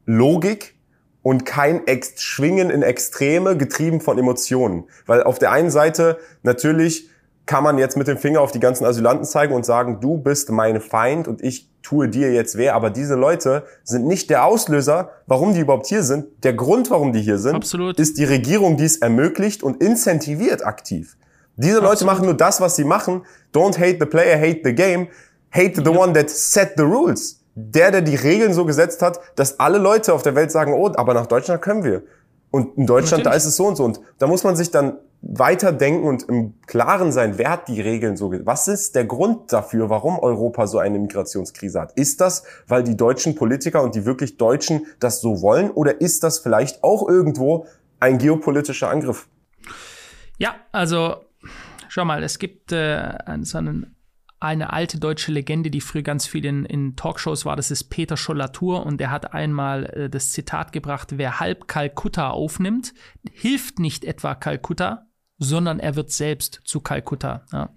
Logik 0.05 0.75
und 1.21 1.45
kein 1.45 1.85
Ex 1.87 2.21
Schwingen 2.21 2.69
in 2.69 2.81
Extreme, 2.81 3.57
getrieben 3.57 4.01
von 4.01 4.17
Emotionen. 4.17 4.85
Weil 5.05 5.23
auf 5.23 5.39
der 5.39 5.51
einen 5.51 5.71
Seite 5.71 6.19
natürlich 6.43 7.09
kann 7.45 7.63
man 7.63 7.77
jetzt 7.77 7.97
mit 7.97 8.07
dem 8.07 8.17
Finger 8.17 8.41
auf 8.41 8.51
die 8.51 8.59
ganzen 8.59 8.85
Asylanten 8.85 9.25
zeigen 9.25 9.53
und 9.53 9.65
sagen, 9.65 9.99
du 9.99 10.17
bist 10.17 10.51
mein 10.51 10.81
Feind 10.81 11.27
und 11.27 11.43
ich 11.43 11.69
tue 11.81 12.07
dir 12.07 12.31
jetzt 12.31 12.57
weh. 12.57 12.69
Aber 12.69 12.89
diese 12.89 13.15
Leute 13.15 13.63
sind 13.83 14.05
nicht 14.05 14.29
der 14.29 14.45
Auslöser, 14.45 15.09
warum 15.25 15.53
die 15.53 15.61
überhaupt 15.61 15.87
hier 15.87 16.03
sind. 16.03 16.25
Der 16.43 16.53
Grund, 16.53 16.91
warum 16.91 17.11
die 17.11 17.21
hier 17.21 17.39
sind, 17.39 17.55
Absolut. 17.55 17.99
ist 17.99 18.17
die 18.17 18.25
Regierung, 18.25 18.77
die 18.77 18.85
es 18.85 18.97
ermöglicht 18.97 19.63
und 19.63 19.81
incentiviert 19.81 20.65
aktiv. 20.65 21.17
Diese 21.55 21.77
Absolut. 21.77 21.91
Leute 21.91 22.05
machen 22.05 22.25
nur 22.25 22.35
das, 22.35 22.61
was 22.61 22.75
sie 22.75 22.83
machen. 22.83 23.25
Don't 23.53 23.79
hate 23.79 23.97
the 23.99 24.05
player, 24.05 24.39
hate 24.39 24.61
the 24.63 24.73
game. 24.73 25.07
Hate 25.51 25.83
the 25.83 25.91
ja. 25.91 25.97
one 25.97 26.13
that 26.13 26.29
set 26.29 26.73
the 26.77 26.83
rules 26.83 27.39
der, 27.59 27.91
der 27.91 28.01
die 28.01 28.15
Regeln 28.15 28.53
so 28.53 28.65
gesetzt 28.65 29.01
hat, 29.01 29.19
dass 29.35 29.59
alle 29.59 29.77
Leute 29.77 30.13
auf 30.13 30.21
der 30.21 30.35
Welt 30.35 30.51
sagen, 30.51 30.73
oh, 30.73 30.91
aber 30.95 31.13
nach 31.13 31.25
Deutschland 31.25 31.61
können 31.61 31.83
wir. 31.83 32.03
Und 32.51 32.77
in 32.77 32.87
Deutschland, 32.87 33.25
da 33.25 33.33
ist 33.33 33.45
es 33.45 33.55
so 33.55 33.67
und 33.67 33.75
so. 33.75 33.83
Und 33.83 33.99
da 34.17 34.27
muss 34.27 34.43
man 34.43 34.55
sich 34.55 34.71
dann 34.71 34.97
weiterdenken 35.21 36.07
und 36.07 36.23
im 36.23 36.53
Klaren 36.65 37.11
sein, 37.11 37.37
wer 37.37 37.51
hat 37.51 37.67
die 37.67 37.81
Regeln 37.81 38.15
so, 38.15 38.31
was 38.45 38.67
ist 38.67 38.95
der 38.95 39.05
Grund 39.05 39.51
dafür, 39.51 39.89
warum 39.89 40.17
Europa 40.17 40.65
so 40.65 40.79
eine 40.79 40.97
Migrationskrise 40.97 41.81
hat? 41.81 41.91
Ist 41.93 42.21
das, 42.21 42.43
weil 42.67 42.83
die 42.83 42.95
deutschen 42.95 43.35
Politiker 43.35 43.83
und 43.83 43.95
die 43.95 44.05
wirklich 44.05 44.37
Deutschen 44.37 44.85
das 44.99 45.19
so 45.19 45.41
wollen 45.41 45.71
oder 45.71 45.99
ist 45.99 46.23
das 46.23 46.39
vielleicht 46.39 46.83
auch 46.83 47.07
irgendwo 47.07 47.65
ein 47.99 48.17
geopolitischer 48.17 48.89
Angriff? 48.89 49.27
Ja, 50.37 50.55
also 50.71 51.17
schau 51.89 52.05
mal, 52.05 52.23
es 52.23 52.39
gibt 52.39 52.71
äh, 52.71 53.13
so 53.41 53.57
einen 53.57 53.95
eine 54.39 54.71
alte 54.71 54.99
deutsche 54.99 55.31
Legende, 55.31 55.69
die 55.69 55.81
früher 55.81 56.01
ganz 56.01 56.25
viel 56.25 56.45
in, 56.45 56.65
in 56.65 56.95
Talkshows 56.95 57.45
war, 57.45 57.55
das 57.55 57.71
ist 57.71 57.85
Peter 57.85 58.15
Schollatur 58.15 58.85
und 58.85 58.99
der 58.99 59.11
hat 59.11 59.33
einmal 59.33 59.85
äh, 59.85 60.09
das 60.09 60.31
Zitat 60.31 60.71
gebracht, 60.71 61.17
wer 61.17 61.39
halb 61.39 61.67
Kalkutta 61.67 62.29
aufnimmt, 62.29 62.93
hilft 63.31 63.79
nicht 63.79 64.05
etwa 64.05 64.35
Kalkutta, 64.35 65.07
sondern 65.37 65.79
er 65.79 65.95
wird 65.95 66.11
selbst 66.11 66.61
zu 66.63 66.79
Kalkutta. 66.79 67.45
Ja. 67.51 67.73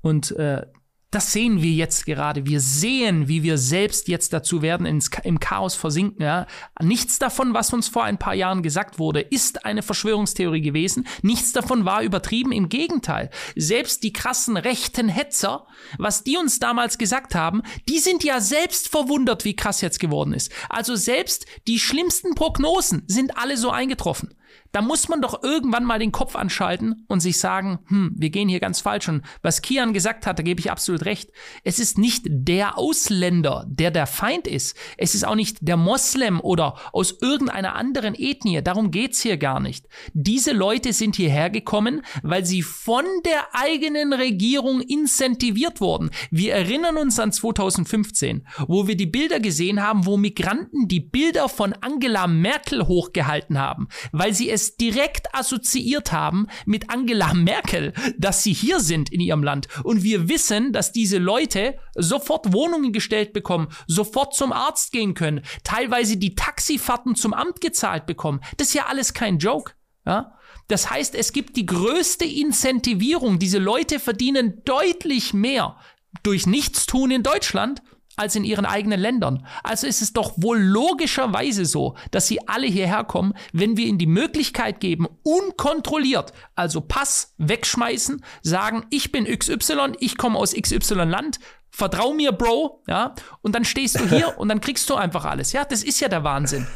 Und 0.00 0.30
äh, 0.32 0.66
das 1.10 1.32
sehen 1.32 1.62
wir 1.62 1.70
jetzt 1.70 2.04
gerade. 2.04 2.46
Wir 2.46 2.60
sehen, 2.60 3.28
wie 3.28 3.42
wir 3.42 3.58
selbst 3.58 4.08
jetzt 4.08 4.32
dazu 4.32 4.60
werden, 4.60 4.86
ins, 4.86 5.08
im 5.22 5.38
Chaos 5.38 5.74
versinken. 5.74 6.22
Ja. 6.22 6.46
Nichts 6.82 7.18
davon, 7.18 7.54
was 7.54 7.72
uns 7.72 7.88
vor 7.88 8.04
ein 8.04 8.18
paar 8.18 8.34
Jahren 8.34 8.62
gesagt 8.62 8.98
wurde, 8.98 9.20
ist 9.20 9.64
eine 9.64 9.82
Verschwörungstheorie 9.82 10.60
gewesen. 10.60 11.06
Nichts 11.22 11.52
davon 11.52 11.84
war 11.84 12.02
übertrieben. 12.02 12.52
Im 12.52 12.68
Gegenteil. 12.68 13.30
Selbst 13.54 14.02
die 14.02 14.12
krassen 14.12 14.56
rechten 14.56 15.08
Hetzer, 15.08 15.66
was 15.96 16.24
die 16.24 16.36
uns 16.36 16.58
damals 16.58 16.98
gesagt 16.98 17.34
haben, 17.34 17.62
die 17.88 18.00
sind 18.00 18.24
ja 18.24 18.40
selbst 18.40 18.88
verwundert, 18.88 19.44
wie 19.44 19.56
krass 19.56 19.80
jetzt 19.80 20.00
geworden 20.00 20.34
ist. 20.34 20.50
Also 20.68 20.96
selbst 20.96 21.46
die 21.68 21.78
schlimmsten 21.78 22.34
Prognosen 22.34 23.04
sind 23.06 23.38
alle 23.38 23.56
so 23.56 23.70
eingetroffen. 23.70 24.34
Da 24.72 24.82
muss 24.82 25.08
man 25.08 25.20
doch 25.20 25.42
irgendwann 25.42 25.84
mal 25.84 25.98
den 25.98 26.12
Kopf 26.12 26.36
anschalten 26.36 27.04
und 27.08 27.20
sich 27.20 27.38
sagen, 27.38 27.78
hm, 27.86 28.12
wir 28.16 28.30
gehen 28.30 28.48
hier 28.48 28.60
ganz 28.60 28.80
falsch. 28.80 29.08
Und 29.08 29.22
was 29.42 29.62
Kian 29.62 29.92
gesagt 29.92 30.26
hat, 30.26 30.38
da 30.38 30.42
gebe 30.42 30.60
ich 30.60 30.70
absolut 30.70 31.04
recht. 31.04 31.30
Es 31.64 31.78
ist 31.78 31.98
nicht 31.98 32.24
der 32.28 32.78
Ausländer, 32.78 33.64
der 33.68 33.90
der 33.90 34.06
Feind 34.06 34.46
ist. 34.46 34.76
Es 34.96 35.14
ist 35.14 35.26
auch 35.26 35.34
nicht 35.34 35.58
der 35.60 35.76
Moslem 35.76 36.40
oder 36.40 36.76
aus 36.92 37.18
irgendeiner 37.20 37.74
anderen 37.74 38.14
Ethnie. 38.14 38.62
Darum 38.62 38.90
geht's 38.90 39.20
hier 39.20 39.36
gar 39.36 39.60
nicht. 39.60 39.86
Diese 40.12 40.52
Leute 40.52 40.92
sind 40.92 41.16
hierher 41.16 41.50
gekommen, 41.50 42.02
weil 42.22 42.44
sie 42.44 42.62
von 42.62 43.04
der 43.24 43.54
eigenen 43.54 44.12
Regierung 44.12 44.80
incentiviert 44.80 45.80
wurden. 45.80 46.10
Wir 46.30 46.54
erinnern 46.54 46.96
uns 46.96 47.18
an 47.18 47.32
2015, 47.32 48.46
wo 48.66 48.86
wir 48.86 48.96
die 48.96 49.06
Bilder 49.06 49.40
gesehen 49.40 49.82
haben, 49.82 50.06
wo 50.06 50.16
Migranten 50.16 50.88
die 50.88 51.00
Bilder 51.00 51.48
von 51.48 51.72
Angela 51.80 52.26
Merkel 52.26 52.86
hochgehalten 52.86 53.58
haben, 53.58 53.88
weil 54.12 54.34
sie 54.34 54.50
es 54.50 54.65
direkt 54.74 55.34
assoziiert 55.34 56.10
haben 56.10 56.48
mit 56.64 56.90
Angela 56.90 57.32
Merkel, 57.34 57.92
dass 58.18 58.42
sie 58.42 58.52
hier 58.52 58.80
sind 58.80 59.12
in 59.12 59.20
ihrem 59.20 59.44
Land. 59.44 59.68
Und 59.84 60.02
wir 60.02 60.28
wissen, 60.28 60.72
dass 60.72 60.90
diese 60.92 61.18
Leute 61.18 61.78
sofort 61.94 62.52
Wohnungen 62.52 62.92
gestellt 62.92 63.32
bekommen, 63.32 63.68
sofort 63.86 64.34
zum 64.34 64.52
Arzt 64.52 64.90
gehen 64.90 65.14
können, 65.14 65.42
teilweise 65.62 66.16
die 66.16 66.34
Taxifahrten 66.34 67.14
zum 67.14 67.32
Amt 67.32 67.60
gezahlt 67.60 68.06
bekommen. 68.06 68.40
Das 68.56 68.68
ist 68.68 68.74
ja 68.74 68.86
alles 68.86 69.14
kein 69.14 69.38
Joke. 69.38 69.72
Ja? 70.04 70.36
Das 70.68 70.90
heißt, 70.90 71.14
es 71.14 71.32
gibt 71.32 71.56
die 71.56 71.66
größte 71.66 72.24
Incentivierung. 72.24 73.38
Diese 73.38 73.58
Leute 73.58 74.00
verdienen 74.00 74.62
deutlich 74.64 75.32
mehr 75.32 75.76
durch 76.22 76.46
Nichtstun 76.46 77.10
in 77.10 77.22
Deutschland 77.22 77.82
als 78.16 78.34
in 78.34 78.44
ihren 78.44 78.64
eigenen 78.64 78.98
Ländern. 78.98 79.46
Also 79.62 79.86
ist 79.86 80.02
es 80.02 80.12
doch 80.12 80.32
wohl 80.36 80.58
logischerweise 80.58 81.66
so, 81.66 81.96
dass 82.10 82.26
sie 82.26 82.48
alle 82.48 82.66
hierher 82.66 83.04
kommen, 83.04 83.34
wenn 83.52 83.76
wir 83.76 83.86
ihnen 83.86 83.98
die 83.98 84.06
Möglichkeit 84.06 84.80
geben, 84.80 85.06
unkontrolliert, 85.22 86.32
also 86.54 86.80
Pass 86.80 87.34
wegschmeißen, 87.36 88.24
sagen, 88.42 88.86
ich 88.90 89.12
bin 89.12 89.26
XY, 89.26 89.92
ich 90.00 90.16
komme 90.16 90.38
aus 90.38 90.54
XY 90.54 90.94
Land, 90.94 91.38
vertrau 91.70 92.14
mir, 92.14 92.32
Bro, 92.32 92.82
ja, 92.88 93.14
und 93.42 93.54
dann 93.54 93.64
stehst 93.64 94.00
du 94.00 94.08
hier 94.08 94.34
und 94.38 94.48
dann 94.48 94.60
kriegst 94.60 94.88
du 94.88 94.94
einfach 94.94 95.26
alles. 95.26 95.52
Ja, 95.52 95.64
das 95.64 95.82
ist 95.82 96.00
ja 96.00 96.08
der 96.08 96.24
Wahnsinn. 96.24 96.66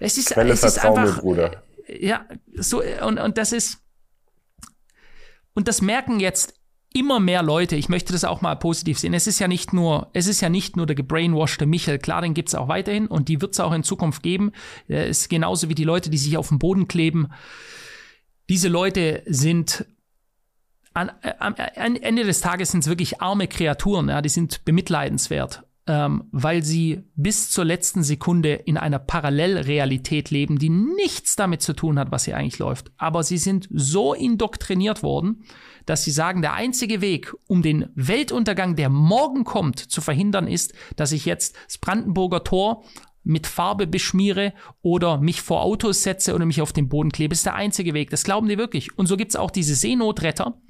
Es 0.00 0.18
ist, 0.18 0.30
Quelle 0.30 0.52
es 0.52 0.62
ist 0.62 0.78
einfach, 0.84 1.16
mir, 1.16 1.22
Bruder. 1.22 1.62
Ja, 1.88 2.26
so, 2.54 2.82
und, 3.02 3.18
und 3.18 3.38
das 3.38 3.52
ist, 3.52 3.78
und 5.54 5.68
das 5.68 5.80
merken 5.80 6.20
jetzt 6.20 6.54
immer 6.94 7.18
mehr 7.18 7.42
Leute, 7.42 7.76
ich 7.76 7.88
möchte 7.88 8.12
das 8.12 8.24
auch 8.24 8.40
mal 8.40 8.54
positiv 8.54 8.98
sehen. 8.98 9.14
Es 9.14 9.26
ist 9.26 9.40
ja 9.40 9.48
nicht 9.48 9.72
nur, 9.72 10.08
es 10.12 10.28
ist 10.28 10.40
ja 10.40 10.48
nicht 10.48 10.76
nur 10.76 10.86
der 10.86 10.94
gebrainwashte 10.94 11.66
Michel, 11.66 11.98
klar, 11.98 12.22
den 12.22 12.34
gibt's 12.34 12.54
auch 12.54 12.68
weiterhin 12.68 13.08
und 13.08 13.28
die 13.28 13.42
wird's 13.42 13.60
auch 13.60 13.72
in 13.72 13.82
Zukunft 13.82 14.22
geben. 14.22 14.52
Es 14.86 15.22
ist 15.22 15.28
genauso 15.28 15.68
wie 15.68 15.74
die 15.74 15.84
Leute, 15.84 16.08
die 16.08 16.18
sich 16.18 16.36
auf 16.36 16.48
den 16.48 16.60
Boden 16.60 16.86
kleben. 16.86 17.32
Diese 18.48 18.68
Leute 18.68 19.22
sind 19.26 19.86
an, 20.94 21.10
am 21.40 21.56
Ende 21.56 22.22
des 22.22 22.40
Tages 22.40 22.70
sind 22.70 22.84
es 22.84 22.88
wirklich 22.88 23.20
arme 23.20 23.48
Kreaturen, 23.48 24.08
ja, 24.08 24.22
die 24.22 24.28
sind 24.28 24.64
bemitleidenswert 24.64 25.64
ähm, 25.86 26.24
weil 26.32 26.62
sie 26.62 27.02
bis 27.14 27.50
zur 27.50 27.64
letzten 27.64 28.02
Sekunde 28.02 28.54
in 28.54 28.78
einer 28.78 28.98
Parallelrealität 28.98 30.30
leben, 30.30 30.58
die 30.58 30.70
nichts 30.70 31.36
damit 31.36 31.60
zu 31.60 31.74
tun 31.74 31.98
hat, 31.98 32.10
was 32.10 32.24
hier 32.24 32.36
eigentlich 32.36 32.58
läuft. 32.58 32.90
Aber 32.96 33.22
sie 33.22 33.36
sind 33.36 33.68
so 33.70 34.14
indoktriniert 34.14 35.02
worden, 35.02 35.44
dass 35.84 36.04
sie 36.04 36.10
sagen, 36.10 36.40
der 36.40 36.54
einzige 36.54 37.02
Weg, 37.02 37.34
um 37.46 37.60
den 37.60 37.90
Weltuntergang, 37.94 38.76
der 38.76 38.88
morgen 38.88 39.44
kommt, 39.44 39.78
zu 39.78 40.00
verhindern, 40.00 40.48
ist, 40.48 40.72
dass 40.96 41.12
ich 41.12 41.26
jetzt 41.26 41.54
das 41.66 41.76
Brandenburger 41.76 42.44
Tor 42.44 42.84
mit 43.22 43.46
Farbe 43.46 43.86
beschmiere 43.86 44.54
oder 44.82 45.18
mich 45.18 45.42
vor 45.42 45.62
Autos 45.62 46.02
setze 46.02 46.34
oder 46.34 46.46
mich 46.46 46.62
auf 46.62 46.72
den 46.72 46.88
Boden 46.88 47.10
klebe. 47.10 47.34
Ist 47.34 47.46
der 47.46 47.54
einzige 47.54 47.94
Weg. 47.94 48.10
Das 48.10 48.24
glauben 48.24 48.48
die 48.48 48.58
wirklich. 48.58 48.96
Und 48.98 49.06
so 49.06 49.16
gibt's 49.16 49.36
auch 49.36 49.50
diese 49.50 49.74
Seenotretter 49.74 50.60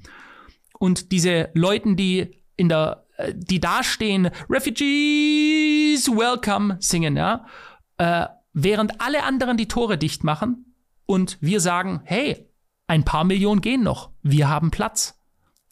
und 0.79 1.11
diese 1.11 1.49
Leuten, 1.53 1.95
die 1.95 2.41
in 2.57 2.69
der 2.69 3.04
die 3.33 3.59
dastehen, 3.59 4.29
Refugees, 4.49 6.09
welcome, 6.09 6.77
singen, 6.79 7.15
ja, 7.17 7.45
äh, 7.97 8.27
während 8.53 9.01
alle 9.01 9.23
anderen 9.23 9.57
die 9.57 9.67
Tore 9.67 9.97
dicht 9.97 10.23
machen 10.23 10.75
und 11.05 11.37
wir 11.41 11.59
sagen, 11.59 12.01
hey, 12.03 12.49
ein 12.87 13.03
paar 13.03 13.23
Millionen 13.23 13.61
gehen 13.61 13.83
noch, 13.83 14.11
wir 14.21 14.49
haben 14.49 14.71
Platz. 14.71 15.19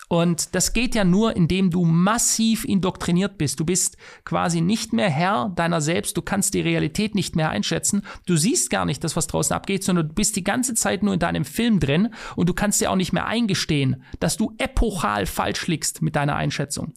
Und 0.09 0.53
das 0.53 0.73
geht 0.73 0.93
ja 0.93 1.05
nur, 1.05 1.35
indem 1.35 1.71
du 1.71 1.85
massiv 1.85 2.65
indoktriniert 2.65 3.39
bist. 3.39 3.59
Du 3.59 3.65
bist 3.65 3.97
quasi 4.25 4.61
nicht 4.61 4.93
mehr 4.93 5.09
Herr 5.09 5.51
deiner 5.55 5.81
selbst. 5.81 6.15
Du 6.17 6.21
kannst 6.21 6.53
die 6.53 6.61
Realität 6.61 7.15
nicht 7.15 7.35
mehr 7.35 7.49
einschätzen. 7.49 8.03
Du 8.27 8.35
siehst 8.35 8.69
gar 8.69 8.85
nicht 8.85 9.03
das, 9.03 9.15
was 9.15 9.25
draußen 9.25 9.55
abgeht, 9.55 9.83
sondern 9.83 10.09
du 10.09 10.13
bist 10.13 10.35
die 10.35 10.43
ganze 10.43 10.75
Zeit 10.75 11.01
nur 11.01 11.15
in 11.15 11.19
deinem 11.19 11.45
Film 11.45 11.79
drin 11.79 12.13
und 12.35 12.47
du 12.47 12.53
kannst 12.53 12.79
dir 12.79 12.91
auch 12.91 12.95
nicht 12.95 13.13
mehr 13.13 13.25
eingestehen, 13.25 14.03
dass 14.19 14.37
du 14.37 14.53
epochal 14.59 15.25
falsch 15.25 15.65
liegst 15.65 16.03
mit 16.03 16.15
deiner 16.15 16.35
Einschätzung. 16.35 16.93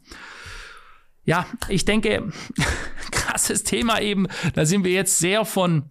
Ja, 1.26 1.46
ich 1.68 1.84
denke, 1.84 2.32
krasses 3.10 3.64
Thema 3.64 4.00
eben. 4.00 4.28
Da 4.54 4.64
sind 4.64 4.84
wir 4.84 4.92
jetzt 4.92 5.18
sehr 5.18 5.44
von 5.44 5.90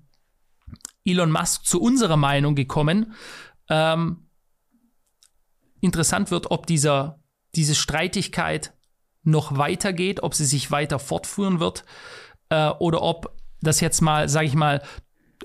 Elon 1.03 1.31
Musk 1.31 1.65
zu 1.65 1.81
unserer 1.81 2.17
Meinung 2.17 2.55
gekommen. 2.55 3.13
Ähm, 3.69 4.29
interessant 5.81 6.31
wird, 6.31 6.49
ob 6.51 6.65
dieser, 6.65 7.19
diese 7.53 7.75
Streitigkeit 7.75 8.73
noch 9.23 9.57
weitergeht, 9.57 10.23
ob 10.23 10.33
sie 10.33 10.45
sich 10.45 10.71
weiter 10.71 10.99
fortführen 10.99 11.59
wird 11.59 11.83
äh, 12.49 12.69
oder 12.69 13.01
ob 13.01 13.35
das 13.61 13.81
jetzt 13.81 14.01
mal, 14.01 14.29
sage 14.29 14.47
ich 14.47 14.55
mal, 14.55 14.81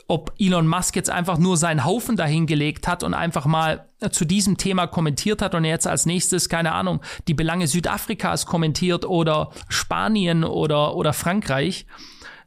ob 0.08 0.32
Elon 0.38 0.66
Musk 0.66 0.96
jetzt 0.96 1.10
einfach 1.10 1.38
nur 1.38 1.56
seinen 1.56 1.84
Haufen 1.84 2.16
dahingelegt 2.16 2.88
hat 2.88 3.02
und 3.02 3.14
einfach 3.14 3.46
mal 3.46 3.86
zu 4.10 4.24
diesem 4.24 4.56
Thema 4.56 4.86
kommentiert 4.86 5.42
hat 5.42 5.54
und 5.54 5.64
jetzt 5.64 5.86
als 5.86 6.06
nächstes, 6.06 6.48
keine 6.48 6.72
Ahnung, 6.72 7.00
die 7.28 7.34
Belange 7.34 7.66
Südafrikas 7.66 8.46
kommentiert 8.46 9.04
oder 9.04 9.50
Spanien 9.68 10.44
oder, 10.44 10.96
oder 10.96 11.12
Frankreich. 11.12 11.86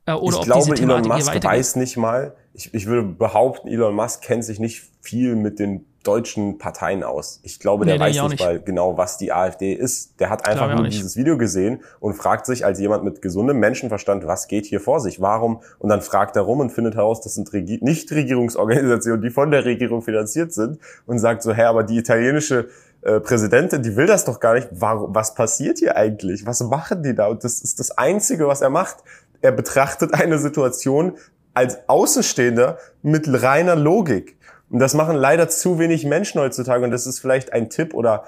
Äh, 0.05 0.13
oder 0.13 0.35
ich 0.35 0.39
ob 0.39 0.45
glaube, 0.45 0.77
Elon 0.77 1.07
Musk 1.07 1.43
weiß 1.43 1.75
nicht 1.75 1.97
mal, 1.97 2.35
ich, 2.53 2.73
ich 2.73 2.85
würde 2.85 3.07
behaupten, 3.07 3.67
Elon 3.67 3.95
Musk 3.95 4.21
kennt 4.21 4.43
sich 4.43 4.59
nicht 4.59 4.83
viel 5.01 5.35
mit 5.35 5.59
den 5.59 5.85
deutschen 6.03 6.57
Parteien 6.57 7.03
aus. 7.03 7.39
Ich 7.43 7.59
glaube, 7.59 7.85
der 7.85 7.95
nee, 7.95 8.01
weiß 8.01 8.29
nicht, 8.29 8.39
mal 8.39 8.59
genau, 8.59 8.97
was 8.97 9.17
die 9.17 9.31
AfD 9.31 9.73
ist. 9.73 10.19
Der 10.19 10.29
hat 10.29 10.47
einfach 10.47 10.75
nur 10.75 10.87
dieses 10.87 11.15
Video 11.15 11.37
gesehen 11.37 11.81
und 11.99 12.13
fragt 12.13 12.45
sich 12.45 12.65
als 12.65 12.79
jemand 12.79 13.03
mit 13.03 13.21
gesundem 13.21 13.59
Menschenverstand, 13.59 14.27
was 14.27 14.47
geht 14.47 14.65
hier 14.65 14.79
vor 14.79 14.99
sich? 14.99 15.21
Warum? 15.21 15.61
Und 15.79 15.89
dann 15.89 16.01
fragt 16.01 16.35
er 16.35 16.43
rum 16.43 16.59
und 16.59 16.71
findet 16.71 16.95
heraus, 16.95 17.21
das 17.21 17.35
sind 17.35 17.51
Regi 17.53 17.79
Nichtregierungsorganisationen, 17.81 19.21
die 19.21 19.29
von 19.29 19.51
der 19.51 19.65
Regierung 19.65 20.01
finanziert 20.01 20.53
sind 20.53 20.79
und 21.05 21.19
sagt 21.19 21.43
so, 21.43 21.53
hä, 21.53 21.63
aber 21.63 21.83
die 21.83 21.97
italienische 21.97 22.67
äh, 23.01 23.19
Präsidentin, 23.19 23.81
die 23.81 23.95
will 23.95 24.07
das 24.07 24.25
doch 24.25 24.39
gar 24.39 24.53
nicht. 24.53 24.69
Warum, 24.71 25.13
was 25.13 25.35
passiert 25.35 25.79
hier 25.79 25.97
eigentlich? 25.97 26.45
Was 26.45 26.61
machen 26.61 27.03
die 27.03 27.13
da? 27.13 27.27
Und 27.27 27.43
das 27.43 27.61
ist 27.61 27.79
das 27.79 27.91
Einzige, 27.97 28.47
was 28.47 28.61
er 28.61 28.69
macht. 28.69 28.97
Er 29.41 29.51
betrachtet 29.51 30.13
eine 30.13 30.39
Situation 30.39 31.17
als 31.53 31.77
Außenstehender 31.87 32.77
mit 33.01 33.27
reiner 33.43 33.75
Logik. 33.75 34.37
Und 34.73 34.79
das 34.79 34.95
machen 34.95 35.15
leider 35.15 35.49
zu 35.49 35.77
wenig 35.77 36.03
Menschen 36.03 36.41
heutzutage. 36.41 36.83
Und 36.83 36.89
das 36.89 37.05
ist 37.05 37.19
vielleicht 37.19 37.53
ein 37.53 37.69
Tipp 37.69 37.93
oder 37.93 38.23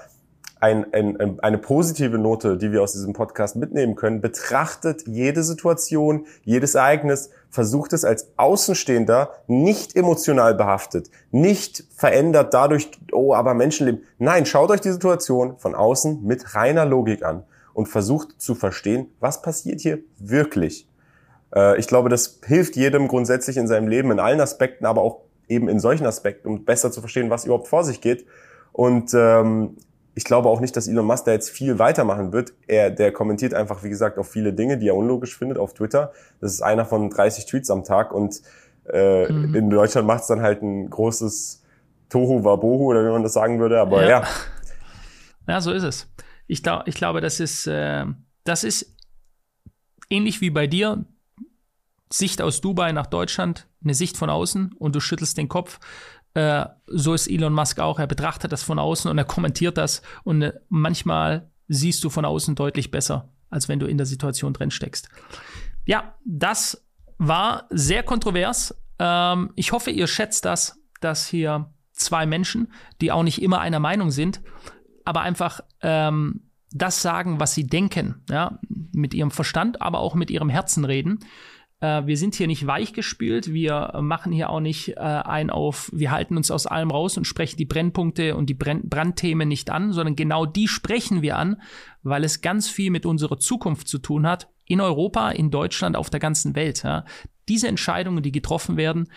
ein, 0.60 0.86
ein, 0.94 1.40
eine 1.40 1.58
positive 1.58 2.18
Note, 2.18 2.56
die 2.56 2.70
wir 2.70 2.84
aus 2.84 2.92
diesem 2.92 3.14
Podcast 3.14 3.56
mitnehmen 3.56 3.96
können. 3.96 4.20
Betrachtet 4.20 5.02
jede 5.08 5.42
Situation, 5.42 6.24
jedes 6.44 6.76
Ereignis, 6.76 7.30
versucht 7.50 7.92
es 7.92 8.04
als 8.04 8.28
Außenstehender 8.36 9.30
nicht 9.48 9.96
emotional 9.96 10.54
behaftet, 10.54 11.10
nicht 11.32 11.82
verändert 11.96 12.54
dadurch, 12.54 12.92
oh, 13.10 13.34
aber 13.34 13.52
Menschenleben. 13.54 14.02
Nein, 14.18 14.46
schaut 14.46 14.70
euch 14.70 14.80
die 14.80 14.92
Situation 14.92 15.58
von 15.58 15.74
außen 15.74 16.22
mit 16.22 16.54
reiner 16.54 16.86
Logik 16.86 17.24
an 17.24 17.42
und 17.74 17.88
versucht 17.88 18.40
zu 18.40 18.54
verstehen, 18.54 19.08
was 19.18 19.42
passiert 19.42 19.80
hier 19.80 19.98
wirklich. 20.20 20.88
Äh, 21.52 21.76
ich 21.80 21.88
glaube, 21.88 22.08
das 22.08 22.38
hilft 22.46 22.76
jedem 22.76 23.08
grundsätzlich 23.08 23.56
in 23.56 23.66
seinem 23.66 23.88
Leben, 23.88 24.12
in 24.12 24.20
allen 24.20 24.40
Aspekten, 24.40 24.86
aber 24.86 25.02
auch 25.02 25.25
eben 25.48 25.68
in 25.68 25.80
solchen 25.80 26.06
Aspekten, 26.06 26.48
um 26.48 26.64
besser 26.64 26.90
zu 26.90 27.00
verstehen, 27.00 27.30
was 27.30 27.44
überhaupt 27.44 27.68
vor 27.68 27.84
sich 27.84 28.00
geht. 28.00 28.26
Und 28.72 29.14
ähm, 29.14 29.76
ich 30.14 30.24
glaube 30.24 30.48
auch 30.48 30.60
nicht, 30.60 30.74
dass 30.76 30.88
Elon 30.88 31.06
Musk 31.06 31.26
da 31.26 31.32
jetzt 31.32 31.50
viel 31.50 31.78
weitermachen 31.78 32.32
wird. 32.32 32.54
Er, 32.66 32.90
der 32.90 33.12
kommentiert 33.12 33.52
einfach, 33.52 33.82
wie 33.84 33.90
gesagt, 33.90 34.18
auf 34.18 34.28
viele 34.28 34.52
Dinge, 34.52 34.78
die 34.78 34.88
er 34.88 34.96
unlogisch 34.96 35.36
findet 35.36 35.58
auf 35.58 35.74
Twitter. 35.74 36.12
Das 36.40 36.52
ist 36.52 36.62
einer 36.62 36.86
von 36.86 37.10
30 37.10 37.46
Tweets 37.46 37.70
am 37.70 37.84
Tag 37.84 38.12
und 38.12 38.40
äh, 38.92 39.30
mhm. 39.30 39.54
in 39.54 39.70
Deutschland 39.70 40.06
macht 40.06 40.22
es 40.22 40.28
dann 40.28 40.40
halt 40.40 40.62
ein 40.62 40.88
großes 40.88 41.62
Tohu 42.08 42.44
Wabohu 42.44 42.90
oder 42.90 43.04
wie 43.04 43.10
man 43.10 43.22
das 43.22 43.34
sagen 43.34 43.60
würde. 43.60 43.78
Aber 43.78 44.02
ja. 44.02 44.08
Ja, 44.08 44.26
ja 45.48 45.60
so 45.60 45.72
ist 45.72 45.82
es. 45.82 46.08
Ich, 46.46 46.62
glaub, 46.62 46.86
ich 46.88 46.94
glaube, 46.94 47.20
das 47.20 47.38
ist, 47.38 47.66
äh, 47.66 48.04
das 48.44 48.64
ist 48.64 48.96
ähnlich 50.08 50.40
wie 50.40 50.50
bei 50.50 50.66
dir. 50.66 51.04
Sicht 52.10 52.40
aus 52.40 52.60
Dubai 52.60 52.92
nach 52.92 53.06
Deutschland, 53.06 53.66
eine 53.82 53.94
Sicht 53.94 54.16
von 54.16 54.30
außen 54.30 54.72
und 54.72 54.94
du 54.94 55.00
schüttelst 55.00 55.38
den 55.38 55.48
Kopf. 55.48 55.80
Äh, 56.34 56.66
so 56.86 57.14
ist 57.14 57.28
Elon 57.28 57.52
Musk 57.52 57.80
auch. 57.80 57.98
Er 57.98 58.06
betrachtet 58.06 58.52
das 58.52 58.62
von 58.62 58.78
außen 58.78 59.10
und 59.10 59.18
er 59.18 59.24
kommentiert 59.24 59.78
das. 59.78 60.02
Und 60.22 60.42
äh, 60.42 60.52
manchmal 60.68 61.50
siehst 61.68 62.04
du 62.04 62.10
von 62.10 62.24
außen 62.24 62.54
deutlich 62.54 62.90
besser, 62.90 63.32
als 63.50 63.68
wenn 63.68 63.80
du 63.80 63.86
in 63.86 63.96
der 63.96 64.06
Situation 64.06 64.52
drin 64.52 64.70
steckst. 64.70 65.08
Ja, 65.84 66.14
das 66.24 66.84
war 67.18 67.66
sehr 67.70 68.02
kontrovers. 68.02 68.74
Ähm, 68.98 69.52
ich 69.56 69.72
hoffe, 69.72 69.90
ihr 69.90 70.06
schätzt 70.06 70.44
das, 70.44 70.80
dass 71.00 71.26
hier 71.26 71.70
zwei 71.92 72.26
Menschen, 72.26 72.72
die 73.00 73.10
auch 73.10 73.22
nicht 73.22 73.42
immer 73.42 73.60
einer 73.60 73.80
Meinung 73.80 74.10
sind, 74.10 74.42
aber 75.04 75.22
einfach 75.22 75.60
ähm, 75.80 76.50
das 76.70 77.00
sagen, 77.00 77.40
was 77.40 77.54
sie 77.54 77.66
denken, 77.66 78.22
ja, 78.28 78.58
mit 78.68 79.14
ihrem 79.14 79.30
Verstand, 79.30 79.80
aber 79.80 80.00
auch 80.00 80.14
mit 80.14 80.30
ihrem 80.30 80.50
Herzen 80.50 80.84
reden. 80.84 81.20
Äh, 81.80 82.06
wir 82.06 82.16
sind 82.16 82.34
hier 82.34 82.46
nicht 82.46 82.66
weichgespült, 82.66 83.52
wir 83.52 83.98
machen 84.00 84.32
hier 84.32 84.50
auch 84.50 84.60
nicht 84.60 84.96
äh, 84.96 85.00
ein 85.00 85.50
auf, 85.50 85.90
wir 85.92 86.10
halten 86.10 86.36
uns 86.36 86.50
aus 86.50 86.66
allem 86.66 86.90
raus 86.90 87.16
und 87.16 87.26
sprechen 87.26 87.56
die 87.56 87.64
Brennpunkte 87.64 88.36
und 88.36 88.46
die 88.46 88.54
Brenn 88.54 88.88
Brandthemen 88.88 89.48
nicht 89.48 89.70
an, 89.70 89.92
sondern 89.92 90.16
genau 90.16 90.46
die 90.46 90.68
sprechen 90.68 91.22
wir 91.22 91.36
an, 91.36 91.60
weil 92.02 92.24
es 92.24 92.40
ganz 92.40 92.68
viel 92.68 92.90
mit 92.90 93.06
unserer 93.06 93.38
Zukunft 93.38 93.88
zu 93.88 93.98
tun 93.98 94.26
hat, 94.26 94.48
in 94.64 94.80
Europa, 94.80 95.30
in 95.30 95.50
Deutschland, 95.50 95.96
auf 95.96 96.10
der 96.10 96.20
ganzen 96.20 96.56
Welt. 96.56 96.82
Ja. 96.82 97.04
Diese 97.48 97.68
Entscheidungen, 97.68 98.22
die 98.22 98.32
getroffen 98.32 98.76
werden, 98.76 99.08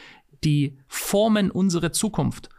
die 0.43 0.77
formen 0.87 1.51
unsere 1.51 1.91
Zukunft. 1.91 2.49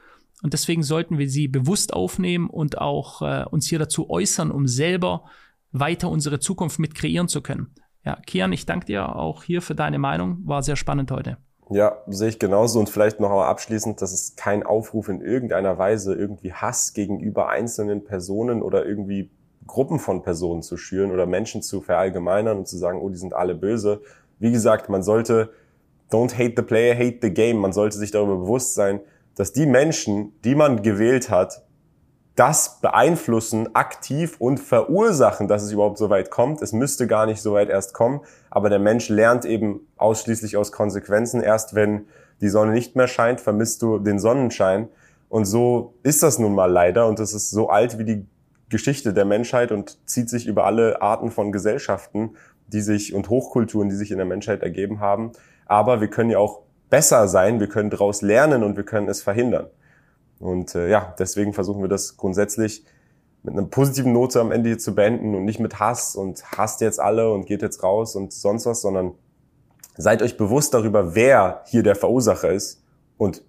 Und 0.43 0.55
deswegen 0.55 0.83
sollten 0.83 1.19
wir 1.19 1.29
sie 1.29 1.49
bewusst 1.49 1.93
aufnehmen 1.93 2.49
und 2.49 2.79
auch 2.79 3.23
äh, 3.23 3.45
uns 3.45 3.69
hier 3.69 3.79
dazu 3.79 4.09
äußern, 4.09 4.51
um 4.51 4.67
selber 4.67 5.25
weiter 5.71 6.11
unsere 6.11 6.41
Zukunft 6.41 6.79
mit 6.79 6.95
kreieren 6.95 7.29
zu 7.29 7.43
können. 7.43 7.75
Ja, 8.05 8.17
Kian, 8.27 8.53
ich 8.53 8.67
danke 8.67 8.87
dir 8.87 9.15
auch 9.17 9.43
hier 9.43 9.63
für 9.63 9.75
deine 9.75 9.99
Meinung. 9.99 10.39
War 10.45 10.63
sehr 10.63 10.77
spannend 10.77 11.11
heute. 11.11 11.37
Ja, 11.71 11.99
sehe 12.09 12.29
ich 12.29 12.39
genauso. 12.39 12.81
Und 12.81 12.91
vielleicht 12.91 13.21
noch 13.21 13.31
einmal 13.31 13.49
abschließend, 13.49 14.03
dass 14.03 14.13
es 14.13 14.35
kein 14.35 14.65
Aufruf 14.65 15.09
in 15.09 15.21
irgendeiner 15.21 15.79
Weise 15.79 16.15
irgendwie 16.15 16.53
Hass 16.53 16.95
gegenüber 16.95 17.49
einzelnen 17.49 18.05
Personen 18.05 18.63
oder 18.63 18.85
irgendwie 18.85 19.31
Gruppen 19.67 20.01
von 20.01 20.23
Personen 20.23 20.63
zu 20.63 20.77
schüren 20.77 21.13
oder 21.13 21.27
Menschen 21.27 21.63
zu 21.63 21.81
verallgemeinern 21.81 22.59
und 22.59 22.67
zu 22.67 22.77
sagen, 22.77 23.01
oh, 23.01 23.09
die 23.09 23.19
sind 23.19 23.35
alle 23.35 23.55
böse. 23.55 24.03
Wie 24.41 24.51
gesagt, 24.51 24.89
man 24.89 25.03
sollte 25.03 25.51
don't 26.11 26.35
hate 26.35 26.55
the 26.57 26.63
player, 26.63 26.95
hate 26.97 27.19
the 27.23 27.31
game. 27.33 27.59
Man 27.59 27.73
sollte 27.73 27.99
sich 27.99 28.11
darüber 28.11 28.37
bewusst 28.37 28.75
sein, 28.75 29.01
dass 29.37 29.53
die 29.53 29.67
Menschen, 29.67 30.33
die 30.43 30.57
man 30.57 30.83
gewählt 30.83 31.31
hat, 31.31 31.63
das 32.41 32.81
beeinflussen 32.81 33.75
aktiv 33.75 34.37
und 34.39 34.61
verursachen, 34.61 35.47
dass 35.47 35.63
es 35.63 35.73
überhaupt 35.73 35.99
so 35.99 36.09
weit 36.09 36.31
kommt. 36.31 36.63
Es 36.63 36.73
müsste 36.73 37.07
gar 37.07 37.27
nicht 37.27 37.43
so 37.43 37.53
weit 37.53 37.69
erst 37.69 37.93
kommen, 37.93 38.21
aber 38.49 38.71
der 38.71 38.79
Mensch 38.79 39.11
lernt 39.11 39.45
eben 39.45 39.87
ausschließlich 39.99 40.57
aus 40.57 40.73
Konsequenzen. 40.73 41.43
Erst 41.43 41.75
wenn 41.75 42.07
die 42.41 42.49
Sonne 42.49 42.73
nicht 42.73 42.97
mehr 42.97 43.09
scheint, 43.09 43.43
vermisst 43.43 43.83
du 43.83 43.99
den 43.99 44.19
Sonnenschein. 44.19 44.89
Und 45.29 45.45
so 45.45 45.93
ist 46.03 46.23
das 46.23 46.39
nun 46.39 46.55
mal 46.55 46.73
leider 46.73 47.07
und 47.09 47.21
es 47.21 47.35
ist 47.35 47.51
so 47.51 47.69
alt 47.69 47.99
wie 47.99 48.05
die 48.05 48.27
Geschichte 48.71 49.13
der 49.13 49.27
Menschheit 49.27 49.71
und 49.71 49.99
zieht 50.09 50.31
sich 50.31 50.47
über 50.47 50.65
alle 50.65 51.03
Arten 51.03 51.31
von 51.31 51.53
Gesellschaften, 51.53 52.37
die 52.69 52.81
sich 52.81 53.13
und 53.13 53.29
Hochkulturen, 53.29 53.91
die 53.91 53.97
sich 53.97 54.13
in 54.13 54.17
der 54.17 54.27
Menschheit 54.27 54.63
ergeben 54.63 54.99
haben. 55.01 55.33
Aber 55.67 56.01
wir 56.01 56.09
können 56.09 56.31
ja 56.31 56.39
auch 56.39 56.63
besser 56.89 57.29
sein, 57.29 57.61
wir 57.61 57.69
können 57.69 57.91
daraus 57.91 58.23
lernen 58.23 58.63
und 58.63 58.79
wir 58.79 58.85
können 58.85 59.11
es 59.11 59.21
verhindern. 59.21 59.67
Und 60.41 60.75
äh, 60.75 60.89
ja, 60.89 61.15
deswegen 61.19 61.53
versuchen 61.53 61.83
wir 61.83 61.89
das 61.89 62.17
grundsätzlich 62.17 62.85
mit 63.43 63.55
einer 63.55 63.67
positiven 63.67 64.13
Note 64.13 64.41
am 64.41 64.53
Ende 64.53 64.71
hier 64.71 64.79
zu 64.79 64.95
beenden 64.95 65.35
und 65.35 65.45
nicht 65.45 65.61
mit 65.61 65.79
Hass 65.79 66.17
und 66.17 66.43
hasst 66.45 66.81
jetzt 66.81 66.99
alle 66.99 67.33
und 67.33 67.47
geht 67.47 67.63
jetzt 67.63 67.83
raus 67.83 68.17
und 68.17 68.33
sonst 68.33 68.67
was, 68.67 68.81
sondern 68.81 69.13
seid 69.97 70.23
euch 70.23 70.37
bewusst 70.37 70.75
darüber, 70.75 71.15
wer 71.15 71.63
hier 71.67 71.83
der 71.83 71.95
Verursacher 71.95 72.51
ist 72.51 72.83
und 73.19 73.43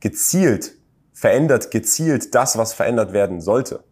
gezielt, 0.00 0.76
verändert 1.12 1.70
gezielt 1.70 2.34
das, 2.34 2.56
was 2.56 2.72
verändert 2.72 3.12
werden 3.12 3.40
sollte, 3.40 3.84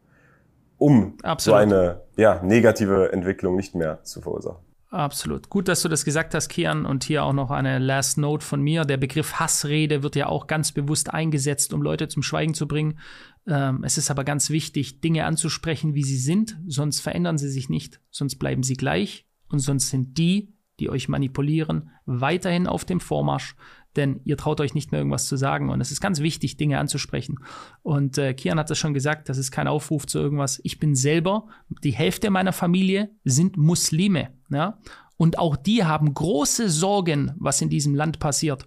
um 0.79 1.17
Absolut. 1.23 1.59
so 1.59 1.63
eine 1.63 2.03
ja, 2.17 2.41
negative 2.43 3.13
Entwicklung 3.13 3.57
nicht 3.57 3.75
mehr 3.75 4.03
zu 4.05 4.21
verursachen. 4.21 4.63
Absolut. 4.95 5.51
Gut, 5.51 5.67
dass 5.67 5.83
du 5.83 5.89
das 5.89 6.05
gesagt 6.05 6.35
hast, 6.35 6.49
Kian. 6.49 6.87
Und 6.87 7.03
hier 7.03 7.25
auch 7.25 7.33
noch 7.33 7.51
eine 7.51 7.81
Last 7.81 8.17
Note 8.17 8.47
von 8.47 8.63
mir. 8.63 8.85
Der 8.85 8.97
Begriff 8.97 9.41
Hassrede 9.41 10.05
wird 10.05 10.15
ja 10.15 10.29
auch 10.29 10.47
ganz 10.47 10.71
bewusst 10.71 11.13
eingesetzt, 11.13 11.75
um 11.75 11.83
Leute 11.83 12.07
zum 12.07 12.23
Schweigen 12.23 12.55
zu 12.55 12.69
bringen. 12.69 13.01
Ähm, 13.45 13.83
es 13.83 13.99
ist 13.99 14.13
aber 14.13 14.23
ganz 14.23 14.51
wichtig, 14.51 15.01
Dinge 15.01 15.25
anzusprechen, 15.25 15.95
wie 15.95 16.05
sie 16.05 16.17
sind, 16.17 16.61
sonst 16.69 17.01
verändern 17.01 17.39
sie 17.39 17.51
sich 17.51 17.69
nicht, 17.69 18.01
sonst 18.11 18.37
bleiben 18.37 18.63
sie 18.63 18.75
gleich 18.75 19.27
und 19.49 19.59
sonst 19.59 19.91
sind 19.91 20.17
die, 20.17 20.55
die 20.79 20.91
euch 20.91 21.09
manipulieren, 21.09 21.91
weiterhin 22.07 22.69
auf 22.69 22.85
dem 22.85 23.01
Vormarsch, 23.01 23.57
denn 23.97 24.21
ihr 24.25 24.37
traut 24.37 24.61
euch 24.61 24.75
nicht 24.75 24.93
mehr 24.93 25.01
irgendwas 25.01 25.27
zu 25.27 25.37
sagen. 25.37 25.71
Und 25.71 25.81
es 25.81 25.91
ist 25.91 26.01
ganz 26.01 26.21
wichtig, 26.21 26.57
Dinge 26.57 26.79
anzusprechen. 26.79 27.39
Und 27.83 28.19
äh, 28.19 28.35
Kian 28.35 28.59
hat 28.59 28.71
das 28.71 28.79
schon 28.79 28.95
gesagt, 28.95 29.29
das 29.29 29.39
ist 29.39 29.51
kein 29.51 29.69
Aufruf 29.69 30.07
zu 30.07 30.19
irgendwas. 30.19 30.61
Ich 30.65 30.79
bin 30.79 30.95
selber, 30.95 31.47
die 31.83 31.93
Hälfte 31.93 32.31
meiner 32.31 32.53
Familie 32.53 33.11
sind 33.25 33.57
Muslime. 33.57 34.31
Ja? 34.55 34.79
Und 35.17 35.39
auch 35.39 35.57
die 35.57 35.85
haben 35.85 36.13
große 36.13 36.69
Sorgen, 36.69 37.33
was 37.39 37.61
in 37.61 37.69
diesem 37.69 37.95
Land 37.95 38.19
passiert. 38.19 38.67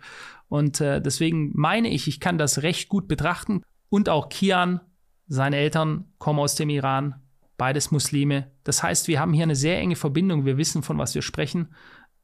Und 0.49 0.79
äh, 0.79 1.01
deswegen 1.01 1.51
meine 1.55 1.89
ich, 1.89 2.07
ich 2.07 2.19
kann 2.19 2.37
das 2.37 2.61
recht 2.63 2.89
gut 2.89 3.07
betrachten. 3.07 3.63
Und 3.89 4.09
auch 4.09 4.29
Kian, 4.29 4.79
seine 5.27 5.57
Eltern 5.57 6.05
kommen 6.19 6.39
aus 6.39 6.55
dem 6.55 6.69
Iran, 6.69 7.15
beides 7.57 7.91
Muslime. 7.91 8.51
Das 8.63 8.81
heißt, 8.83 9.07
wir 9.07 9.19
haben 9.19 9.33
hier 9.33 9.43
eine 9.43 9.55
sehr 9.55 9.77
enge 9.77 9.95
Verbindung. 9.95 10.45
Wir 10.45 10.57
wissen, 10.57 10.83
von 10.83 10.97
was 10.97 11.15
wir 11.15 11.21
sprechen. 11.21 11.73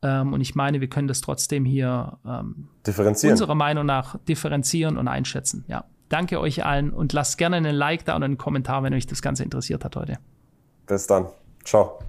Ähm, 0.02 0.34
und 0.34 0.42
ich 0.42 0.56
meine, 0.56 0.82
wir 0.82 0.90
können 0.90 1.08
das 1.08 1.22
trotzdem 1.22 1.66
hier 1.66 2.18
ähm, 2.26 2.70
differenzieren. 2.86 3.34
unserer 3.34 3.56
Meinung 3.56 3.86
nach 3.86 4.18
differenzieren 4.20 4.98
und 4.98 5.08
einschätzen. 5.08 5.66
Ja. 5.68 5.86
Danke 6.10 6.40
euch 6.40 6.64
allen 6.64 6.92
und 6.92 7.12
lasst 7.14 7.38
gerne 7.38 7.56
einen 7.56 7.76
Like 7.76 8.06
da 8.06 8.16
und 8.16 8.24
einen 8.24 8.38
Kommentar, 8.38 8.84
wenn 8.84 8.94
euch 8.94 9.08
das 9.08 9.22
Ganze 9.22 9.44
interessiert 9.44 9.84
hat 9.84 9.96
heute. 9.96 10.20
Bis 10.86 11.08
dann. 11.08 11.26
Ciao. 11.64 12.00